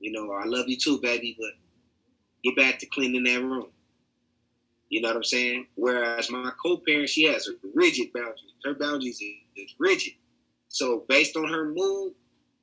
You 0.01 0.13
know, 0.13 0.33
I 0.33 0.45
love 0.47 0.69
you 0.69 0.77
too, 0.77 1.01
baby, 1.01 1.37
but 1.39 1.51
get 2.45 2.57
back 2.57 2.79
to 2.81 2.87
cleaning 2.87 3.25
that 3.25 3.43
room. 3.43 3.69
You 4.89 5.03
know 5.03 5.09
what 5.09 5.17
I'm 5.17 5.25
saying? 5.25 5.67
Whereas 5.75 6.31
my 6.31 6.51
co-parent, 6.63 7.09
she 7.09 7.25
has 7.25 7.47
a 7.49 7.53
rigid 7.75 8.13
boundaries. 8.13 8.55
Her 8.65 8.75
boundaries 8.75 9.21
is, 9.21 9.75
rigid. 9.79 10.15
So 10.69 11.05
based 11.09 11.37
on 11.37 11.49
her 11.49 11.73
mood, 11.75 12.13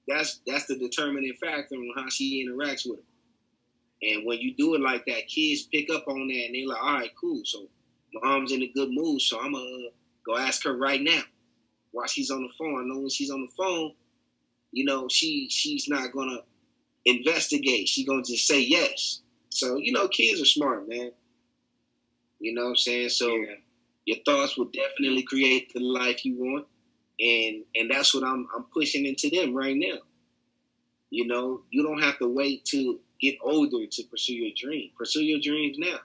that's 0.07 0.39
that's 0.47 0.65
the 0.65 0.77
determining 0.77 1.33
factor 1.41 1.75
on 1.75 1.93
how 1.95 2.09
she 2.09 2.47
interacts 2.47 2.87
with 2.89 2.99
him. 2.99 3.05
And 4.01 4.25
when 4.25 4.39
you 4.39 4.55
do 4.55 4.75
it 4.75 4.81
like 4.81 5.05
that, 5.05 5.27
kids 5.27 5.63
pick 5.63 5.89
up 5.89 6.07
on 6.07 6.27
that 6.27 6.45
and 6.45 6.55
they're 6.55 6.67
like, 6.67 6.81
all 6.81 6.93
right, 6.93 7.11
cool. 7.19 7.41
So 7.43 7.67
mom's 8.23 8.51
in 8.51 8.63
a 8.63 8.71
good 8.73 8.89
mood, 8.91 9.21
so 9.21 9.39
I'm 9.39 9.53
gonna 9.53 9.65
uh, 9.65 9.91
go 10.25 10.37
ask 10.37 10.63
her 10.63 10.77
right 10.77 11.01
now 11.01 11.21
while 11.91 12.07
she's 12.07 12.31
on 12.31 12.41
the 12.43 12.49
phone. 12.57 12.81
I 12.81 12.87
know 12.87 12.99
when 12.99 13.09
she's 13.09 13.31
on 13.31 13.41
the 13.41 13.51
phone, 13.57 13.93
you 14.71 14.85
know, 14.85 15.07
she 15.09 15.47
she's 15.49 15.87
not 15.87 16.11
gonna 16.13 16.39
investigate. 17.05 17.87
She's 17.87 18.07
gonna 18.07 18.23
just 18.23 18.47
say 18.47 18.61
yes. 18.61 19.21
So, 19.49 19.77
you 19.77 19.93
know, 19.93 20.07
kids 20.07 20.41
are 20.41 20.45
smart, 20.45 20.87
man. 20.87 21.11
You 22.45 22.53
know 22.53 22.65
what 22.65 22.69
I'm 22.69 22.75
saying? 22.77 23.09
So 23.09 23.35
Yeah. 23.35 23.55
your 24.05 24.17
thoughts 24.23 24.55
will 24.57 24.65
definitely 24.71 25.23
create 25.23 25.73
the 25.73 25.79
life 25.81 26.23
you 26.25 26.35
want. 26.37 26.67
And 27.19 27.65
and 27.75 27.89
that's 27.89 28.13
what 28.13 28.23
I'm 28.23 28.47
I'm 28.55 28.65
pushing 28.65 29.05
into 29.07 29.29
them 29.31 29.55
right 29.55 29.75
now. 29.75 29.99
You 31.09 31.25
know, 31.27 31.63
you 31.71 31.83
don't 31.83 32.01
have 32.01 32.19
to 32.19 32.27
wait 32.27 32.65
to 32.65 32.99
get 33.21 33.35
older 33.41 33.87
to 33.87 34.03
pursue 34.05 34.35
your 34.35 34.51
dream. 34.55 34.91
Pursue 34.97 35.23
your 35.23 35.39
dreams 35.41 35.77
now. 35.79 35.99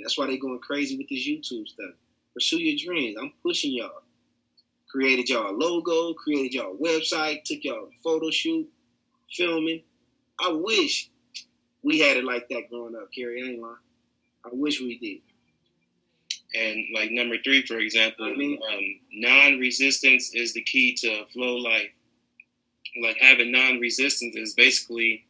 That's 0.00 0.18
why 0.18 0.26
they're 0.26 0.38
going 0.38 0.60
crazy 0.60 0.98
with 0.98 1.08
this 1.08 1.28
YouTube 1.28 1.68
stuff. 1.68 1.94
Pursue 2.34 2.60
your 2.60 2.76
dreams. 2.84 3.16
I'm 3.20 3.32
pushing 3.44 3.72
y'all. 3.74 4.02
Created 4.90 5.28
y'all 5.28 5.56
logo, 5.56 6.14
created 6.14 6.54
y'all 6.54 6.76
website, 6.76 7.44
took 7.44 7.60
y'all 7.64 7.90
photo 8.02 8.30
shoot, 8.30 8.68
filming. 9.32 9.82
I 10.40 10.52
wish 10.52 11.10
we 11.82 12.00
had 12.00 12.16
it 12.18 12.24
like 12.24 12.48
that 12.50 12.70
growing 12.70 12.96
up, 12.96 13.08
Kerry. 13.14 13.42
I 13.42 13.46
ain't 13.50 13.62
lying. 13.62 13.76
I 14.46 14.50
wish 14.52 14.80
we 14.80 14.98
did. 14.98 15.35
And 16.56 16.86
like 16.94 17.10
number 17.10 17.36
three, 17.44 17.66
for 17.66 17.78
example, 17.78 18.24
um, 18.26 18.80
non-resistance 19.12 20.34
is 20.34 20.54
the 20.54 20.62
key 20.62 20.94
to 21.00 21.26
flow 21.26 21.56
life. 21.56 21.90
Like 23.02 23.18
having 23.20 23.52
non-resistance 23.52 24.36
is 24.36 24.54
basically, 24.54 25.26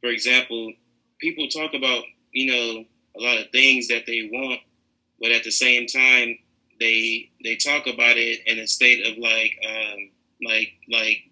for 0.00 0.10
example, 0.10 0.72
people 1.18 1.48
talk 1.48 1.74
about 1.74 2.04
you 2.32 2.52
know 2.52 2.84
a 3.16 3.20
lot 3.20 3.38
of 3.38 3.50
things 3.50 3.88
that 3.88 4.06
they 4.06 4.28
want, 4.32 4.60
but 5.20 5.32
at 5.32 5.42
the 5.44 5.50
same 5.50 5.86
time 5.86 6.38
they 6.78 7.30
they 7.42 7.56
talk 7.56 7.86
about 7.86 8.16
it 8.16 8.40
in 8.46 8.58
a 8.58 8.66
state 8.66 9.06
of 9.06 9.18
like 9.18 9.52
um, 9.68 10.10
like 10.44 10.72
like 10.88 11.24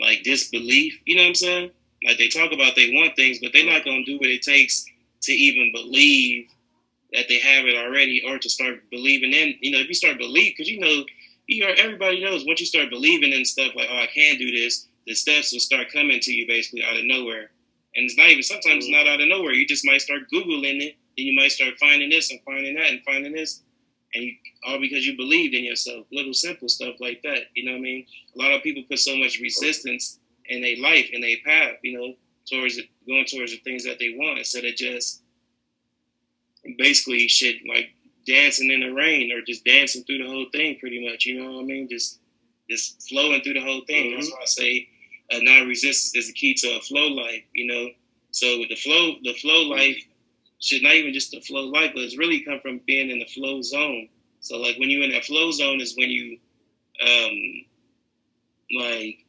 like 0.00 0.22
disbelief. 0.22 1.00
You 1.06 1.16
know 1.16 1.22
what 1.22 1.28
I'm 1.28 1.34
saying? 1.34 1.70
Like 2.06 2.18
they 2.18 2.28
talk 2.28 2.52
about 2.52 2.76
they 2.76 2.90
want 2.92 3.16
things, 3.16 3.38
but 3.40 3.52
they're 3.54 3.70
not 3.70 3.84
gonna 3.84 4.04
do 4.04 4.18
what 4.18 4.28
it 4.28 4.42
takes 4.42 4.84
to 5.22 5.32
even 5.32 5.72
believe 5.72 6.48
that 7.12 7.28
they 7.28 7.38
have 7.38 7.64
it 7.66 7.76
already 7.76 8.22
or 8.26 8.38
to 8.38 8.48
start 8.48 8.80
believing 8.90 9.32
in 9.32 9.54
you 9.60 9.70
know 9.70 9.78
if 9.78 9.88
you 9.88 9.94
start 9.94 10.18
believe 10.18 10.52
because 10.56 10.68
you 10.68 10.80
know 10.80 11.04
you 11.46 11.64
are 11.64 11.74
everybody 11.78 12.22
knows 12.22 12.44
once 12.46 12.60
you 12.60 12.66
start 12.66 12.90
believing 12.90 13.32
in 13.32 13.44
stuff 13.44 13.72
like 13.76 13.88
oh 13.90 13.98
i 13.98 14.08
can 14.12 14.36
do 14.36 14.50
this 14.50 14.88
the 15.06 15.14
steps 15.14 15.52
will 15.52 15.60
start 15.60 15.92
coming 15.92 16.18
to 16.20 16.32
you 16.32 16.46
basically 16.46 16.82
out 16.84 16.96
of 16.96 17.04
nowhere. 17.04 17.50
And 17.94 18.04
it's 18.04 18.16
not 18.16 18.28
even 18.28 18.42
sometimes 18.42 18.84
it's 18.84 18.90
not 18.90 19.06
out 19.06 19.20
of 19.20 19.28
nowhere. 19.28 19.52
You 19.52 19.66
just 19.66 19.86
might 19.86 20.02
start 20.02 20.22
googling 20.32 20.82
it 20.82 20.96
then 21.16 21.24
you 21.24 21.34
might 21.34 21.52
start 21.52 21.78
finding 21.80 22.10
this 22.10 22.30
and 22.30 22.40
finding 22.44 22.74
that 22.74 22.90
and 22.90 23.00
finding 23.04 23.32
this. 23.32 23.62
And 24.14 24.24
you 24.24 24.32
all 24.66 24.80
because 24.80 25.06
you 25.06 25.16
believed 25.16 25.54
in 25.54 25.64
yourself 25.64 26.06
little 26.12 26.34
simple 26.34 26.68
stuff 26.68 26.96
like 27.00 27.22
that 27.22 27.44
you 27.54 27.64
know 27.64 27.72
what 27.72 27.78
i 27.78 27.82
mean? 27.82 28.06
A 28.34 28.38
lot 28.38 28.52
of 28.52 28.62
people 28.62 28.82
put 28.88 28.98
so 28.98 29.16
much 29.16 29.40
resistance 29.40 30.18
in 30.46 30.62
their 30.62 30.76
life 30.78 31.08
in 31.12 31.20
their 31.20 31.36
path 31.44 31.74
you 31.82 31.98
know 31.98 32.14
towards 32.48 32.80
going 33.06 33.24
towards 33.26 33.52
the 33.52 33.58
things 33.58 33.84
that 33.84 33.98
they 33.98 34.14
want 34.16 34.38
instead 34.38 34.64
of 34.64 34.74
just 34.76 35.22
basically 36.78 37.28
shit 37.28 37.56
like 37.68 37.90
dancing 38.26 38.70
in 38.70 38.80
the 38.80 38.90
rain 38.90 39.30
or 39.32 39.40
just 39.42 39.64
dancing 39.64 40.02
through 40.04 40.18
the 40.18 40.28
whole 40.28 40.46
thing 40.52 40.76
pretty 40.78 41.08
much 41.08 41.24
you 41.24 41.40
know 41.40 41.52
what 41.52 41.62
i 41.62 41.64
mean? 41.64 41.88
Just 41.88 42.18
just 42.68 43.08
flowing 43.08 43.40
through 43.42 43.54
the 43.54 43.60
whole 43.60 43.82
thing. 43.86 44.14
That's 44.14 44.30
why 44.30 44.38
i 44.42 44.44
say 44.44 44.88
uh, 45.32 45.38
non-resistance 45.40 46.14
is 46.16 46.28
the 46.28 46.34
key 46.34 46.54
to 46.54 46.76
a 46.76 46.80
flow 46.80 47.08
life 47.08 47.42
you 47.54 47.66
know? 47.66 47.88
So 48.32 48.58
with 48.58 48.68
the 48.68 48.76
flow 48.76 49.14
the 49.22 49.34
flow 49.34 49.62
life 49.62 49.96
should 50.60 50.82
not 50.82 50.94
even 50.94 51.12
just 51.12 51.30
the 51.30 51.40
flow 51.40 51.62
life 51.66 51.92
but 51.94 52.02
it's 52.02 52.18
really 52.18 52.40
come 52.40 52.60
from 52.60 52.80
being 52.86 53.10
in 53.10 53.18
the 53.18 53.26
flow 53.26 53.62
zone. 53.62 54.08
So 54.40 54.58
like 54.58 54.76
when 54.78 54.90
you're 54.90 55.04
in 55.04 55.12
that 55.12 55.24
flow 55.24 55.50
zone 55.52 55.80
is 55.80 55.96
when 55.96 56.10
you 56.10 56.38
um 57.00 57.64
like 58.76 59.24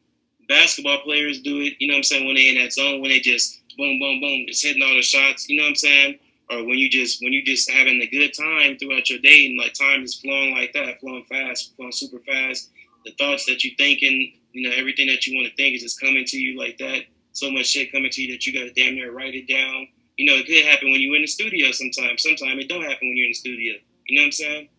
basketball 0.47 0.99
players 1.03 1.41
do 1.41 1.59
it 1.61 1.73
you 1.79 1.87
know 1.87 1.93
what 1.93 1.97
i'm 1.97 2.03
saying? 2.03 2.25
When 2.25 2.35
they're 2.35 2.55
in 2.55 2.63
that 2.63 2.73
zone 2.73 3.01
when 3.01 3.11
they 3.11 3.19
just 3.19 3.61
boom 3.77 3.99
boom 3.99 4.19
boom 4.19 4.45
just 4.47 4.65
hitting 4.65 4.81
all 4.81 4.95
the 4.95 5.01
shots 5.03 5.47
you 5.47 5.57
know 5.57 5.63
what 5.63 5.69
i'm 5.69 5.75
saying 5.75 6.17
or 6.49 6.63
when 6.63 6.77
you 6.77 6.89
just 6.89 7.21
when 7.21 7.33
you 7.33 7.43
just 7.43 7.69
having 7.69 8.01
a 8.01 8.07
good 8.07 8.31
time 8.33 8.77
throughout 8.77 9.09
your 9.09 9.19
day 9.19 9.45
and 9.47 9.57
like 9.57 9.73
time 9.73 10.03
is 10.03 10.15
flowing 10.15 10.51
like 10.51 10.73
that, 10.73 10.99
flowing 10.99 11.25
fast, 11.25 11.75
flowing 11.75 11.91
super 11.91 12.19
fast. 12.19 12.69
The 13.05 13.11
thoughts 13.13 13.45
that 13.45 13.63
you're 13.63 13.75
thinking, 13.77 14.33
you 14.51 14.67
know, 14.67 14.75
everything 14.75 15.07
that 15.07 15.27
you 15.27 15.35
want 15.35 15.47
to 15.47 15.55
think 15.55 15.75
is 15.75 15.83
just 15.83 15.99
coming 15.99 16.25
to 16.25 16.37
you 16.37 16.57
like 16.57 16.77
that. 16.77 17.03
So 17.33 17.51
much 17.51 17.67
shit 17.67 17.91
coming 17.91 18.11
to 18.11 18.21
you 18.21 18.33
that 18.33 18.45
you 18.45 18.53
gotta 18.53 18.73
damn 18.73 18.95
near 18.95 19.11
write 19.11 19.35
it 19.35 19.47
down. 19.47 19.87
You 20.17 20.25
know, 20.25 20.37
it 20.37 20.47
could 20.47 20.65
happen 20.65 20.91
when 20.91 21.01
you're 21.01 21.15
in 21.15 21.21
the 21.21 21.27
studio 21.27 21.71
sometimes. 21.71 22.23
Sometimes 22.23 22.63
it 22.63 22.69
don't 22.69 22.81
happen 22.81 23.07
when 23.07 23.15
you're 23.15 23.27
in 23.27 23.31
the 23.31 23.35
studio. 23.35 23.75
You 24.07 24.17
know 24.17 24.21
what 24.21 24.27
I'm 24.27 24.31
saying? 24.31 24.69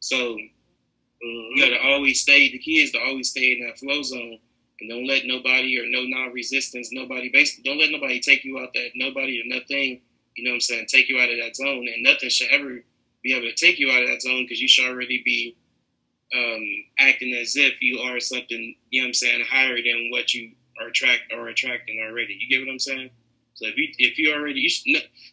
So 0.00 0.36
you 1.22 1.56
gotta 1.58 1.80
always 1.80 2.20
stay. 2.20 2.50
The 2.50 2.58
key 2.58 2.82
is 2.82 2.90
to 2.92 2.98
always 2.98 3.30
stay 3.30 3.52
in 3.52 3.66
that 3.66 3.78
flow 3.78 4.02
zone 4.02 4.38
and 4.80 4.90
don't 4.90 5.06
let 5.06 5.24
nobody 5.24 5.78
or 5.78 5.84
no 5.86 6.02
non-resistance, 6.02 6.90
nobody 6.92 7.30
basically 7.32 7.62
don't 7.62 7.78
let 7.78 7.90
nobody 7.90 8.18
take 8.18 8.44
you 8.44 8.58
out 8.58 8.72
that 8.74 8.90
nobody 8.94 9.40
or 9.40 9.44
nothing. 9.46 10.00
You 10.36 10.44
know 10.44 10.50
what 10.50 10.56
I'm 10.56 10.60
saying? 10.60 10.86
Take 10.88 11.08
you 11.08 11.18
out 11.18 11.30
of 11.30 11.38
that 11.38 11.56
zone, 11.56 11.88
and 11.88 12.02
nothing 12.02 12.30
should 12.30 12.50
ever 12.50 12.82
be 13.22 13.34
able 13.34 13.46
to 13.46 13.54
take 13.54 13.78
you 13.78 13.90
out 13.90 14.02
of 14.02 14.08
that 14.08 14.22
zone 14.22 14.44
because 14.44 14.60
you 14.60 14.68
should 14.68 14.88
already 14.88 15.22
be 15.24 15.56
um, 16.34 16.64
acting 16.98 17.34
as 17.34 17.56
if 17.56 17.80
you 17.82 18.00
are 18.00 18.20
something. 18.20 18.74
You 18.90 19.02
know 19.02 19.06
what 19.06 19.08
I'm 19.08 19.14
saying? 19.14 19.44
Higher 19.48 19.76
than 19.76 20.08
what 20.10 20.34
you 20.34 20.52
are 20.80 20.88
attract 20.88 21.32
or 21.32 21.48
attracting 21.48 22.00
already. 22.00 22.36
You 22.40 22.48
get 22.48 22.66
what 22.66 22.72
I'm 22.72 22.78
saying? 22.78 23.10
So 23.54 23.66
if 23.66 23.76
you 23.76 23.88
if 23.98 24.18
you 24.18 24.32
already 24.32 24.60
you 24.60 24.70
should, 24.70 24.84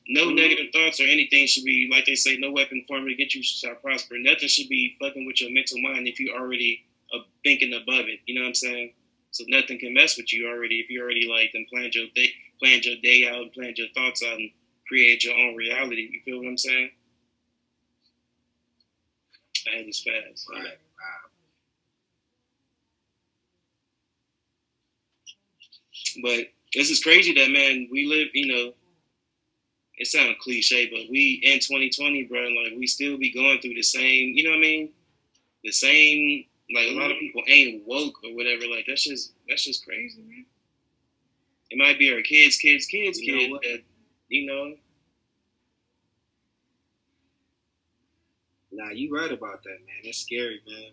no, 0.08 0.26
no 0.26 0.32
negative 0.32 0.68
thoughts 0.74 1.00
or 1.00 1.04
anything 1.04 1.48
should 1.48 1.64
be 1.64 1.90
like 1.92 2.06
they 2.06 2.16
say, 2.16 2.38
no 2.38 2.52
weapon 2.52 2.84
formed 2.88 3.10
against 3.10 3.36
you 3.36 3.44
shall 3.44 3.76
prosper. 3.76 4.16
Nothing 4.20 4.50
should 4.50 4.68
be 4.68 4.98
fucking 5.00 5.26
with 5.26 5.42
your 5.42 5.52
mental 5.52 5.82
mind 5.82 6.08
if 6.08 6.20
you 6.20 6.34
already 6.34 6.86
uh, 7.14 7.20
thinking 7.44 7.74
above 7.74 8.06
it. 8.08 8.20
You 8.26 8.36
know 8.36 8.42
what 8.42 8.50
I'm 8.50 8.56
saying? 8.56 8.94
So 9.32 9.46
nothing 9.48 9.80
can 9.80 9.94
mess 9.94 10.18
with 10.18 10.34
you 10.34 10.48
already 10.50 10.80
if 10.80 10.90
you 10.90 11.02
already 11.02 11.28
like 11.30 11.52
then 11.54 11.66
planned 11.72 11.96
your 11.96 12.08
day, 12.16 12.30
planned 12.62 12.86
your 12.86 12.98
day 13.02 13.28
out, 13.30 13.42
and 13.42 13.54
planned 13.54 13.78
your 13.78 13.88
thoughts 13.96 14.24
out, 14.24 14.38
and 14.38 14.50
create 14.90 15.24
your 15.24 15.36
own 15.36 15.56
reality. 15.56 16.10
You 16.12 16.22
feel 16.26 16.40
what 16.40 16.50
I'm 16.50 16.58
saying? 16.58 16.92
I 19.72 19.78
had 19.78 19.88
this 19.88 20.04
fast. 20.04 20.48
Right. 20.52 20.64
Wow. 20.64 21.30
But 26.24 26.48
this 26.74 26.90
is 26.90 27.02
crazy 27.04 27.34
that 27.34 27.52
man 27.52 27.88
we 27.92 28.06
live. 28.08 28.30
You 28.34 28.54
know, 28.54 28.74
it 29.98 30.08
sounds 30.08 30.36
cliche, 30.42 30.90
but 30.90 31.10
we 31.12 31.42
in 31.44 31.60
2020, 31.60 32.24
bro. 32.26 32.42
Like 32.42 32.74
we 32.78 32.88
still 32.88 33.18
be 33.18 33.32
going 33.32 33.62
through 33.62 33.76
the 33.76 33.84
same. 33.84 34.34
You 34.36 34.44
know 34.46 34.52
what 34.52 34.58
I 34.58 34.62
mean? 34.62 34.94
The 35.64 35.72
same. 35.72 36.46
Like 36.74 36.88
a 36.90 36.94
lot 36.94 37.12
of 37.12 37.20
people 37.20 37.44
ain't 37.48 37.86
woke 37.88 38.16
or 38.24 38.36
whatever. 38.36 38.64
Like 38.68 38.86
that's 38.88 39.04
just 39.04 39.34
that's 39.48 39.66
just 39.66 39.86
crazy, 39.86 40.22
man. 40.22 40.46
It 41.72 41.78
might 41.78 42.00
be 42.00 42.14
our 42.14 42.22
kids, 42.22 42.58
kids, 42.58 42.86
kids, 42.88 43.20
You 43.20 43.34
kids. 43.34 43.54
That 43.64 43.84
you 44.30 44.46
know. 44.46 44.76
Nah, 48.72 48.92
you 48.92 49.14
right 49.16 49.32
about 49.32 49.64
that, 49.64 49.70
man. 49.70 50.02
That's 50.04 50.20
scary, 50.20 50.62
man. 50.68 50.92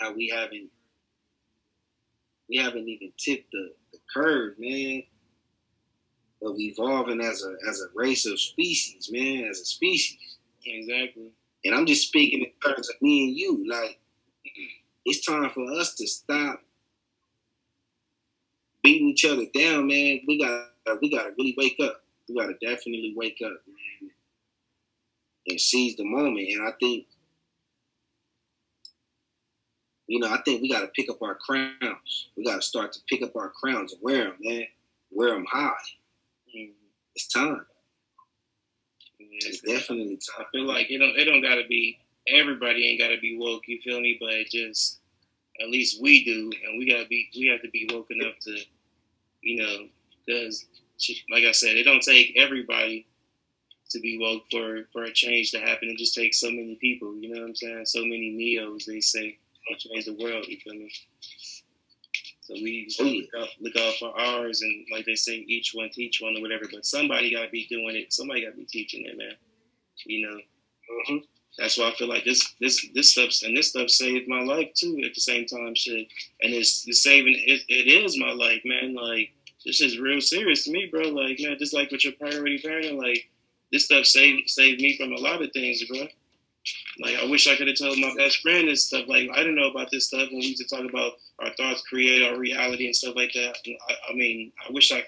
How 0.00 0.12
we 0.14 0.28
haven't 0.34 0.70
we 2.48 2.56
haven't 2.56 2.88
even 2.88 3.12
tipped 3.18 3.52
the, 3.52 3.72
the 3.92 3.98
curve, 4.12 4.54
man, 4.58 5.02
of 6.42 6.58
evolving 6.58 7.20
as 7.20 7.44
a 7.44 7.56
as 7.68 7.80
a 7.80 7.86
race 7.94 8.26
of 8.26 8.40
species, 8.40 9.10
man, 9.12 9.44
as 9.44 9.60
a 9.60 9.64
species. 9.64 10.38
Exactly. 10.64 11.30
And 11.64 11.74
I'm 11.74 11.86
just 11.86 12.08
speaking 12.08 12.40
in 12.40 12.52
terms 12.70 12.88
of 12.88 13.00
me 13.02 13.28
and 13.28 13.36
you. 13.36 13.70
Like, 13.70 13.98
it's 15.04 15.24
time 15.24 15.50
for 15.50 15.70
us 15.72 15.94
to 15.96 16.06
stop 16.06 16.62
beating 18.90 19.08
each 19.10 19.24
other 19.24 19.44
down, 19.54 19.86
man. 19.86 20.20
We 20.26 20.38
got 20.38 21.00
we 21.00 21.10
gotta 21.10 21.30
really 21.38 21.54
wake 21.56 21.76
up. 21.82 22.02
We 22.28 22.34
gotta 22.34 22.54
definitely 22.54 23.12
wake 23.16 23.38
up, 23.44 23.60
man, 23.66 24.10
and 25.46 25.60
seize 25.60 25.96
the 25.96 26.04
moment. 26.04 26.48
And 26.48 26.66
I 26.66 26.72
think, 26.80 27.06
you 30.08 30.18
know, 30.18 30.28
I 30.28 30.42
think 30.44 30.62
we 30.62 30.70
gotta 30.70 30.88
pick 30.88 31.08
up 31.08 31.22
our 31.22 31.36
crowns. 31.36 32.28
We 32.36 32.44
gotta 32.44 32.62
start 32.62 32.92
to 32.92 33.00
pick 33.08 33.22
up 33.22 33.36
our 33.36 33.50
crowns 33.50 33.92
and 33.92 34.02
wear 34.02 34.24
them, 34.24 34.36
man. 34.40 34.64
Wear 35.12 35.34
them 35.34 35.46
high. 35.48 35.72
Mhm. 36.54 36.72
It's 37.14 37.28
time. 37.28 37.66
It's 39.20 39.60
definitely 39.60 40.16
time. 40.16 40.46
I 40.46 40.50
feel 40.52 40.66
like 40.66 40.90
it 40.90 40.98
don't 40.98 41.16
it 41.16 41.26
don't 41.26 41.42
gotta 41.42 41.64
be 41.68 41.98
everybody 42.26 42.88
ain't 42.88 43.00
gotta 43.00 43.18
be 43.20 43.36
woke, 43.38 43.62
you 43.68 43.80
feel 43.82 44.00
me? 44.00 44.16
But 44.20 44.30
it 44.30 44.50
just 44.50 44.98
at 45.60 45.68
least 45.70 46.00
we 46.00 46.24
do, 46.24 46.50
and 46.64 46.78
we 46.78 46.90
gotta 46.90 47.06
be 47.06 47.30
we 47.36 47.46
have 47.48 47.62
to 47.62 47.70
be 47.70 47.88
woke 47.92 48.10
enough 48.10 48.34
to, 48.42 48.56
you 49.42 49.62
know, 49.62 49.86
because 50.26 50.66
like 51.30 51.44
I 51.44 51.52
said, 51.52 51.76
it 51.76 51.84
don't 51.84 52.02
take 52.02 52.34
everybody 52.36 53.06
to 53.90 54.00
be 54.00 54.18
woke 54.18 54.44
for 54.50 54.84
for 54.92 55.04
a 55.04 55.12
change 55.12 55.50
to 55.52 55.60
happen. 55.60 55.88
It 55.90 55.98
just 55.98 56.14
takes 56.14 56.40
so 56.40 56.48
many 56.50 56.76
people. 56.80 57.16
You 57.16 57.34
know 57.34 57.40
what 57.42 57.48
I'm 57.48 57.54
saying? 57.56 57.86
So 57.86 58.00
many 58.02 58.32
neos, 58.38 58.84
they 58.86 59.00
say. 59.00 59.38
will 59.68 59.76
change 59.76 60.06
the 60.06 60.14
world. 60.14 60.46
You 60.48 60.58
feel 60.58 60.74
me? 60.74 60.90
So 62.42 62.54
we 62.54 62.88
look, 63.00 63.42
out, 63.42 63.48
look 63.60 63.76
out 63.76 63.94
for 63.96 64.18
ours, 64.20 64.62
and 64.62 64.86
like 64.92 65.04
they 65.06 65.14
say, 65.14 65.34
each 65.36 65.72
one 65.74 65.90
teach 65.90 66.20
one 66.20 66.36
or 66.36 66.42
whatever. 66.42 66.64
But 66.70 66.84
somebody 66.86 67.32
got 67.32 67.44
to 67.44 67.50
be 67.50 67.66
doing 67.70 67.96
it. 67.96 68.12
Somebody 68.12 68.44
got 68.44 68.52
to 68.52 68.56
be 68.56 68.64
teaching 68.66 69.06
it, 69.06 69.16
man. 69.16 69.34
You 70.06 70.26
know. 70.28 70.40
Mhm. 71.14 71.22
That's 71.60 71.76
why 71.76 71.90
I 71.90 71.94
feel 71.94 72.08
like 72.08 72.24
this 72.24 72.54
this 72.58 72.86
this 72.94 73.12
stuff 73.12 73.30
and 73.44 73.54
this 73.54 73.68
stuff 73.68 73.90
saved 73.90 74.26
my 74.28 74.40
life 74.40 74.72
too. 74.74 74.98
At 75.04 75.14
the 75.14 75.20
same 75.20 75.44
time, 75.44 75.74
shit, 75.74 76.08
and 76.40 76.54
it's, 76.54 76.88
it's 76.88 77.02
saving 77.02 77.34
it, 77.34 77.60
it 77.68 77.86
is 77.86 78.18
my 78.18 78.32
life, 78.32 78.62
man. 78.64 78.94
Like 78.94 79.30
this 79.66 79.82
is 79.82 79.98
real 80.00 80.22
serious 80.22 80.64
to 80.64 80.72
me, 80.72 80.88
bro. 80.90 81.02
Like 81.02 81.38
man, 81.38 81.56
just 81.58 81.74
like 81.74 81.90
with 81.90 82.02
your 82.02 82.14
priority 82.14 82.62
parenting, 82.64 82.98
like 82.98 83.28
this 83.70 83.84
stuff 83.84 84.06
saved 84.06 84.48
saved 84.48 84.80
me 84.80 84.96
from 84.96 85.12
a 85.12 85.20
lot 85.20 85.42
of 85.42 85.52
things, 85.52 85.84
bro. 85.84 86.06
Like 86.98 87.16
I 87.16 87.26
wish 87.26 87.46
I 87.46 87.56
could 87.56 87.68
have 87.68 87.78
told 87.78 87.98
my 87.98 88.14
best 88.16 88.40
friend 88.40 88.66
this 88.66 88.86
stuff. 88.86 89.04
Like 89.06 89.28
I 89.30 89.38
didn't 89.40 89.56
know 89.56 89.70
about 89.70 89.90
this 89.90 90.06
stuff 90.06 90.28
when 90.30 90.40
we 90.40 90.46
used 90.46 90.66
to 90.66 90.76
talk 90.76 90.88
about 90.88 91.12
our 91.40 91.52
thoughts 91.58 91.82
create 91.82 92.22
our 92.22 92.38
reality 92.38 92.86
and 92.86 92.96
stuff 92.96 93.16
like 93.16 93.32
that. 93.34 93.54
I, 93.66 93.94
I 94.10 94.14
mean, 94.14 94.50
I 94.66 94.72
wish 94.72 94.92
I 94.92 95.04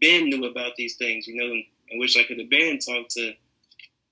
been 0.00 0.28
knew 0.28 0.46
about 0.46 0.74
these 0.76 0.96
things, 0.96 1.28
you 1.28 1.36
know, 1.36 1.46
and, 1.46 1.64
and 1.90 2.00
wish 2.00 2.16
I 2.16 2.24
could 2.24 2.40
have 2.40 2.50
been 2.50 2.80
talked 2.80 3.12
to 3.12 3.34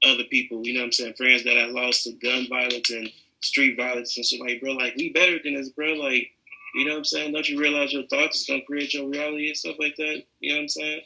other 0.04 0.24
people, 0.24 0.66
you 0.66 0.74
know 0.74 0.80
what 0.80 0.86
I'm 0.86 0.92
saying, 0.92 1.14
friends 1.14 1.44
that 1.44 1.58
I 1.58 1.66
lost 1.66 2.04
to 2.04 2.12
gun 2.12 2.46
violence 2.48 2.90
and 2.90 3.10
street 3.40 3.76
violence 3.76 4.16
and 4.16 4.24
shit. 4.24 4.40
Like, 4.40 4.60
bro, 4.60 4.72
like 4.72 4.94
we 4.96 5.12
better 5.12 5.38
than 5.42 5.54
this, 5.54 5.70
bro. 5.70 5.94
Like, 5.94 6.30
you 6.74 6.84
know 6.84 6.92
what 6.92 6.98
I'm 6.98 7.04
saying? 7.04 7.32
Don't 7.32 7.48
you 7.48 7.58
realize 7.60 7.92
your 7.92 8.06
thoughts 8.06 8.40
is 8.40 8.46
gonna 8.46 8.62
create 8.62 8.94
your 8.94 9.08
reality 9.08 9.48
and 9.48 9.56
stuff 9.56 9.76
like 9.78 9.96
that? 9.96 10.22
You 10.40 10.52
know 10.52 10.58
what 10.58 10.62
I'm 10.62 10.68
saying? 10.68 11.00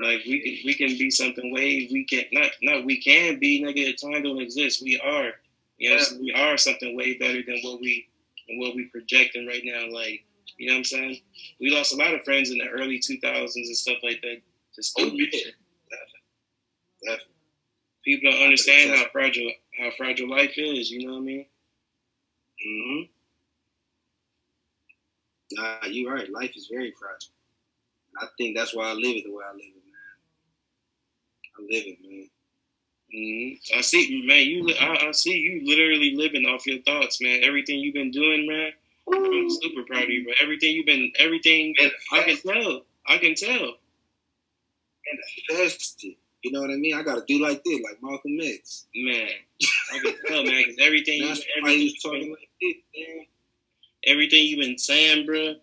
Like 0.00 0.22
we 0.26 0.40
can 0.40 0.66
we 0.66 0.74
can 0.74 0.98
be 0.98 1.10
something 1.10 1.52
way 1.52 1.88
we 1.92 2.04
can 2.04 2.24
not 2.32 2.50
not 2.62 2.84
we 2.84 3.00
can 3.00 3.38
be 3.38 3.62
nigga 3.62 3.94
time 4.00 4.22
don't 4.24 4.40
exist. 4.42 4.82
We 4.82 5.00
are. 5.04 5.32
You 5.78 5.90
know 5.90 5.96
I'm 5.96 6.02
saying? 6.02 6.22
we 6.22 6.32
are 6.32 6.56
something 6.56 6.96
way 6.96 7.16
better 7.18 7.42
than 7.46 7.60
what 7.62 7.80
we 7.80 8.08
than 8.48 8.58
what 8.58 8.74
we 8.74 8.86
projecting 8.86 9.46
right 9.46 9.62
now. 9.64 9.88
Like, 9.92 10.24
you 10.58 10.66
know 10.66 10.74
what 10.74 10.78
I'm 10.78 10.84
saying? 10.84 11.20
We 11.60 11.70
lost 11.70 11.92
a 11.92 11.96
lot 11.96 12.14
of 12.14 12.24
friends 12.24 12.50
in 12.50 12.58
the 12.58 12.68
early 12.68 12.98
two 12.98 13.18
thousands 13.20 13.68
and 13.68 13.76
stuff 13.76 13.98
like 14.02 14.20
that. 14.22 14.40
Just 14.74 14.96
Oh, 14.98 15.06
yeah. 15.06 15.26
shit. 15.32 15.54
Definitely. 17.04 17.33
People 18.04 18.30
don't 18.32 18.42
understand 18.42 18.96
how 18.96 19.06
fragile 19.12 19.50
how 19.78 19.90
fragile 19.96 20.28
life 20.28 20.54
is, 20.56 20.90
you 20.90 21.06
know 21.06 21.14
what 21.14 21.20
I 21.20 21.24
mean? 21.24 21.46
hmm 22.62 23.02
Nah, 25.52 25.86
you're 25.88 26.12
right. 26.12 26.30
Life 26.30 26.52
is 26.56 26.68
very 26.72 26.92
fragile. 26.98 27.32
I 28.20 28.26
think 28.38 28.56
that's 28.56 28.74
why 28.74 28.88
I 28.90 28.92
live 28.94 29.16
it 29.16 29.24
the 29.24 29.32
way 29.32 29.44
I 29.48 29.52
live 29.52 29.62
it, 29.76 29.84
man. 29.86 30.14
I 31.58 31.62
live 31.62 31.84
it, 31.86 31.98
man. 32.02 32.30
hmm 33.12 33.78
I 33.78 33.80
see, 33.82 34.24
man. 34.26 34.46
You, 34.46 34.64
li- 34.64 34.78
I, 34.80 35.08
I 35.08 35.12
see 35.12 35.34
you 35.38 35.62
literally 35.64 36.14
living 36.16 36.46
off 36.46 36.66
your 36.66 36.82
thoughts, 36.82 37.20
man. 37.20 37.40
Everything 37.44 37.78
you've 37.80 37.94
been 37.94 38.10
doing, 38.10 38.46
man. 38.48 38.72
I'm 39.12 39.50
super 39.50 39.82
proud 39.86 40.04
of 40.04 40.10
you, 40.10 40.24
bro. 40.24 40.32
Everything 40.42 40.72
you've 40.74 40.86
been, 40.86 41.12
everything 41.18 41.74
I 42.12 42.22
can 42.22 42.36
tell. 42.38 42.82
I 43.06 43.18
can 43.18 43.34
tell. 43.34 43.74
Manifested. 45.50 46.14
You 46.44 46.52
know 46.52 46.60
what 46.60 46.70
I 46.70 46.76
mean? 46.76 46.94
I 46.94 47.02
gotta 47.02 47.24
do 47.26 47.42
like 47.42 47.64
this, 47.64 47.80
like 47.82 48.02
Malcolm 48.02 48.38
X. 48.38 48.84
Man, 48.94 49.28
I 49.94 49.98
can 49.98 50.14
tell, 50.26 50.44
man, 50.44 50.62
because 50.66 50.76
everything, 50.78 51.22
you, 51.22 51.34
everything, 51.56 51.80
you 51.80 51.92
talking 52.02 52.20
been, 52.20 52.30
like 52.32 52.50
this, 52.60 53.26
everything 54.06 54.44
you've 54.44 54.60
been 54.60 54.76
saying, 54.76 55.24
bro. 55.24 55.54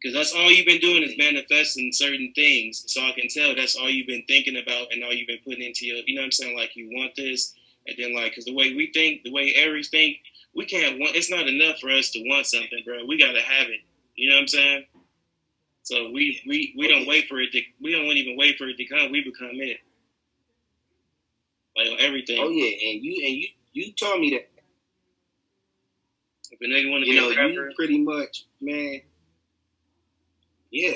Because 0.00 0.14
that's 0.14 0.34
all 0.34 0.50
you've 0.50 0.64
been 0.64 0.80
doing 0.80 1.02
is 1.02 1.18
manifesting 1.18 1.92
certain 1.92 2.32
things. 2.34 2.84
So 2.86 3.02
I 3.02 3.12
can 3.12 3.28
tell 3.28 3.54
that's 3.54 3.76
all 3.76 3.90
you've 3.90 4.06
been 4.06 4.24
thinking 4.26 4.56
about 4.56 4.90
and 4.92 5.04
all 5.04 5.12
you've 5.12 5.28
been 5.28 5.44
putting 5.44 5.62
into 5.62 5.84
your, 5.84 5.98
you 6.06 6.14
know 6.14 6.22
what 6.22 6.26
I'm 6.26 6.32
saying? 6.32 6.56
Like 6.56 6.74
you 6.74 6.88
want 6.90 7.14
this, 7.14 7.54
and 7.86 7.96
then 7.98 8.14
like, 8.14 8.32
because 8.32 8.46
the 8.46 8.54
way 8.54 8.74
we 8.74 8.92
think, 8.94 9.24
the 9.24 9.32
way 9.32 9.52
Aries 9.56 9.90
think, 9.90 10.16
we 10.54 10.64
can't 10.64 10.98
want. 10.98 11.16
It's 11.16 11.30
not 11.30 11.48
enough 11.48 11.80
for 11.80 11.90
us 11.90 12.10
to 12.12 12.24
want 12.30 12.46
something, 12.46 12.82
bro. 12.86 13.04
We 13.04 13.18
gotta 13.18 13.42
have 13.42 13.68
it. 13.68 13.80
You 14.14 14.30
know 14.30 14.36
what 14.36 14.42
I'm 14.42 14.48
saying? 14.48 14.84
So 15.84 16.10
we 16.10 16.40
we 16.46 16.74
we 16.76 16.88
don't 16.88 17.06
wait 17.06 17.28
for 17.28 17.40
it 17.40 17.52
to. 17.52 17.60
We 17.80 17.92
don't 17.92 18.04
even 18.06 18.36
wait 18.36 18.56
for 18.58 18.66
it 18.66 18.76
to 18.78 18.84
come. 18.86 19.12
We 19.12 19.22
become 19.22 19.50
it. 19.52 19.78
Like 21.76 21.88
on 21.92 22.00
everything. 22.00 22.38
Oh 22.40 22.48
yeah, 22.48 22.90
and 22.90 23.04
you 23.04 23.26
and 23.26 23.36
you 23.36 23.48
you 23.72 23.92
told 23.92 24.20
me 24.20 24.30
that. 24.30 24.50
If 26.50 26.60
a 26.60 26.64
nigga 26.64 26.90
want 26.90 27.04
to 27.04 27.10
You 27.10 27.14
be 27.14 27.20
know, 27.20 27.32
a 27.32 27.36
rapper, 27.36 27.68
you 27.68 27.74
pretty 27.76 27.98
much, 28.02 28.44
man. 28.60 29.00
Yeah, 30.70 30.94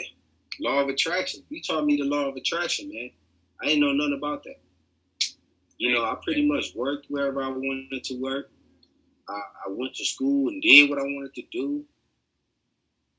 law 0.61 0.81
of 0.81 0.89
attraction. 0.89 1.43
You 1.51 1.61
taught 1.63 1.85
me 1.85 1.97
the 1.97 2.05
law 2.05 2.29
of 2.29 2.37
attraction, 2.37 2.89
man. 2.89 3.11
I 3.61 3.67
didn't 3.67 3.81
know 3.81 3.93
nothing 3.93 4.17
about 4.17 4.45
that. 4.45 4.59
You 5.79 5.93
know, 5.93 6.05
I 6.05 6.17
pretty 6.25 6.47
much 6.47 6.75
worked 6.75 7.07
wherever 7.09 7.43
I 7.43 7.49
wanted 7.49 8.03
to 8.05 8.15
work. 8.21 8.51
I, 9.29 9.35
I 9.35 9.71
went 9.71 9.95
to 9.97 10.05
school 10.05 10.49
and 10.49 10.63
did 10.63 10.89
what 10.89 10.99
I 10.99 11.03
wanted 11.03 11.35
to 11.35 11.43
do. 11.53 11.85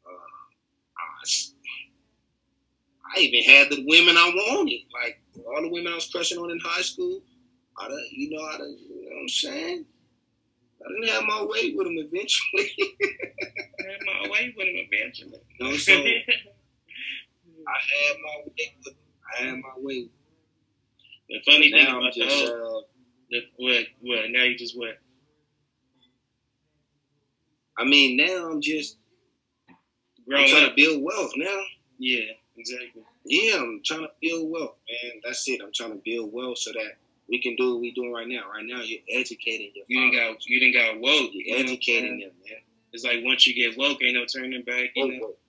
Uh, 0.05 0.09
I, 0.11 1.28
I 3.16 3.20
even 3.20 3.43
had 3.43 3.70
the 3.70 3.84
women 3.88 4.18
I 4.18 4.32
wanted, 4.36 4.82
like 4.93 5.22
all 5.47 5.62
the 5.62 5.70
women 5.70 5.91
I 5.91 5.95
was 5.95 6.10
crushing 6.10 6.38
on 6.38 6.51
in 6.51 6.60
high 6.64 6.82
school. 6.82 7.22
I 7.78 7.88
done, 7.88 7.99
you 8.12 8.30
know, 8.32 8.43
I 8.43 8.57
done, 8.57 8.78
you 8.78 9.10
know 9.10 9.16
what 9.16 9.22
I'm 9.22 9.30
saying? 9.30 9.86
I 10.86 10.89
didn't 10.93 11.10
have 11.10 11.24
my 11.24 11.43
way 11.43 11.74
with 11.76 11.88
them 11.88 11.97
eventually. 11.97 12.72
I 13.80 13.91
had 13.91 13.99
my 14.05 14.30
way 14.30 14.53
with 14.55 14.68
them 14.68 14.88
eventually. 14.91 15.39
You 15.60 15.66
know, 15.66 15.76
so 15.78 15.93
I 15.93 15.95
had 15.97 16.05
my 18.24 18.36
way 18.45 18.76
with 18.78 18.86
them. 18.86 18.95
I 19.39 19.43
had 19.43 19.55
my 19.55 19.74
way. 19.78 20.07
the 21.30 21.39
funny 21.45 21.72
thing 21.72 21.84
now 21.84 21.97
I'm 21.97 22.03
about 22.03 22.14
the 22.14 22.22
just, 22.22 22.47
whole, 22.47 22.78
uh, 22.78 22.82
the, 23.32 23.39
what, 23.57 23.86
what? 24.01 24.30
Now 24.32 24.43
you 24.43 24.57
just 24.57 24.78
what? 24.78 24.97
I 27.78 27.84
mean, 27.86 28.18
now 28.18 28.49
I'm 28.51 28.62
just 28.62 28.97
I'm 29.70 29.76
trying 30.47 30.66
up. 30.66 30.72
to 30.72 30.76
build 30.76 31.01
wealth 31.03 31.32
now. 31.38 31.60
Yeah, 31.97 32.26
exactly. 32.60 33.03
Yeah, 33.26 33.57
I'm 33.57 33.82
trying 33.84 34.01
to 34.01 34.12
build 34.22 34.51
wealth, 34.51 34.76
man. 34.89 35.22
That's 35.24 35.47
it. 35.47 35.62
I'm 35.64 35.72
trying 35.74 35.91
to 35.91 36.01
build 36.03 36.34
wealth 36.34 36.60
so 36.60 36.72
that 36.74 36.97
we 37.30 37.41
can 37.41 37.55
do 37.55 37.74
what 37.74 37.82
we're 37.82 37.93
doing 37.93 38.12
right 38.12 38.28
now. 38.28 38.49
Right 38.51 38.66
now, 38.66 38.82
you're 38.82 39.01
educating 39.10 39.72
your 39.76 39.86
You 39.88 40.12
didn't 40.12 40.16
got 40.16 40.45
you 40.45 40.60
didn't 40.60 40.76
got 40.76 40.99
woke. 40.99 41.32
you 41.34 41.43
You're 41.45 41.57
know 41.60 41.64
educating 41.64 42.20
them, 42.20 42.32
man. 42.45 42.60
It's 42.91 43.03
like 43.03 43.20
once 43.24 43.45
you 43.45 43.53
get 43.53 43.78
woke, 43.78 44.01
ain't 44.03 44.16
no 44.16 44.26
turning 44.26 44.64
back. 44.64 44.89
You 44.95 45.03
oh, 45.03 45.07
know? 45.07 45.14
Woke, 45.14 45.22
woke. 45.22 45.39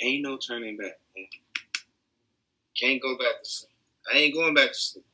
Ain't 0.00 0.22
no 0.22 0.38
turning 0.38 0.76
back, 0.76 0.98
man. 1.16 1.26
Can't 2.80 3.02
go 3.02 3.16
back 3.18 3.42
to 3.42 3.48
sleep. 3.48 3.70
I 4.12 4.18
ain't 4.18 4.34
going 4.34 4.54
back 4.54 4.68
to 4.68 4.78
sleep. 4.78 5.04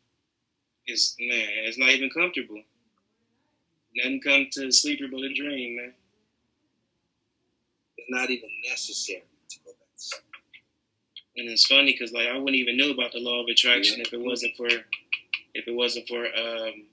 It's 0.87 1.17
man, 1.19 1.49
it's 1.65 1.79
not 1.79 1.91
even 1.91 2.11
comfortable. 2.11 2.63
Nothing 3.97 4.21
come 4.21 4.47
to 4.53 4.71
sleeper 4.71 5.07
but 5.11 5.23
a 5.23 5.33
dream, 5.33 5.77
man. 5.77 5.95
It's 7.97 8.07
not 8.11 8.31
even 8.31 8.51
necessary 8.69 9.23
to 9.49 9.59
go 9.65 9.71
back 9.71 9.97
to 9.97 10.03
sleep. 10.03 10.25
And 11.37 11.49
it's 11.51 11.67
funny 11.67 11.93
because 11.93 12.13
like 12.13 12.29
I 12.29 12.37
wouldn't 12.39 12.57
even 12.57 12.77
know 12.77 12.91
about 12.91 13.13
the 13.13 13.19
law 13.21 13.43
of 13.43 13.49
attraction 13.49 13.97
Yeah. 13.99 14.05
if 14.07 14.13
it 14.13 14.21
wasn't 14.21 14.57
for 14.57 14.67
if 14.69 15.69
it 15.69 15.75
wasn't 15.75 16.07
for 16.09 16.25
um 16.27 16.85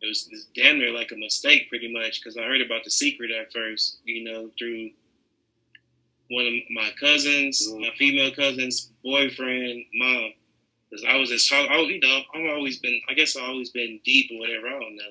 it 0.00 0.06
was 0.08 0.28
damn 0.54 0.78
near 0.78 0.92
like 0.92 1.12
a 1.12 1.16
mistake 1.16 1.68
pretty 1.68 1.92
much 1.92 2.20
because 2.20 2.36
I 2.36 2.42
heard 2.42 2.60
about 2.60 2.84
the 2.84 2.90
secret 2.90 3.30
at 3.30 3.52
first, 3.52 3.98
you 4.04 4.22
know, 4.24 4.50
through 4.58 4.90
one 6.30 6.46
of 6.46 6.52
my 6.70 6.90
cousins, 7.00 7.66
Mm. 7.68 7.80
my 7.80 7.90
female 7.96 8.30
cousin's 8.34 8.90
boyfriend, 9.02 9.84
mom. 9.94 10.32
Because 10.90 11.04
I 11.06 11.16
was 11.16 11.30
just 11.30 11.48
talking, 11.48 11.70
I, 11.70 11.78
you 11.80 12.00
know, 12.00 12.22
I've 12.34 12.50
always 12.54 12.78
been, 12.78 13.00
I 13.08 13.14
guess 13.14 13.34
I've 13.36 13.44
always 13.48 13.70
been 13.70 13.98
deep 14.04 14.30
or 14.32 14.38
whatever, 14.38 14.68
I 14.68 14.78
don't 14.78 14.96
know. 14.96 15.10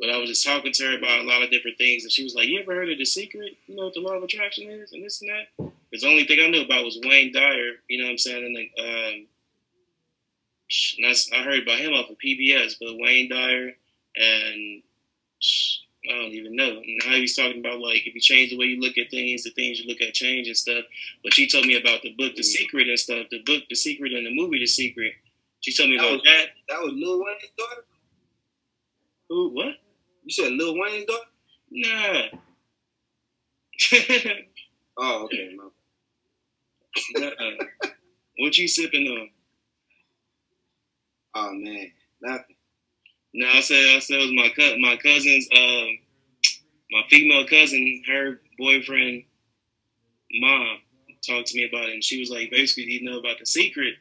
But 0.00 0.10
I 0.10 0.16
was 0.16 0.30
just 0.30 0.44
talking 0.44 0.72
to 0.72 0.84
her 0.86 0.96
about 0.98 1.20
a 1.20 1.24
lot 1.24 1.42
of 1.42 1.50
different 1.50 1.76
things, 1.78 2.02
and 2.04 2.10
she 2.12 2.24
was 2.24 2.34
like, 2.34 2.48
"You 2.48 2.60
ever 2.60 2.74
heard 2.74 2.90
of 2.90 2.96
the 2.98 3.04
secret? 3.04 3.56
You 3.66 3.76
know 3.76 3.84
what 3.84 3.94
the 3.94 4.00
law 4.00 4.14
of 4.14 4.22
attraction 4.22 4.70
is, 4.70 4.92
and 4.92 5.04
this 5.04 5.20
and 5.20 5.30
that." 5.30 5.72
Because 5.90 6.02
the 6.02 6.08
only 6.08 6.24
thing 6.24 6.38
I 6.40 6.48
knew 6.48 6.62
about 6.62 6.84
was 6.84 6.98
Wayne 7.04 7.32
Dyer. 7.32 7.72
You 7.88 7.98
know 7.98 8.04
what 8.04 8.12
I'm 8.12 8.18
saying? 8.18 8.44
And 8.44 8.54
like, 8.54 8.72
um, 8.78 9.26
and 10.98 11.04
that's, 11.08 11.30
I 11.32 11.42
heard 11.42 11.62
about 11.64 11.78
him 11.80 11.94
off 11.94 12.10
of 12.10 12.16
PBS, 12.24 12.74
but 12.80 12.96
Wayne 12.96 13.28
Dyer 13.28 13.72
and 14.16 14.82
I 16.08 16.12
don't 16.14 16.32
even 16.32 16.54
know. 16.56 16.80
Now 16.84 17.08
how 17.08 17.14
he 17.14 17.22
was 17.22 17.34
talking 17.36 17.58
about 17.60 17.80
like 17.80 18.06
if 18.06 18.14
you 18.14 18.20
change 18.20 18.50
the 18.50 18.56
way 18.58 18.66
you 18.66 18.80
look 18.80 18.96
at 18.98 19.10
things, 19.10 19.42
the 19.42 19.50
things 19.50 19.80
you 19.80 19.88
look 19.88 20.00
at 20.00 20.14
change 20.14 20.46
and 20.46 20.56
stuff. 20.56 20.84
But 21.24 21.34
she 21.34 21.48
told 21.48 21.66
me 21.66 21.76
about 21.76 22.02
the 22.02 22.14
book, 22.14 22.36
The 22.36 22.42
Secret, 22.42 22.88
and 22.88 22.98
stuff. 22.98 23.26
The 23.30 23.42
book, 23.44 23.64
The 23.68 23.74
Secret, 23.76 24.12
and 24.12 24.24
the 24.26 24.34
movie, 24.34 24.58
The 24.60 24.66
Secret. 24.66 25.12
She 25.60 25.74
told 25.74 25.90
me 25.90 25.96
That 25.96 26.02
about 26.04 26.12
was- 26.12 26.22
that. 26.24 26.46
That 26.68 26.80
was 26.82 26.92
Lil 26.94 27.18
Wayne's 27.18 27.50
daughter? 27.58 27.84
Who? 29.28 29.48
What? 29.50 29.74
You 30.24 30.30
said 30.30 30.52
Lil 30.52 30.78
Wayne's 30.78 31.04
daughter? 31.06 31.24
Nah. 31.70 32.22
Oh, 35.02 35.24
okay. 35.24 35.56
No. 37.14 37.20
Nuh-uh. 37.20 37.64
what 38.38 38.58
you 38.58 38.68
sipping 38.68 39.06
on? 39.08 39.30
Oh, 41.34 41.52
man. 41.52 41.92
Nothing. 42.22 42.56
No, 43.32 43.48
I 43.48 43.60
said 43.60 43.96
I 43.96 44.00
said 44.00 44.18
it 44.18 44.22
was 44.22 44.32
my 44.32 44.48
co- 44.56 44.78
my 44.78 44.96
cousin's 44.96 45.48
um 45.56 45.98
my 46.90 47.02
female 47.08 47.46
cousin, 47.46 48.02
her 48.08 48.40
boyfriend 48.58 49.22
mom 50.32 50.78
talked 51.26 51.48
to 51.48 51.56
me 51.56 51.68
about 51.68 51.88
it 51.88 51.94
and 51.94 52.04
she 52.04 52.18
was 52.18 52.30
like 52.30 52.50
basically 52.50 52.84
you 52.90 53.02
know 53.02 53.18
about 53.18 53.38
the 53.38 53.46
secret 53.46 53.94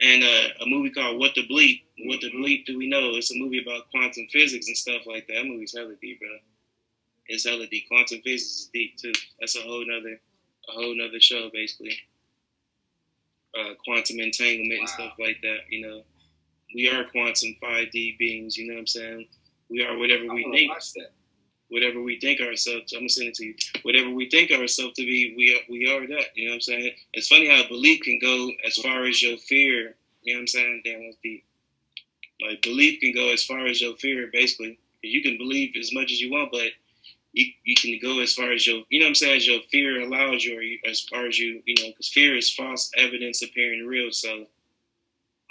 and 0.00 0.22
uh, 0.24 0.64
a 0.64 0.66
movie 0.66 0.90
called 0.90 1.18
What 1.18 1.34
the 1.34 1.46
Bleep 1.46 1.82
What 2.06 2.20
the 2.20 2.30
bleep 2.30 2.66
do 2.66 2.78
we 2.78 2.88
know? 2.88 3.12
It's 3.16 3.30
a 3.34 3.38
movie 3.38 3.62
about 3.62 3.90
quantum 3.90 4.26
physics 4.32 4.66
and 4.68 4.76
stuff 4.76 5.02
like 5.06 5.26
that. 5.26 5.34
That 5.34 5.46
movie's 5.46 5.74
hella 5.76 5.94
deep, 6.00 6.20
bro. 6.20 6.28
It's 7.28 7.46
hella 7.46 7.66
deep. 7.66 7.88
Quantum 7.88 8.20
physics 8.22 8.60
is 8.60 8.70
deep 8.72 8.96
too. 8.98 9.12
That's 9.38 9.56
a 9.56 9.62
whole 9.62 9.84
nother, 9.86 10.20
a 10.68 10.72
whole 10.72 10.96
nother 10.96 11.20
show 11.20 11.50
basically. 11.52 11.96
Uh, 13.58 13.74
quantum 13.84 14.20
entanglement 14.20 14.80
and 14.80 14.88
stuff 14.88 15.12
like 15.18 15.36
that. 15.42 15.58
You 15.70 15.86
know, 15.86 16.02
we 16.74 16.88
are 16.88 17.04
quantum 17.04 17.56
5D 17.62 18.16
beings. 18.18 18.56
You 18.56 18.68
know 18.68 18.74
what 18.74 18.80
I'm 18.80 18.86
saying? 18.86 19.26
We 19.68 19.84
are 19.84 19.98
whatever 19.98 20.24
I 20.30 20.34
we 20.34 20.44
think. 20.52 20.72
Whatever 21.68 22.02
we 22.02 22.18
think 22.18 22.40
ourselves. 22.40 22.92
I'm 22.92 23.00
gonna 23.00 23.08
send 23.08 23.28
it 23.28 23.34
to 23.36 23.44
you. 23.46 23.54
Whatever 23.82 24.10
we 24.10 24.28
think 24.28 24.50
ourselves 24.50 24.94
to 24.94 25.02
be, 25.02 25.34
we 25.36 25.54
are, 25.54 25.62
we 25.68 25.86
are 25.86 26.06
that. 26.06 26.26
You 26.34 26.46
know 26.46 26.52
what 26.52 26.54
I'm 26.56 26.60
saying? 26.60 26.92
It's 27.12 27.28
funny 27.28 27.48
how 27.48 27.66
belief 27.68 28.02
can 28.02 28.18
go 28.20 28.50
as 28.66 28.76
far 28.76 29.04
as 29.04 29.22
your 29.22 29.36
fear. 29.38 29.94
You 30.22 30.34
know 30.34 30.38
what 30.38 30.40
I'm 30.42 30.46
saying? 30.48 30.82
Damn, 30.84 31.04
that's 31.04 31.16
deep. 31.22 31.44
Like 32.40 32.62
belief 32.62 33.00
can 33.00 33.12
go 33.12 33.32
as 33.32 33.44
far 33.44 33.66
as 33.66 33.80
your 33.80 33.96
fear, 33.96 34.28
basically. 34.32 34.78
You 35.02 35.22
can 35.22 35.38
believe 35.38 35.74
as 35.78 35.92
much 35.92 36.12
as 36.12 36.20
you 36.20 36.30
want, 36.30 36.50
but 36.52 36.70
you, 37.32 37.52
you 37.64 37.74
can 37.76 37.98
go 38.02 38.20
as 38.20 38.34
far 38.34 38.52
as 38.52 38.66
your, 38.66 38.82
you 38.88 39.00
know 39.00 39.06
what 39.06 39.10
I'm 39.10 39.14
saying, 39.14 39.36
as 39.36 39.46
your 39.46 39.60
fear 39.70 40.00
allows 40.00 40.44
you, 40.44 40.58
or 40.58 40.62
you, 40.62 40.78
as 40.88 41.00
far 41.00 41.26
as 41.26 41.38
you, 41.38 41.62
you 41.64 41.74
know, 41.82 41.90
because 41.90 42.08
fear 42.08 42.36
is 42.36 42.52
false 42.52 42.90
evidence 42.96 43.42
appearing 43.42 43.86
real. 43.86 44.10
So 44.10 44.46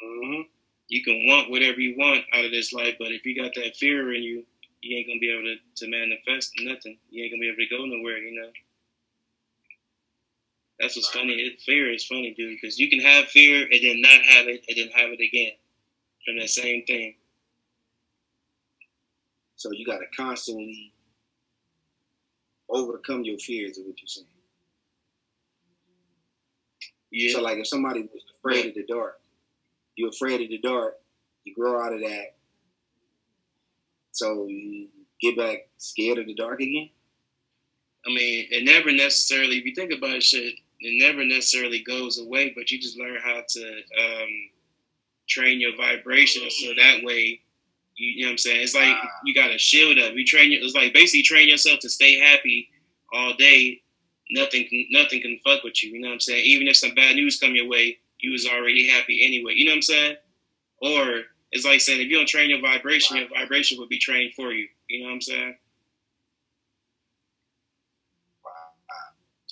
Mm-hmm. 0.04 0.42
you 0.88 1.04
can 1.04 1.26
want 1.28 1.52
whatever 1.52 1.80
you 1.80 1.96
want 1.98 2.24
out 2.34 2.46
of 2.46 2.52
this 2.52 2.72
life, 2.74 2.96
but 3.00 3.12
if 3.12 3.26
you 3.26 3.40
got 3.40 3.54
that 3.56 3.76
fear 3.76 4.14
in 4.14 4.24
you, 4.24 4.46
you 4.82 4.98
ain't 4.98 5.08
gonna 5.08 5.20
be 5.20 5.32
able 5.32 5.44
to, 5.44 5.56
to 5.84 5.92
manifest 5.92 6.54
nothing. 6.62 6.98
You 7.10 7.24
ain't 7.24 7.34
gonna 7.34 7.42
be 7.42 7.50
able 7.50 7.58
to 7.58 7.68
go 7.68 7.86
nowhere, 7.86 8.18
you 8.18 8.40
know. 8.40 8.50
That's 10.80 10.96
what's 10.96 11.10
funny. 11.10 11.34
It, 11.34 11.60
fear 11.62 11.94
is 11.94 12.06
funny, 12.06 12.34
dude, 12.34 12.58
because 12.62 12.80
you 12.80 12.90
can 12.90 13.02
have 13.02 13.26
fear 13.26 13.68
and 13.70 13.80
then 13.84 14.02
not 14.02 14.22
have 14.22 14.48
it 14.48 14.64
and 14.70 14.78
then 14.78 14.88
have 14.96 15.12
it 15.12 15.20
again 15.20 15.52
from 16.26 16.40
that 16.40 16.50
same 16.50 16.86
thing. 16.86 17.16
So 19.58 19.72
you 19.74 19.86
got 19.86 19.98
to 19.98 20.06
constantly 20.16 20.94
overcome 22.70 23.24
your 23.24 23.38
fears, 23.38 23.78
is 23.78 23.86
what 23.86 24.00
you're 24.02 24.08
saying. 24.08 24.28
Yeah. 27.12 27.34
So 27.34 27.42
like 27.42 27.58
if 27.58 27.68
somebody 27.68 28.02
was 28.02 28.24
afraid 28.38 28.68
of 28.68 28.76
the 28.76 28.86
dark, 28.86 29.20
you're 29.96 30.10
afraid 30.10 30.42
of 30.42 30.50
the 30.50 30.60
dark, 30.60 30.96
you 31.44 31.56
grow 31.56 31.82
out 31.84 31.94
of 31.94 32.02
that. 32.02 32.36
So 34.12 34.48
you 34.48 34.88
get 35.22 35.38
back 35.38 35.68
scared 35.78 36.18
of 36.18 36.28
the 36.28 36.36
dark 36.36 36.62
again. 36.62 36.90
I 38.06 38.10
mean, 38.10 38.48
it 38.50 38.64
never 38.64 38.92
necessarily, 38.92 39.58
if 39.58 39.66
you 39.66 39.76
think 39.76 39.92
about 39.92 40.16
it, 40.16 40.24
shit, 40.24 40.56
it 40.80 41.04
never 41.04 41.26
necessarily 41.26 41.84
goes 41.84 42.20
away, 42.20 42.54
but 42.56 42.72
you 42.72 42.80
just 42.80 42.98
learn 42.98 43.18
how 43.22 43.42
to 43.48 43.82
um, 44.00 44.50
train 45.28 45.60
your 45.60 45.76
vibration 45.76 46.50
so 46.50 46.70
that 46.78 47.04
way, 47.04 47.42
you, 48.00 48.12
you 48.12 48.22
know 48.22 48.30
what 48.30 48.32
I'm 48.32 48.38
saying? 48.38 48.62
It's 48.62 48.76
like 48.76 48.96
you 49.26 49.34
got 49.34 49.52
a 49.54 49.58
shield 49.58 50.00
up. 50.00 50.14
You 50.16 50.26
train, 50.26 50.52
it's 50.52 50.76
like 50.76 50.94
basically 50.94 51.24
train 51.24 51.50
yourself 51.50 51.80
to 51.82 51.90
stay 51.90 52.20
happy 52.20 52.70
all 53.14 53.34
day. 53.34 53.82
Nothing, 54.32 54.88
nothing 54.92 55.22
can 55.22 55.40
fuck 55.44 55.64
with 55.64 55.84
you. 55.84 55.92
You 55.92 56.02
know 56.02 56.10
what 56.10 56.14
I'm 56.14 56.20
saying? 56.20 56.44
Even 56.46 56.68
if 56.68 56.78
some 56.78 56.94
bad 56.94 57.16
news 57.16 57.40
come 57.40 57.56
your 57.56 57.68
way, 57.68 57.98
you 58.20 58.32
was 58.32 58.48
already 58.48 58.88
happy 58.88 59.26
anyway. 59.26 59.54
You 59.56 59.66
know 59.66 59.72
what 59.72 59.78
I'm 59.78 59.82
saying? 59.82 60.16
Or 60.82 61.22
it's 61.52 61.66
like 61.66 61.82
saying 61.82 62.02
if 62.02 62.08
you 62.08 62.18
don't 62.18 62.28
train 62.28 62.50
your 62.50 62.62
vibration, 62.62 63.18
your 63.18 63.28
vibration 63.28 63.80
will 63.80 63.88
be 63.88 63.98
trained 63.98 64.34
for 64.34 64.52
you. 64.54 64.68
You 64.88 65.02
know 65.02 65.08
what 65.08 65.16
I'm 65.16 65.22
saying? 65.22 65.56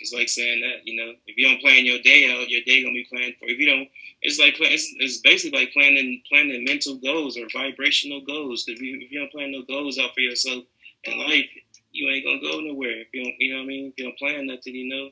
It's 0.08 0.16
like 0.16 0.30
saying 0.30 0.62
that, 0.62 0.88
you 0.88 0.96
know, 0.96 1.14
if 1.28 1.36
you 1.36 1.50
don't 1.50 1.60
plan 1.60 1.86
your 1.86 2.00
day 2.00 2.32
out, 2.32 2.48
your 2.48 2.62
day 2.62 2.82
gonna 2.82 2.94
be 2.94 3.04
planned 3.12 3.36
for. 3.40 3.50
If 3.50 3.60
you 3.60 3.68
don't, 3.68 3.90
it's 4.22 4.40
like 4.40 4.56
it's, 4.58 4.96
it's 5.00 5.18
basically 5.18 5.60
like 5.60 5.74
planning 5.74 6.22
planning 6.30 6.64
mental 6.64 6.96
goals 6.96 7.38
or 7.38 7.44
vibrational 7.52 8.22
goals. 8.22 8.64
Because 8.64 8.80
if 8.80 8.88
you, 8.88 9.00
if 9.02 9.12
you 9.12 9.20
don't 9.20 9.32
plan 9.34 9.52
no 9.52 9.64
goals 9.64 10.00
out 10.00 10.14
for 10.14 10.22
yourself 10.22 10.64
in 11.04 11.20
life, 11.20 11.50
you 11.92 12.08
ain't 12.10 12.24
gonna 12.24 12.40
go 12.40 12.62
nowhere. 12.62 13.02
If 13.02 13.08
you 13.12 13.26
don't, 13.26 13.36
you 13.38 13.52
know 13.52 13.58
what 13.58 13.64
I 13.64 13.68
mean? 13.68 13.88
If 13.88 13.94
you 13.98 14.06
don't 14.06 14.18
plan 14.18 14.48
nothing, 14.48 14.76
you 14.76 14.88
know. 14.88 15.10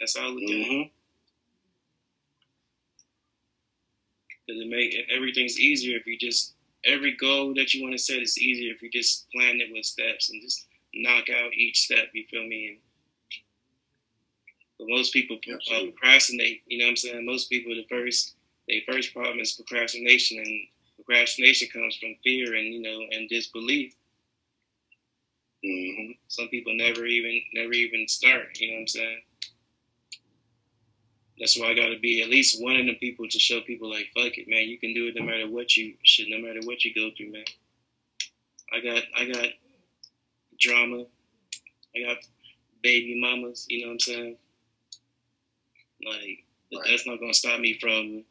That's 0.00 0.16
all 0.16 0.22
I 0.22 0.28
look 0.28 0.42
at. 0.44 0.48
Mm-hmm. 0.48 0.88
Because 4.46 4.62
it 4.62 4.68
make 4.68 4.96
everything's 5.14 5.60
easier 5.60 5.98
if 5.98 6.06
you 6.06 6.16
just 6.16 6.54
every 6.86 7.16
goal 7.16 7.52
that 7.54 7.74
you 7.74 7.82
want 7.82 7.92
to 7.92 7.98
set 7.98 8.22
is 8.22 8.38
easier 8.38 8.72
if 8.72 8.80
you 8.80 8.88
just 8.90 9.30
plan 9.30 9.60
it 9.60 9.70
with 9.70 9.84
steps 9.84 10.30
and 10.30 10.40
just 10.40 10.66
knock 10.94 11.28
out 11.28 11.52
each 11.52 11.80
step. 11.80 12.06
You 12.14 12.24
feel 12.30 12.46
me? 12.46 12.68
And 12.68 12.78
but 14.78 14.88
most 14.88 15.12
people 15.12 15.36
uh, 15.36 15.80
procrastinate. 15.82 16.62
You 16.66 16.78
know 16.78 16.86
what 16.86 16.90
I'm 16.90 16.96
saying? 16.96 17.26
Most 17.26 17.50
people, 17.50 17.74
the 17.74 17.86
first 17.88 18.34
their 18.68 18.80
first 18.86 19.14
problem 19.14 19.40
is 19.40 19.52
procrastination, 19.52 20.38
and 20.38 20.60
procrastination 20.96 21.68
comes 21.72 21.96
from 21.96 22.14
fear 22.22 22.54
and 22.54 22.66
you 22.66 22.82
know 22.82 23.00
and 23.10 23.28
disbelief. 23.28 23.94
Mm-hmm. 25.64 26.12
Some 26.28 26.48
people 26.48 26.76
never 26.76 27.04
even 27.06 27.40
never 27.54 27.72
even 27.72 28.06
start. 28.06 28.58
You 28.60 28.68
know 28.68 28.74
what 28.74 28.80
I'm 28.80 28.88
saying? 28.88 29.20
That's 31.38 31.58
why 31.58 31.68
I 31.68 31.74
got 31.74 31.88
to 31.88 31.98
be 31.98 32.22
at 32.22 32.28
least 32.28 32.62
one 32.62 32.76
of 32.76 32.86
the 32.86 32.94
people 32.94 33.28
to 33.28 33.38
show 33.38 33.60
people 33.60 33.88
like, 33.88 34.10
fuck 34.12 34.36
it, 34.38 34.48
man. 34.48 34.68
You 34.68 34.76
can 34.76 34.92
do 34.92 35.06
it 35.06 35.14
no 35.16 35.24
matter 35.24 35.48
what 35.48 35.76
you 35.76 35.94
shit, 36.02 36.26
no 36.28 36.38
matter 36.38 36.60
what 36.64 36.84
you 36.84 36.92
go 36.92 37.10
through, 37.16 37.32
man. 37.32 37.44
I 38.72 38.80
got 38.80 39.02
I 39.16 39.24
got 39.30 39.48
drama. 40.58 41.04
I 41.96 42.06
got 42.06 42.16
baby 42.82 43.20
mamas. 43.20 43.66
You 43.68 43.82
know 43.82 43.86
what 43.88 43.92
I'm 43.94 44.00
saying? 44.00 44.36
Like 46.04 46.44
Right. 46.72 46.86
that's 46.90 47.06
not 47.06 47.18
gonna 47.20 47.34
stop 47.34 47.60
me 47.60 47.78
from, 47.78 48.24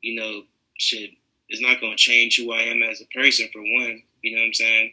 you 0.00 0.14
know, 0.20 0.42
shit. 0.78 1.10
It's 1.48 1.60
not 1.62 1.80
gonna 1.80 1.96
change 1.96 2.36
who 2.36 2.52
I 2.52 2.62
am 2.62 2.82
as 2.82 3.00
a 3.00 3.06
person 3.06 3.48
for 3.52 3.60
one. 3.62 4.02
You 4.22 4.34
know 4.34 4.40
what 4.40 4.46
I'm 4.48 4.54
saying? 4.54 4.92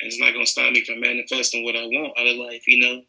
And 0.00 0.08
it's 0.08 0.18
not 0.18 0.32
gonna 0.32 0.46
stop 0.46 0.72
me 0.72 0.84
from 0.84 1.00
manifesting 1.00 1.64
what 1.64 1.76
I 1.76 1.84
want 1.86 2.18
out 2.18 2.26
of 2.26 2.36
life. 2.36 2.66
You 2.66 2.80
know. 2.80 3.02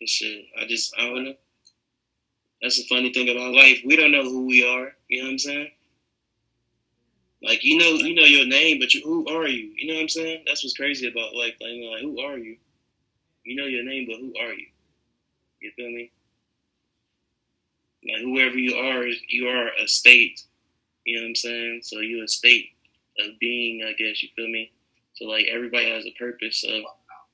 And 0.00 0.08
shit, 0.08 0.46
I 0.60 0.66
just 0.66 0.94
I 0.98 1.02
don't 1.02 1.24
know. 1.24 1.34
That's 2.62 2.78
the 2.78 2.86
funny 2.88 3.12
thing 3.12 3.28
about 3.28 3.54
life. 3.54 3.80
We 3.84 3.96
don't 3.96 4.12
know 4.12 4.24
who 4.24 4.46
we 4.46 4.66
are. 4.66 4.92
You 5.08 5.20
know 5.20 5.26
what 5.26 5.32
I'm 5.32 5.38
saying? 5.38 5.70
Like 7.42 7.62
you 7.64 7.78
know, 7.78 7.90
you 7.90 8.14
know 8.14 8.24
your 8.24 8.46
name, 8.46 8.78
but 8.80 8.94
you, 8.94 9.02
who 9.04 9.28
are 9.28 9.46
you? 9.46 9.72
You 9.76 9.88
know 9.88 9.94
what 9.94 10.00
I'm 10.02 10.08
saying? 10.08 10.44
That's 10.46 10.64
what's 10.64 10.76
crazy 10.76 11.06
about 11.06 11.34
life. 11.34 11.54
Like, 11.60 11.70
you 11.70 11.84
know, 11.84 11.90
like 11.92 12.02
who 12.02 12.20
are 12.20 12.38
you? 12.38 12.56
You 13.44 13.56
know 13.56 13.66
your 13.66 13.84
name, 13.84 14.06
but 14.08 14.18
who 14.18 14.34
are 14.40 14.52
you? 14.54 14.66
You 15.66 15.72
feel 15.74 15.90
me? 15.90 16.12
Like 18.08 18.22
whoever 18.22 18.56
you 18.56 18.76
are, 18.76 19.04
you 19.28 19.48
are 19.48 19.70
a 19.82 19.88
state. 19.88 20.42
You 21.04 21.16
know 21.16 21.22
what 21.22 21.28
I'm 21.30 21.34
saying? 21.34 21.80
So 21.82 22.00
you're 22.00 22.24
a 22.24 22.28
state 22.28 22.70
of 23.20 23.38
being, 23.40 23.82
I 23.84 23.92
guess. 23.92 24.22
You 24.22 24.28
feel 24.36 24.48
me? 24.48 24.70
So 25.14 25.24
like 25.24 25.46
everybody 25.52 25.90
has 25.90 26.06
a 26.06 26.14
purpose. 26.18 26.60
So 26.60 26.68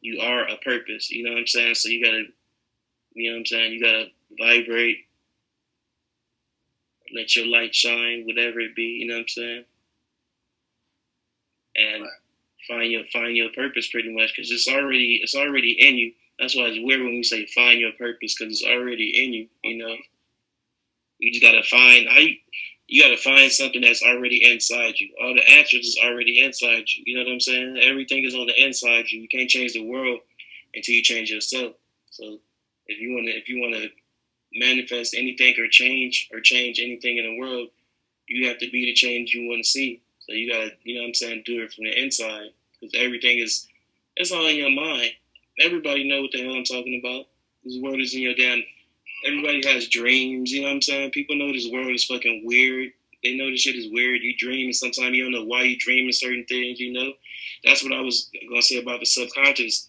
you 0.00 0.20
are 0.20 0.48
a 0.48 0.56
purpose. 0.58 1.10
You 1.10 1.24
know 1.24 1.32
what 1.32 1.40
I'm 1.40 1.46
saying? 1.46 1.74
So 1.74 1.88
you 1.88 2.04
gotta, 2.04 2.24
you 3.14 3.30
know 3.30 3.36
what 3.36 3.40
I'm 3.40 3.46
saying? 3.46 3.72
You 3.72 3.82
gotta 3.82 4.06
vibrate, 4.38 4.98
let 7.14 7.36
your 7.36 7.46
light 7.46 7.74
shine, 7.74 8.24
whatever 8.24 8.60
it 8.60 8.74
be. 8.74 8.98
You 9.00 9.08
know 9.08 9.14
what 9.14 9.20
I'm 9.20 9.28
saying? 9.28 9.64
And 11.76 12.06
find 12.68 12.90
your 12.90 13.04
find 13.12 13.36
your 13.36 13.50
purpose 13.54 13.88
pretty 13.90 14.14
much 14.14 14.32
because 14.34 14.50
it's 14.50 14.68
already 14.68 15.20
it's 15.22 15.34
already 15.34 15.72
in 15.72 15.96
you. 15.96 16.12
That's 16.42 16.56
why 16.56 16.64
it's 16.64 16.84
weird 16.84 17.02
when 17.02 17.14
we 17.14 17.22
say 17.22 17.46
find 17.46 17.78
your 17.78 17.92
purpose 17.92 18.34
because 18.36 18.52
it's 18.52 18.68
already 18.68 19.24
in 19.24 19.32
you. 19.32 19.48
You 19.62 19.78
know, 19.78 19.94
you 21.18 21.30
just 21.30 21.40
gotta 21.40 21.62
find. 21.62 22.08
I 22.10 22.38
you 22.88 23.00
gotta 23.00 23.16
find 23.16 23.50
something 23.52 23.80
that's 23.80 24.02
already 24.02 24.50
inside 24.50 24.98
you. 24.98 25.14
All 25.22 25.34
the 25.34 25.48
answers 25.48 25.86
is 25.86 25.98
already 26.04 26.40
inside 26.40 26.82
you. 26.88 27.04
You 27.06 27.16
know 27.16 27.24
what 27.24 27.32
I'm 27.32 27.38
saying? 27.38 27.78
Everything 27.80 28.24
is 28.24 28.34
on 28.34 28.48
the 28.48 28.60
inside 28.60 29.04
you. 29.10 29.20
You 29.20 29.28
can't 29.28 29.48
change 29.48 29.74
the 29.74 29.88
world 29.88 30.18
until 30.74 30.96
you 30.96 31.02
change 31.02 31.30
yourself. 31.30 31.74
So 32.10 32.40
if 32.88 32.98
you 32.98 33.14
wanna 33.14 33.30
if 33.30 33.48
you 33.48 33.60
wanna 33.60 33.86
manifest 34.52 35.14
anything 35.14 35.54
or 35.60 35.68
change 35.68 36.28
or 36.32 36.40
change 36.40 36.80
anything 36.80 37.18
in 37.18 37.24
the 37.24 37.38
world, 37.38 37.68
you 38.26 38.48
have 38.48 38.58
to 38.58 38.68
be 38.68 38.86
the 38.86 38.94
change 38.94 39.32
you 39.32 39.48
want 39.48 39.62
to 39.62 39.70
see. 39.70 40.02
So 40.18 40.32
you 40.32 40.50
gotta, 40.50 40.72
you 40.82 40.96
know 40.96 41.02
what 41.02 41.08
I'm 41.08 41.14
saying, 41.14 41.44
do 41.46 41.62
it 41.62 41.72
from 41.72 41.84
the 41.84 42.02
inside 42.02 42.48
because 42.80 42.94
everything 42.98 43.38
is, 43.38 43.68
it's 44.16 44.32
all 44.32 44.46
in 44.48 44.56
your 44.56 44.70
mind. 44.70 45.12
Everybody 45.60 46.08
know 46.08 46.22
what 46.22 46.32
the 46.32 46.42
hell 46.42 46.54
I'm 46.54 46.64
talking 46.64 47.00
about. 47.02 47.26
This 47.64 47.80
world 47.80 48.00
is 48.00 48.14
in 48.14 48.22
your 48.22 48.34
damn. 48.34 48.62
Everybody 49.26 49.62
has 49.66 49.88
dreams. 49.88 50.50
You 50.50 50.62
know 50.62 50.68
what 50.68 50.74
I'm 50.74 50.82
saying? 50.82 51.10
People 51.12 51.36
know 51.36 51.52
this 51.52 51.68
world 51.70 51.94
is 51.94 52.04
fucking 52.04 52.42
weird. 52.44 52.90
They 53.22 53.36
know 53.36 53.50
this 53.50 53.60
shit 53.60 53.76
is 53.76 53.92
weird. 53.92 54.22
You 54.22 54.36
dream, 54.36 54.66
and 54.66 54.74
sometimes 54.74 55.14
you 55.14 55.22
don't 55.22 55.32
know 55.32 55.44
why 55.44 55.62
you 55.62 55.78
dream 55.78 55.98
dreaming 55.98 56.12
certain 56.12 56.44
things. 56.48 56.80
You 56.80 56.92
know, 56.92 57.12
that's 57.64 57.84
what 57.84 57.92
I 57.92 58.00
was 58.00 58.30
gonna 58.48 58.62
say 58.62 58.78
about 58.78 59.00
the 59.00 59.06
subconscious. 59.06 59.86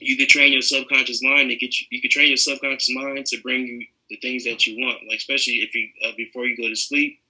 You 0.00 0.16
could 0.16 0.28
train 0.28 0.52
your 0.52 0.62
subconscious 0.62 1.22
mind 1.22 1.50
to 1.50 1.56
get 1.56 1.80
you. 1.80 1.86
You 1.90 2.00
could 2.00 2.10
train 2.10 2.28
your 2.28 2.36
subconscious 2.36 2.92
mind 2.94 3.26
to 3.26 3.40
bring 3.42 3.66
you 3.66 3.86
the 4.10 4.16
things 4.16 4.44
that 4.44 4.66
you 4.66 4.84
want. 4.84 4.98
Like 5.08 5.18
especially 5.18 5.56
if 5.56 5.74
you 5.74 5.88
uh, 6.04 6.12
before 6.16 6.46
you 6.46 6.56
go 6.56 6.68
to 6.68 6.74
sleep, 6.74 7.20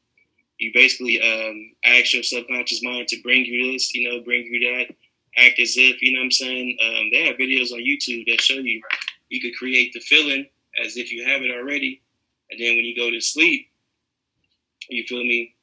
you 0.59 0.71
basically 0.73 1.21
um, 1.21 1.73
ask 1.85 2.15
your 2.15 2.23
subconscious 2.23 2.83
mind 2.83 3.09
to 3.09 3.21
bring 3.23 3.45
you 3.45 3.73
this. 3.73 3.95
You 3.95 4.09
know, 4.11 4.25
bring 4.25 4.47
you 4.47 4.61
that. 4.61 4.95
Act 5.39 5.61
as 5.61 5.75
if 5.77 6.03
you 6.03 6.13
know 6.13 6.21
what 6.21 6.27
I'm 6.27 6.31
saying. 6.33 6.79
Um, 6.83 7.11
they 7.13 7.27
have 7.27 7.37
videos 7.37 7.73
on 7.73 7.81
YouTube 7.81 8.27
that 8.29 8.41
show 8.41 8.55
you 8.55 8.83
you 9.31 9.41
could 9.41 9.57
create 9.57 9.93
the 9.95 10.01
feeling 10.01 10.47
as 10.85 10.97
if 10.97 11.13
you 11.13 11.25
have 11.27 11.43
it 11.43 11.51
already, 11.51 12.03
and 12.51 12.61
then 12.61 12.77
when 12.77 12.85
you 12.85 12.97
go 12.97 13.11
to 13.11 13.21
sleep, 13.21 13.69
You 14.89 15.05
feel 15.05 15.25
me? 15.25 15.55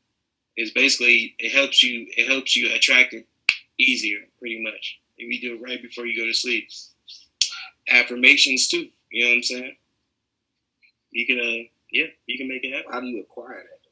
It's 0.57 0.71
basically 0.71 1.35
it 1.39 1.51
helps 1.51 1.83
you 1.83 2.07
it 2.17 2.27
helps 2.29 2.55
you 2.55 2.73
attract 2.75 3.13
it 3.13 3.27
easier, 3.79 4.19
pretty 4.39 4.61
much. 4.63 4.99
If 5.17 5.31
you 5.31 5.41
do 5.41 5.55
it 5.55 5.67
right 5.67 5.81
before 5.81 6.05
you 6.05 6.19
go 6.19 6.25
to 6.25 6.33
sleep. 6.33 6.69
Affirmations 7.89 8.67
too. 8.67 8.89
You 9.11 9.25
know 9.25 9.31
what 9.31 9.35
I'm 9.37 9.43
saying? 9.43 9.75
You 11.11 11.27
can 11.27 11.39
uh 11.39 11.63
yeah, 11.91 12.07
you 12.27 12.37
can 12.37 12.47
make 12.47 12.63
it 12.63 12.73
happen. 12.75 12.91
How 12.91 12.99
do 13.01 13.07
you 13.07 13.21
acquire 13.21 13.63
that? 13.63 13.89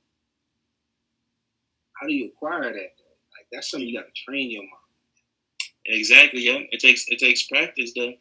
How 2.00 2.08
do 2.08 2.14
you 2.14 2.28
acquire 2.28 2.74
that? 2.74 2.74
Like 2.74 3.48
that's 3.52 3.72
something 3.72 3.88
you 3.88 4.00
got 4.00 4.08
to 4.08 4.24
train 4.26 4.52
your 4.52 4.64
mind. 4.64 4.87
Exactly, 5.88 6.42
yeah. 6.42 6.60
It 6.72 6.80
takes 6.80 7.08
it 7.08 7.20
takes 7.20 7.44
practice 7.44 7.94
though. 7.96 8.14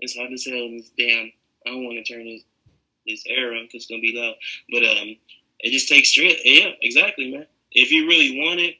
It's 0.00 0.16
hard 0.16 0.30
in 0.30 0.76
this 0.76 0.90
damn 0.98 1.32
I 1.66 1.70
don't 1.70 1.84
want 1.84 2.04
to 2.04 2.12
turn 2.12 2.24
this 2.24 2.42
this 3.06 3.24
on 3.28 3.64
because 3.64 3.74
it's 3.74 3.86
gonna 3.86 4.00
be 4.00 4.14
loud. 4.16 4.34
But 4.70 4.84
um 4.84 5.16
it 5.60 5.70
just 5.70 5.88
takes 5.88 6.08
straight 6.08 6.40
yeah, 6.44 6.70
exactly, 6.82 7.30
man. 7.30 7.46
If 7.70 7.92
you 7.92 8.06
really 8.06 8.38
want 8.40 8.60
it 8.60 8.76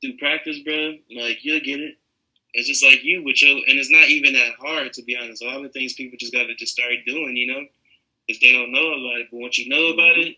through 0.00 0.16
practice, 0.18 0.58
bro, 0.60 0.96
like 1.16 1.44
you'll 1.44 1.60
get 1.60 1.80
it. 1.80 1.96
It's 2.54 2.66
just 2.66 2.84
like 2.84 3.04
you 3.04 3.22
with 3.22 3.40
your 3.40 3.52
and 3.52 3.78
it's 3.78 3.90
not 3.90 4.08
even 4.08 4.32
that 4.32 4.54
hard 4.60 4.92
to 4.94 5.02
be 5.02 5.16
honest. 5.16 5.44
All 5.44 5.62
the 5.62 5.68
things 5.68 5.94
people 5.94 6.18
just 6.18 6.32
gotta 6.32 6.54
just 6.56 6.72
start 6.72 6.92
doing, 7.06 7.36
you 7.36 7.52
know? 7.52 7.66
If 8.26 8.40
they 8.40 8.52
don't 8.52 8.72
know 8.72 8.88
about 8.88 9.20
it. 9.20 9.28
But 9.30 9.38
once 9.38 9.58
you 9.58 9.68
know 9.68 9.92
about 9.92 10.18
it, 10.18 10.36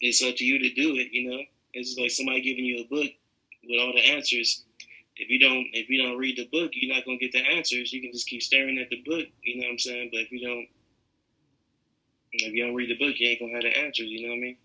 it's 0.00 0.22
up 0.22 0.36
to 0.36 0.44
you 0.44 0.58
to 0.60 0.70
do 0.74 0.94
it, 0.96 1.12
you 1.12 1.30
know? 1.30 1.42
It's 1.72 1.98
like 1.98 2.10
somebody 2.10 2.40
giving 2.40 2.64
you 2.64 2.84
a 2.84 2.88
book 2.88 3.10
with 3.68 3.80
all 3.80 3.92
the 3.92 4.00
answers 4.00 4.64
if 5.16 5.30
you 5.30 5.38
don't 5.38 5.66
if 5.72 5.88
you 5.88 6.02
don't 6.02 6.18
read 6.18 6.36
the 6.36 6.46
book, 6.46 6.72
you're 6.74 6.94
not 6.94 7.04
gonna 7.04 7.18
get 7.18 7.32
the 7.32 7.38
answers. 7.38 7.92
You 7.92 8.00
can 8.00 8.12
just 8.12 8.28
keep 8.28 8.42
staring 8.42 8.78
at 8.78 8.90
the 8.90 9.02
book, 9.04 9.26
you 9.42 9.60
know 9.60 9.66
what 9.66 9.72
I'm 9.72 9.78
saying? 9.78 10.10
But 10.12 10.20
if 10.20 10.32
you 10.32 10.46
don't 10.46 10.66
if 12.32 12.52
you 12.52 12.66
don't 12.66 12.74
read 12.74 12.90
the 12.90 12.98
book, 12.98 13.14
you 13.18 13.28
ain't 13.28 13.40
gonna 13.40 13.52
have 13.52 13.62
the 13.62 13.76
answers, 13.76 14.06
you 14.08 14.26
know 14.26 14.32
what 14.32 14.38
I 14.38 14.40
mean? 14.40 14.56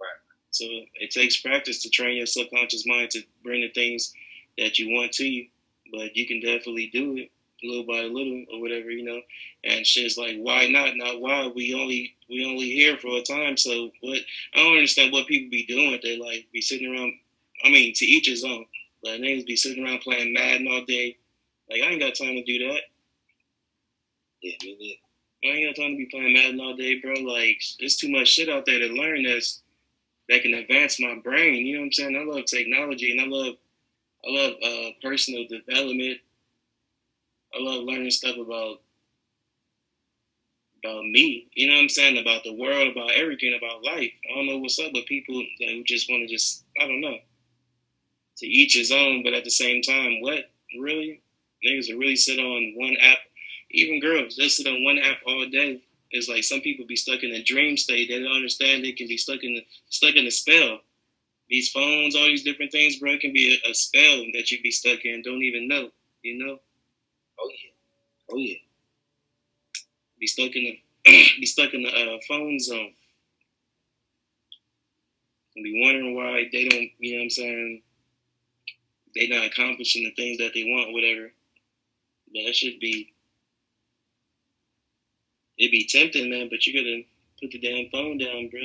Right. 0.00 0.20
So 0.50 0.64
it 0.94 1.10
takes 1.10 1.40
practice 1.40 1.82
to 1.82 1.90
train 1.90 2.16
your 2.16 2.26
subconscious 2.26 2.86
mind 2.86 3.10
to 3.10 3.22
bring 3.42 3.60
the 3.60 3.70
things 3.70 4.14
that 4.58 4.78
you 4.78 4.94
want 4.94 5.12
to 5.12 5.24
you. 5.24 5.48
But 5.92 6.16
you 6.16 6.26
can 6.26 6.40
definitely 6.40 6.90
do 6.92 7.16
it 7.16 7.30
little 7.62 7.84
by 7.84 8.00
little 8.00 8.44
or 8.52 8.60
whatever, 8.60 8.90
you 8.90 9.04
know. 9.04 9.20
And 9.64 9.86
shit's 9.86 10.18
like, 10.18 10.36
why 10.38 10.68
not? 10.68 10.96
Not 10.96 11.20
why. 11.20 11.50
We 11.54 11.74
only 11.74 12.16
we 12.28 12.44
only 12.44 12.70
here 12.70 12.96
for 12.96 13.16
a 13.16 13.22
time. 13.22 13.56
So 13.56 13.90
what 14.00 14.18
I 14.54 14.58
don't 14.58 14.76
understand 14.76 15.12
what 15.12 15.26
people 15.26 15.50
be 15.50 15.66
doing. 15.66 15.98
They 16.02 16.18
like 16.18 16.46
be 16.52 16.60
sitting 16.60 16.92
around 16.92 17.14
I 17.64 17.70
mean, 17.70 17.92
to 17.94 18.04
each 18.04 18.28
his 18.28 18.44
own. 18.44 18.66
But 19.02 19.20
niggas 19.20 19.46
be 19.46 19.56
sitting 19.56 19.84
around 19.84 20.00
playing 20.00 20.32
Madden 20.32 20.66
all 20.68 20.84
day. 20.84 21.16
Like 21.70 21.82
I 21.82 21.86
ain't 21.86 22.00
got 22.00 22.14
time 22.14 22.34
to 22.34 22.42
do 22.42 22.68
that. 22.68 22.80
Yeah, 24.42 24.54
me 24.62 24.76
neither. 24.78 24.96
I 25.44 25.58
ain't 25.58 25.76
got 25.76 25.82
time 25.82 25.92
to 25.92 25.96
be 25.96 26.08
playing 26.10 26.34
Madden 26.34 26.60
all 26.60 26.76
day, 26.76 26.98
bro. 27.00 27.14
Like 27.14 27.62
there's 27.78 27.96
too 27.96 28.10
much 28.10 28.28
shit 28.28 28.48
out 28.48 28.66
there 28.66 28.78
to 28.78 28.86
learn 28.86 29.22
that's 29.22 29.62
that 30.28 30.42
can 30.42 30.54
advance 30.54 31.00
my 31.00 31.16
brain. 31.22 31.66
You 31.66 31.74
know 31.74 31.80
what 31.80 31.86
I'm 31.86 31.92
saying? 31.92 32.16
I 32.16 32.24
love 32.24 32.44
technology 32.46 33.12
and 33.12 33.20
I 33.20 33.26
love 33.26 33.54
I 34.26 34.30
love 34.30 34.54
uh, 34.62 34.90
personal 35.02 35.46
development. 35.48 36.18
I 37.54 37.62
love 37.62 37.84
learning 37.84 38.10
stuff 38.10 38.36
about 38.36 38.80
about 40.82 41.04
me. 41.04 41.48
You 41.54 41.68
know 41.68 41.74
what 41.74 41.82
I'm 41.82 41.88
saying? 41.88 42.18
About 42.18 42.44
the 42.44 42.54
world, 42.54 42.88
about 42.88 43.12
everything, 43.12 43.56
about 43.56 43.84
life. 43.84 44.12
I 44.30 44.34
don't 44.34 44.46
know 44.46 44.58
what's 44.58 44.78
up 44.78 44.92
with 44.92 45.06
people 45.06 45.42
that 45.60 45.82
just 45.86 46.10
want 46.10 46.22
to 46.22 46.34
just 46.34 46.64
I 46.80 46.86
don't 46.86 47.00
know. 47.00 47.18
To 48.38 48.46
each 48.46 48.76
his 48.76 48.92
own, 48.92 49.22
but 49.22 49.32
at 49.32 49.44
the 49.44 49.50
same 49.50 49.82
time, 49.82 50.20
what 50.20 50.50
really 50.78 51.22
niggas 51.64 51.90
will 51.90 51.98
really 51.98 52.16
sit 52.16 52.38
on 52.38 52.74
one 52.76 52.96
app. 53.00 53.18
Even 53.70 54.00
girls, 54.00 54.36
they 54.36 54.48
sit 54.48 54.66
on 54.66 54.84
one 54.84 54.98
app 54.98 55.18
all 55.26 55.46
day. 55.50 55.82
It's 56.10 56.28
like 56.28 56.44
some 56.44 56.60
people 56.60 56.86
be 56.86 56.96
stuck 56.96 57.22
in 57.22 57.32
a 57.32 57.42
dream 57.42 57.76
state. 57.76 58.08
They 58.08 58.22
don't 58.22 58.32
understand 58.32 58.84
they 58.84 58.92
can 58.92 59.08
be 59.08 59.16
stuck 59.16 59.42
in 59.42 59.54
the 59.54 59.66
stuck 59.88 60.14
in 60.14 60.26
a 60.26 60.30
spell. 60.30 60.78
These 61.48 61.70
phones, 61.70 62.16
all 62.16 62.24
these 62.24 62.44
different 62.44 62.72
things, 62.72 62.96
bro, 62.96 63.18
can 63.18 63.32
be 63.32 63.58
a, 63.64 63.70
a 63.70 63.74
spell 63.74 64.24
that 64.34 64.50
you 64.50 64.60
be 64.62 64.70
stuck 64.70 65.04
in. 65.04 65.22
Don't 65.22 65.42
even 65.42 65.68
know. 65.68 65.90
You 66.22 66.44
know. 66.44 66.58
Oh 67.40 67.50
yeah. 67.50 68.32
Oh 68.32 68.36
yeah. 68.36 68.56
Be 70.18 70.26
stuck 70.26 70.54
in 70.54 70.64
the 70.64 70.80
be 71.40 71.46
stuck 71.46 71.74
in 71.74 71.82
the 71.82 71.90
uh, 71.90 72.18
phone 72.28 72.58
zone. 72.60 72.92
And 75.54 75.64
be 75.64 75.80
wondering 75.82 76.14
why 76.14 76.44
they 76.52 76.68
don't. 76.68 76.90
You 76.98 77.12
know 77.12 77.18
what 77.18 77.24
I'm 77.24 77.30
saying? 77.30 77.82
They 79.16 79.28
not 79.28 79.46
accomplishing 79.46 80.04
the 80.04 80.14
things 80.14 80.38
that 80.38 80.52
they 80.54 80.64
want, 80.64 80.92
whatever. 80.92 81.32
But 82.32 82.44
that 82.46 82.54
should 82.54 82.78
be. 82.80 83.14
It'd 85.58 85.72
be 85.72 85.86
tempting, 85.86 86.28
man, 86.30 86.48
but 86.50 86.66
you 86.66 86.74
gotta 86.74 87.02
put 87.40 87.50
the 87.50 87.58
damn 87.58 87.90
phone 87.90 88.18
down, 88.18 88.50
bro, 88.50 88.60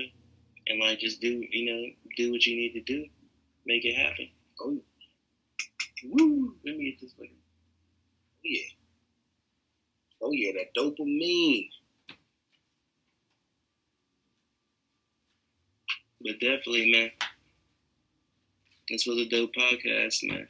and 0.67 0.79
like 0.81 0.99
just 0.99 1.21
do, 1.21 1.41
you 1.49 1.65
know, 1.71 1.93
do 2.17 2.31
what 2.31 2.45
you 2.45 2.55
need 2.57 2.73
to 2.73 2.81
do, 2.81 3.05
make 3.65 3.85
it 3.85 3.95
happen. 3.95 4.27
Oh 4.59 4.81
Woo! 6.03 6.55
Let 6.65 6.77
me 6.77 6.91
get 6.91 7.01
this 7.01 7.13
fucking. 7.13 7.31
Oh, 7.31 8.39
yeah. 8.43 8.61
Oh 10.21 10.31
yeah, 10.31 10.51
that 10.53 10.73
dopamine. 10.79 11.69
But 16.23 16.39
definitely, 16.39 16.91
man, 16.91 17.11
this 18.91 19.05
was 19.07 19.17
a 19.19 19.25
dope 19.29 19.53
podcast, 19.55 20.27
man. 20.29 20.47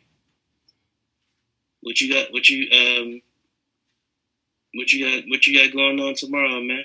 What 1.81 2.01
you 2.01 2.13
got? 2.13 2.31
What 2.33 2.49
you 2.49 2.69
um? 2.71 3.21
What 4.73 4.91
you 4.91 5.05
got? 5.05 5.29
What 5.29 5.47
you 5.47 5.57
got 5.59 5.73
going 5.75 5.99
on 5.99 6.15
tomorrow, 6.15 6.61
man? 6.61 6.83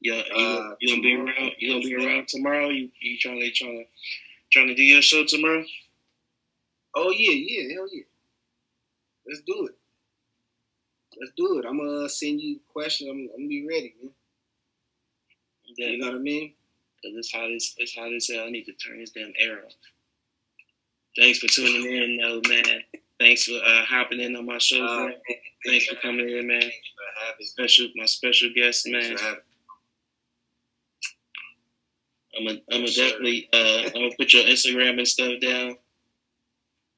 Yeah, 0.00 0.22
you, 0.34 0.44
Uh, 0.46 0.76
you 0.80 0.88
gonna 0.90 1.02
be 1.02 1.14
around? 1.14 1.52
You 1.58 1.72
gonna 1.72 1.84
be 1.84 1.94
around 1.96 2.28
tomorrow? 2.28 2.68
You 2.68 2.90
you 3.00 3.18
trying 3.18 3.40
to 3.40 3.50
trying 3.50 3.78
to 3.78 3.84
trying 4.52 4.68
to 4.68 4.74
do 4.74 4.82
your 4.82 5.02
show 5.02 5.24
tomorrow? 5.24 5.64
Oh 6.94 7.10
yeah, 7.10 7.32
yeah, 7.32 7.74
hell 7.74 7.88
yeah. 7.92 8.04
Let's 9.26 9.42
do 9.46 9.66
it. 9.66 9.76
Let's 11.18 11.32
do 11.36 11.58
it. 11.58 11.64
I'm 11.66 11.78
gonna 11.78 12.08
send 12.08 12.40
you 12.40 12.60
questions. 12.72 13.10
I'm, 13.10 13.18
I'm 13.34 13.42
gonna 13.42 13.48
be 13.48 13.66
ready, 13.68 13.94
man. 14.02 14.12
Yeah, 15.76 15.88
You 15.88 15.98
know 15.98 16.06
what 16.06 16.16
I 16.16 16.18
mean? 16.18 16.54
Cause 17.06 17.14
it's 17.16 17.32
hot 17.32 17.50
as 17.52 17.74
it's 17.78 17.94
hot 17.94 18.12
as 18.12 18.26
hell. 18.28 18.46
I 18.46 18.50
need 18.50 18.64
to 18.64 18.72
turn 18.72 18.98
this 18.98 19.10
damn 19.10 19.32
air 19.38 19.58
off. 19.64 19.72
Thanks 21.16 21.38
for 21.38 21.46
tuning 21.46 21.84
in, 21.86 22.18
though, 22.18 22.40
man. 22.48 22.64
Thanks 23.20 23.44
for 23.44 23.54
uh, 23.54 23.84
hopping 23.84 24.20
in 24.20 24.34
on 24.34 24.44
my 24.44 24.58
show, 24.58 24.84
Uh, 24.84 25.04
man. 25.06 25.14
Thanks 25.64 25.86
for 25.86 25.94
coming 25.96 26.28
in, 26.28 26.46
man. 26.48 26.62
For 26.62 27.44
Special, 27.44 27.86
my 27.94 28.06
special 28.06 28.50
guest, 28.54 28.88
man. 28.88 29.16
I'm 32.36 32.46
gonna, 32.46 32.58
I'm 32.72 32.86
sir. 32.86 33.04
definitely, 33.04 33.48
uh, 33.52 33.82
I'm 33.86 33.92
gonna 33.92 34.10
put 34.18 34.32
your 34.34 34.42
Instagram 34.44 34.98
and 34.98 35.08
stuff 35.08 35.40
down 35.40 35.76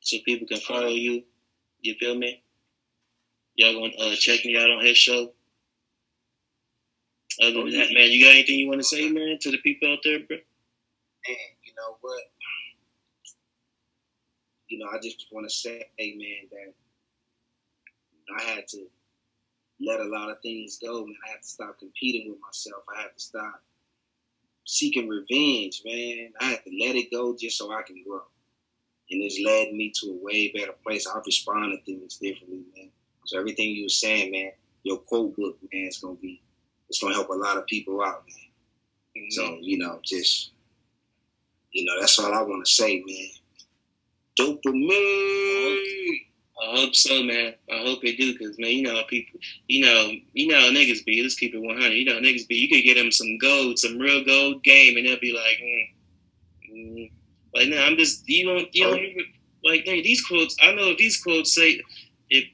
so 0.00 0.16
people 0.24 0.48
can 0.48 0.59
follow 0.59 0.88
you. 0.88 1.22
You 1.80 1.94
feel 2.00 2.16
me? 2.16 2.42
Y'all 3.56 3.74
gonna 3.74 3.92
uh, 4.00 4.16
check 4.16 4.44
me 4.44 4.56
out 4.56 4.70
on 4.70 4.84
his 4.84 4.96
show. 4.96 5.32
Other 7.43 7.59
Oh, 7.59 7.64
than 7.64 7.72
yeah. 7.72 7.84
that, 7.84 7.95
man, 7.95 8.11
you 8.11 8.24
got 8.24 8.32
anything 8.34 8.59
you 8.59 8.68
want 8.68 8.82
to 8.82 8.86
oh, 8.86 8.99
say, 8.99 9.11
man, 9.11 9.39
to 9.41 9.51
the 9.51 9.59
people 9.59 9.93
out 9.93 9.99
there, 10.05 10.18
bro? 10.20 10.36
man, 10.36 11.36
you 11.64 11.72
know 11.76 11.97
what? 12.01 12.22
You 14.68 14.78
know, 14.78 14.86
I 14.93 14.99
just 15.03 15.26
want 15.32 15.49
to 15.49 15.55
say, 15.55 15.84
man, 15.99 16.49
that 16.51 16.74
I 18.39 18.43
had 18.55 18.68
to 18.68 18.86
let 19.80 20.01
a 20.01 20.05
lot 20.05 20.30
of 20.30 20.41
things 20.43 20.78
go, 20.82 21.05
man. 21.07 21.14
I 21.26 21.30
had 21.32 21.43
to 21.43 21.49
stop 21.49 21.78
competing 21.78 22.30
with 22.30 22.41
myself. 22.41 22.82
I 22.95 23.03
had 23.03 23.14
to 23.16 23.20
stop 23.20 23.62
seeking 24.66 25.09
revenge, 25.09 25.82
man. 25.84 26.32
I 26.41 26.45
had 26.51 26.64
to 26.64 26.70
let 26.84 26.97
it 26.97 27.11
go 27.11 27.34
just 27.39 27.57
so 27.57 27.72
I 27.72 27.82
can 27.82 28.03
grow. 28.07 28.20
And 29.11 29.22
it's 29.22 29.41
led 29.43 29.72
me 29.72 29.91
to 30.01 30.11
a 30.11 30.24
way 30.24 30.53
better 30.55 30.74
place. 30.84 31.07
I've 31.07 31.22
responded 31.24 31.78
to 31.78 31.84
things 31.84 32.16
differently, 32.18 32.62
man. 32.76 32.91
So 33.24 33.39
everything 33.39 33.70
you 33.70 33.84
were 33.84 33.89
saying, 33.89 34.32
man, 34.32 34.51
your 34.82 34.99
quote 34.99 35.34
book, 35.36 35.57
man, 35.72 35.86
it's 35.86 36.01
gonna 36.01 36.14
be 36.16 36.43
it's 36.89 37.01
gonna 37.01 37.14
help 37.14 37.28
a 37.30 37.34
lot 37.34 37.57
of 37.57 37.66
people 37.66 38.03
out, 38.03 38.24
man. 38.26 39.30
So, 39.30 39.59
you 39.61 39.78
know, 39.78 40.01
just 40.05 40.53
you 41.72 41.84
know, 41.84 42.01
that's 42.01 42.18
all 42.18 42.32
I 42.32 42.43
want 42.43 42.64
to 42.64 42.70
say, 42.70 43.03
man. 43.07 43.28
Dopamine. 44.39 46.24
I 46.61 46.76
hope 46.76 46.95
so, 46.95 47.22
man. 47.22 47.55
I 47.72 47.78
hope 47.84 48.03
they 48.03 48.16
do, 48.16 48.36
cause 48.36 48.57
man, 48.59 48.70
you 48.70 48.82
know 48.82 49.01
people, 49.09 49.39
you 49.68 49.84
know, 49.84 50.11
you 50.32 50.49
know 50.49 50.59
how 50.61 50.66
niggas 50.70 51.05
be. 51.05 51.22
Let's 51.22 51.36
keep 51.36 51.55
it 51.55 51.61
one 51.61 51.76
hundred. 51.76 51.95
You 51.95 52.07
know 52.07 52.14
how 52.14 52.20
niggas 52.20 52.49
be. 52.49 52.57
You 52.57 52.68
could 52.68 52.82
get 52.82 52.95
them 52.95 53.12
some 53.12 53.39
gold, 53.39 53.78
some 53.78 53.99
real 53.99 54.24
gold 54.24 54.64
game, 54.64 54.97
and 54.97 55.07
they'll 55.07 55.20
be 55.20 55.32
like, 55.32 55.59
mm, 55.62 56.72
mm. 56.72 57.11
like, 57.55 57.68
no, 57.68 57.78
I'm 57.80 57.97
just 57.97 58.28
you 58.28 58.47
don't, 58.47 58.74
you 58.74 58.84
don't 58.84 59.01
like, 59.64 59.84
hey, 59.84 60.03
these 60.03 60.24
quotes. 60.24 60.57
I 60.61 60.72
know 60.72 60.95
these 60.97 61.22
quotes 61.22 61.55
say, 61.55 61.80
if 62.30 62.45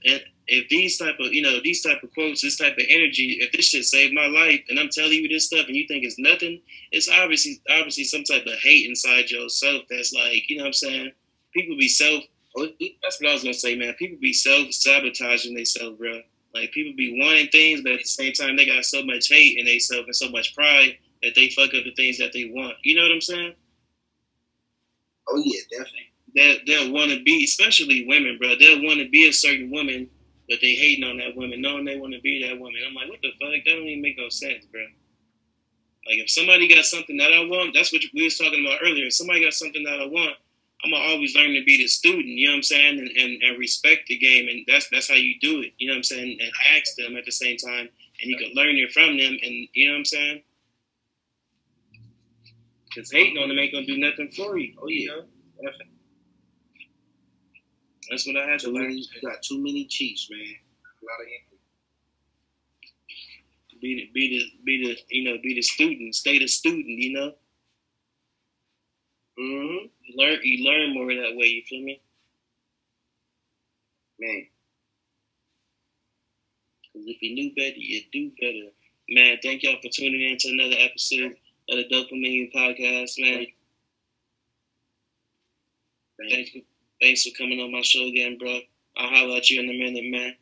if- 0.47 0.68
these 0.68 0.99
type 0.99 1.18
of, 1.20 1.32
you 1.32 1.42
know, 1.42 1.61
these 1.62 1.82
type 1.82 2.03
of 2.03 2.12
quotes, 2.14 2.42
this 2.42 2.57
type 2.57 2.76
of 2.78 2.84
energy, 2.88 3.38
if 3.40 3.53
this 3.53 3.68
shit 3.68 3.84
saved 3.84 4.14
my 4.14 4.26
life, 4.26 4.62
and 4.68 4.78
I'm 4.78 4.88
telling 4.88 5.12
you 5.12 5.28
this 5.28 5.47
stuff, 5.47 5.66
and 5.66 5.76
you 5.76 5.86
think 5.86 6.05
it's 6.05 6.18
nothing, 6.18 6.61
it's 6.92 7.09
obviously 7.09 7.61
obviously 7.70 8.05
some 8.05 8.24
type 8.24 8.47
of 8.47 8.55
hate 8.61 8.88
inside 8.88 9.30
yourself. 9.30 9.82
That's 9.90 10.12
like, 10.12 10.49
you 10.49 10.57
know 10.57 10.64
what 10.64 10.68
I'm 10.68 10.72
saying? 10.74 11.12
People 11.53 11.76
be 11.76 11.88
self 11.88 12.24
Oh, 12.57 12.68
that's 13.03 13.20
what 13.20 13.30
I 13.30 13.32
was 13.32 13.42
gonna 13.42 13.55
say, 13.55 13.74
man. 13.74 13.95
People 13.95 14.18
be 14.20 14.32
self 14.32 14.72
sabotaging 14.72 15.55
themselves, 15.55 15.99
bro. 15.99 16.20
Like 16.55 16.70
people 16.70 16.92
be 16.97 17.18
wanting 17.20 17.49
things, 17.49 17.80
but 17.82 17.92
at 17.92 18.01
the 18.03 18.05
same 18.05 18.32
time 18.32 18.57
they 18.57 18.66
got 18.66 18.84
so 18.84 19.05
much 19.05 19.28
hate 19.28 19.59
in 19.59 19.66
themselves 19.66 20.07
and 20.07 20.14
so 20.16 20.30
much 20.30 20.55
pride 20.55 20.97
that 21.22 21.34
they 21.34 21.49
fuck 21.49 21.74
up 21.74 21.84
the 21.84 21.95
things 21.97 22.18
that 22.18 22.32
they 22.32 22.45
want. 22.45 22.74
You 22.84 22.97
know 22.97 23.03
what 23.03 23.11
I'm 23.11 23.20
saying? 23.20 23.55
Oh 25.28 25.42
yeah, 25.45 25.61
definitely. 25.70 26.11
They'll, 26.36 26.57
they'll 26.66 26.92
want 26.92 27.11
to 27.12 27.22
be, 27.22 27.45
especially 27.45 28.07
women, 28.07 28.38
bro. 28.38 28.55
They'll 28.59 28.82
want 28.82 28.99
to 29.01 29.09
be 29.09 29.28
a 29.28 29.32
certain 29.32 29.70
woman, 29.70 30.09
but 30.49 30.59
they 30.61 30.74
hating 30.74 31.05
on 31.05 31.18
that 31.18 31.36
woman, 31.36 31.61
knowing 31.62 31.84
they 31.84 31.99
want 31.99 32.14
to 32.14 32.20
be 32.20 32.42
that 32.47 32.59
woman. 32.59 32.80
I'm 32.86 32.95
like, 32.95 33.09
what 33.09 33.20
the 33.22 33.30
fuck? 33.40 33.51
That 33.51 33.64
don't 33.64 33.86
even 33.86 34.03
make 34.03 34.18
no 34.18 34.28
sense, 34.28 34.66
bro. 34.66 34.82
Like 36.07 36.18
if 36.18 36.30
somebody 36.30 36.68
got 36.68 36.84
something 36.84 37.16
that 37.16 37.32
I 37.32 37.40
want, 37.40 37.74
that's 37.74 37.92
what 37.92 38.03
we 38.12 38.24
was 38.24 38.36
talking 38.36 38.64
about 38.64 38.80
earlier. 38.82 39.07
If 39.07 39.14
somebody 39.14 39.42
got 39.42 39.55
something 39.55 39.82
that 39.84 40.01
I 40.01 40.07
want, 40.07 40.36
I'm 40.84 40.90
gonna 40.90 41.03
always 41.03 41.34
learn 41.34 41.55
to 41.55 41.64
be 41.64 41.78
the 41.78 41.86
student, 41.86 42.26
you 42.26 42.47
know 42.47 42.53
what 42.53 42.59
I'm 42.59 42.62
saying, 42.62 42.99
and, 42.99 43.09
and, 43.09 43.42
and 43.42 43.59
respect 43.59 44.07
the 44.09 44.18
game, 44.18 44.49
and 44.49 44.64
that's 44.68 44.88
that's 44.90 45.09
how 45.09 45.14
you 45.14 45.34
do 45.40 45.61
it, 45.62 45.72
you 45.78 45.88
know 45.88 45.95
what 45.95 45.99
I'm 45.99 46.03
saying, 46.05 46.38
and 46.40 46.51
ask 46.76 46.95
them 46.97 47.16
at 47.16 47.24
the 47.24 47.32
same 47.32 47.57
time, 47.57 47.88
and 48.20 48.30
you 48.30 48.36
can 48.36 48.53
learn 48.55 48.76
it 48.76 48.92
from 48.92 49.16
them, 49.16 49.32
and 49.42 49.68
you 49.72 49.86
know 49.88 49.95
what 49.95 49.99
I'm 50.01 50.05
saying. 50.05 50.42
Because 52.95 53.11
hating 53.11 53.38
on 53.38 53.49
them 53.49 53.59
ain't 53.59 53.72
gonna 53.72 53.86
do 53.86 53.97
nothing 53.97 54.30
for 54.36 54.59
you. 54.59 54.74
Oh 54.82 54.88
yeah. 54.88 55.22
That's 58.11 58.26
what 58.26 58.36
I 58.36 58.50
had 58.50 58.61
to 58.61 58.70
learn. 58.70 58.88
many, 58.88 59.09
you 59.14 59.28
got 59.28 59.42
too 59.42 59.59
many 59.59 59.86
Chiefs, 59.86 60.28
man. 60.30 60.40
A 60.40 61.05
lot 61.05 61.20
of 61.20 61.26
injury. 61.26 61.55
Be 63.80 63.94
the 63.94 64.11
be 64.14 64.28
the 64.28 64.64
be 64.64 64.86
the 64.86 64.96
you 65.14 65.24
know 65.24 65.38
be 65.42 65.55
the 65.55 65.62
student, 65.62 66.14
stay 66.14 66.38
the 66.38 66.46
student, 66.46 66.86
you 66.86 67.12
know. 67.12 67.32
Mm-hmm. 69.38 69.86
You 70.02 70.16
learn 70.16 70.38
you 70.42 70.64
learn 70.64 70.94
more 70.94 71.07
that 71.07 71.36
way. 71.36 71.46
You 71.46 71.62
feel 71.68 71.82
me? 71.82 72.00
Man, 74.18 74.46
Because 76.82 77.09
if 77.09 77.20
you 77.20 77.34
knew 77.34 77.55
better, 77.55 77.76
you 77.76 78.02
do 78.12 78.30
better. 78.40 78.70
Man, 79.11 79.38
thank 79.42 79.62
y'all 79.62 79.76
for 79.82 79.88
tuning 79.88 80.30
in 80.30 80.38
to 80.38 80.48
another 80.50 80.76
episode 80.78 81.36
of 81.68 81.76
the 81.76 81.84
Dopamine 81.90 82.52
Podcast, 82.55 83.18
man. 83.18 83.46
Thanks 86.30 86.50
for, 86.50 86.61
thanks 87.05 87.22
for 87.22 87.36
coming 87.36 87.61
on 87.61 87.70
my 87.70 87.82
show 87.82 88.07
again, 88.07 88.38
bro. 88.38 88.61
I'll 88.96 89.09
holler 89.09 89.36
at 89.36 89.50
you 89.50 89.61
in 89.61 89.68
a 89.68 89.78
minute, 89.78 90.11
man. 90.11 90.34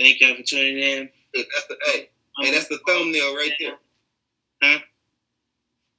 Thank 0.00 0.20
y'all 0.20 0.34
for 0.34 0.42
tuning 0.42 0.78
in. 0.78 1.08
That's 1.34 1.66
the 1.68 1.76
hey, 1.84 2.10
hey, 2.40 2.50
that's 2.50 2.68
the 2.68 2.78
thumbnail 2.86 3.36
right 3.36 3.52
there. 3.60 3.76
Huh? 4.62 4.78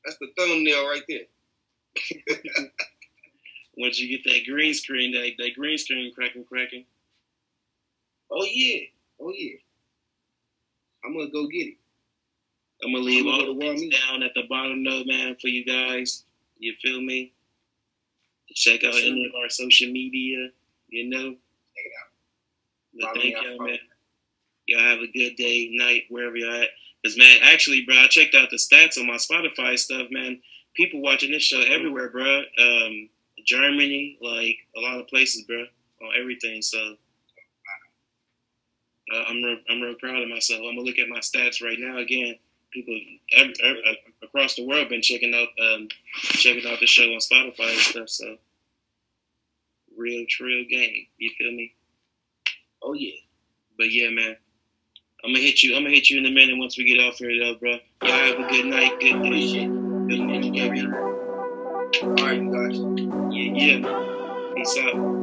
That's 0.04 0.18
the 0.18 0.28
thumbnail 0.38 0.88
right 0.88 1.04
there. 1.08 1.28
Once 3.78 4.00
you 4.00 4.18
get 4.18 4.30
that 4.30 4.46
green 4.46 4.74
screen, 4.74 5.14
that, 5.14 5.32
that 5.38 5.56
green 5.56 5.78
screen 5.78 6.12
cracking, 6.14 6.44
cracking. 6.44 6.86
Oh 8.30 8.46
yeah, 8.52 8.82
oh 9.22 9.32
yeah. 9.34 9.58
I'm 11.06 11.14
gonna 11.14 11.32
go 11.32 11.48
get 11.48 11.68
it. 11.68 11.78
I'm 12.84 12.92
gonna 12.92 13.06
leave 13.06 13.26
I'm 13.26 13.32
gonna 13.32 13.50
all 13.50 13.54
the 13.54 13.66
links 13.66 13.98
down 13.98 14.24
at 14.24 14.32
the 14.36 14.44
bottom, 14.50 14.84
though, 14.84 15.04
man, 15.06 15.38
for 15.40 15.48
you 15.48 15.64
guys. 15.64 16.26
You 16.58 16.74
feel 16.82 17.02
me? 17.02 17.34
Check 18.54 18.84
out 18.84 18.96
any 18.96 19.26
of 19.26 19.36
our 19.36 19.50
social 19.50 19.92
media. 19.92 20.50
You 20.90 21.10
know. 21.10 21.30
Check 21.32 21.86
it 21.86 21.92
out. 22.00 22.12
But 23.14 23.22
thank 23.22 23.36
y'all, 23.36 23.66
man. 23.66 23.78
Y'all 24.68 24.80
have 24.80 25.00
a 25.00 25.08
good 25.08 25.36
day, 25.36 25.70
night, 25.74 26.04
wherever 26.10 26.36
you're 26.36 26.54
at. 26.54 26.70
Cause 27.04 27.18
man, 27.18 27.40
actually, 27.44 27.84
bro, 27.86 27.96
I 27.98 28.08
checked 28.08 28.36
out 28.36 28.50
the 28.52 28.58
stats 28.58 28.98
on 29.00 29.08
my 29.08 29.16
Spotify 29.16 29.78
stuff, 29.78 30.08
man. 30.12 30.40
People 30.76 31.02
watching 31.02 31.32
this 31.32 31.44
show 31.44 31.62
everywhere, 31.62 32.10
bro. 32.10 32.44
Um, 32.60 33.10
Germany, 33.46 34.18
like 34.22 34.58
a 34.78 34.80
lot 34.80 35.00
of 35.00 35.08
places, 35.08 35.44
bro, 35.44 35.62
on 36.02 36.12
everything. 36.20 36.62
So 36.62 36.96
uh, 39.14 39.24
I'm 39.28 39.42
real, 39.42 39.58
I'm 39.70 39.82
real 39.82 39.96
proud 39.96 40.22
of 40.22 40.30
myself. 40.30 40.62
I'm 40.62 40.76
gonna 40.76 40.82
look 40.82 41.00
at 41.00 41.10
my 41.10 41.20
stats 41.20 41.64
right 41.64 41.80
now 41.80 41.98
again. 41.98 42.36
People 42.72 42.98
every, 43.38 43.54
every, 43.64 44.00
across 44.24 44.56
the 44.56 44.66
world 44.66 44.90
been 44.90 45.02
checking 45.02 45.34
out 45.34 45.48
um, 45.74 45.88
checking 46.14 46.70
out 46.72 46.80
the 46.80 46.88
show 46.88 47.04
on 47.04 47.20
Spotify 47.20 47.72
and 47.72 47.80
stuff. 47.80 48.10
So 48.10 48.38
real, 49.98 50.26
real 50.40 50.66
game. 50.70 51.08
You 51.18 51.32
feel 51.38 51.52
me? 51.52 51.74
Oh 52.82 52.94
yeah. 52.94 53.16
But 53.78 53.92
yeah, 53.92 54.10
man. 54.10 54.36
I'm 55.24 55.34
gonna 55.34 55.44
hit 55.44 55.62
you. 55.62 55.76
I'm 55.76 55.84
gonna 55.84 55.94
hit 55.94 56.10
you 56.10 56.18
in 56.18 56.26
a 56.26 56.32
minute 56.32 56.58
once 56.58 56.78
we 56.78 56.84
get 56.84 57.04
off 57.04 57.18
here, 57.18 57.38
though, 57.38 57.56
bro. 57.56 57.78
Y'all 58.04 58.12
have 58.12 58.40
a 58.40 58.50
good 58.50 58.66
night, 58.66 59.00
good 59.00 59.22
day, 59.22 59.30
it. 59.30 59.68
good 60.08 60.20
night, 60.20 60.44
All 62.04 62.14
right, 62.16 62.42
guys. 62.52 62.80
Yeah, 63.32 63.80
yeah. 63.82 64.54
Peace 64.56 64.78
out. 64.80 65.21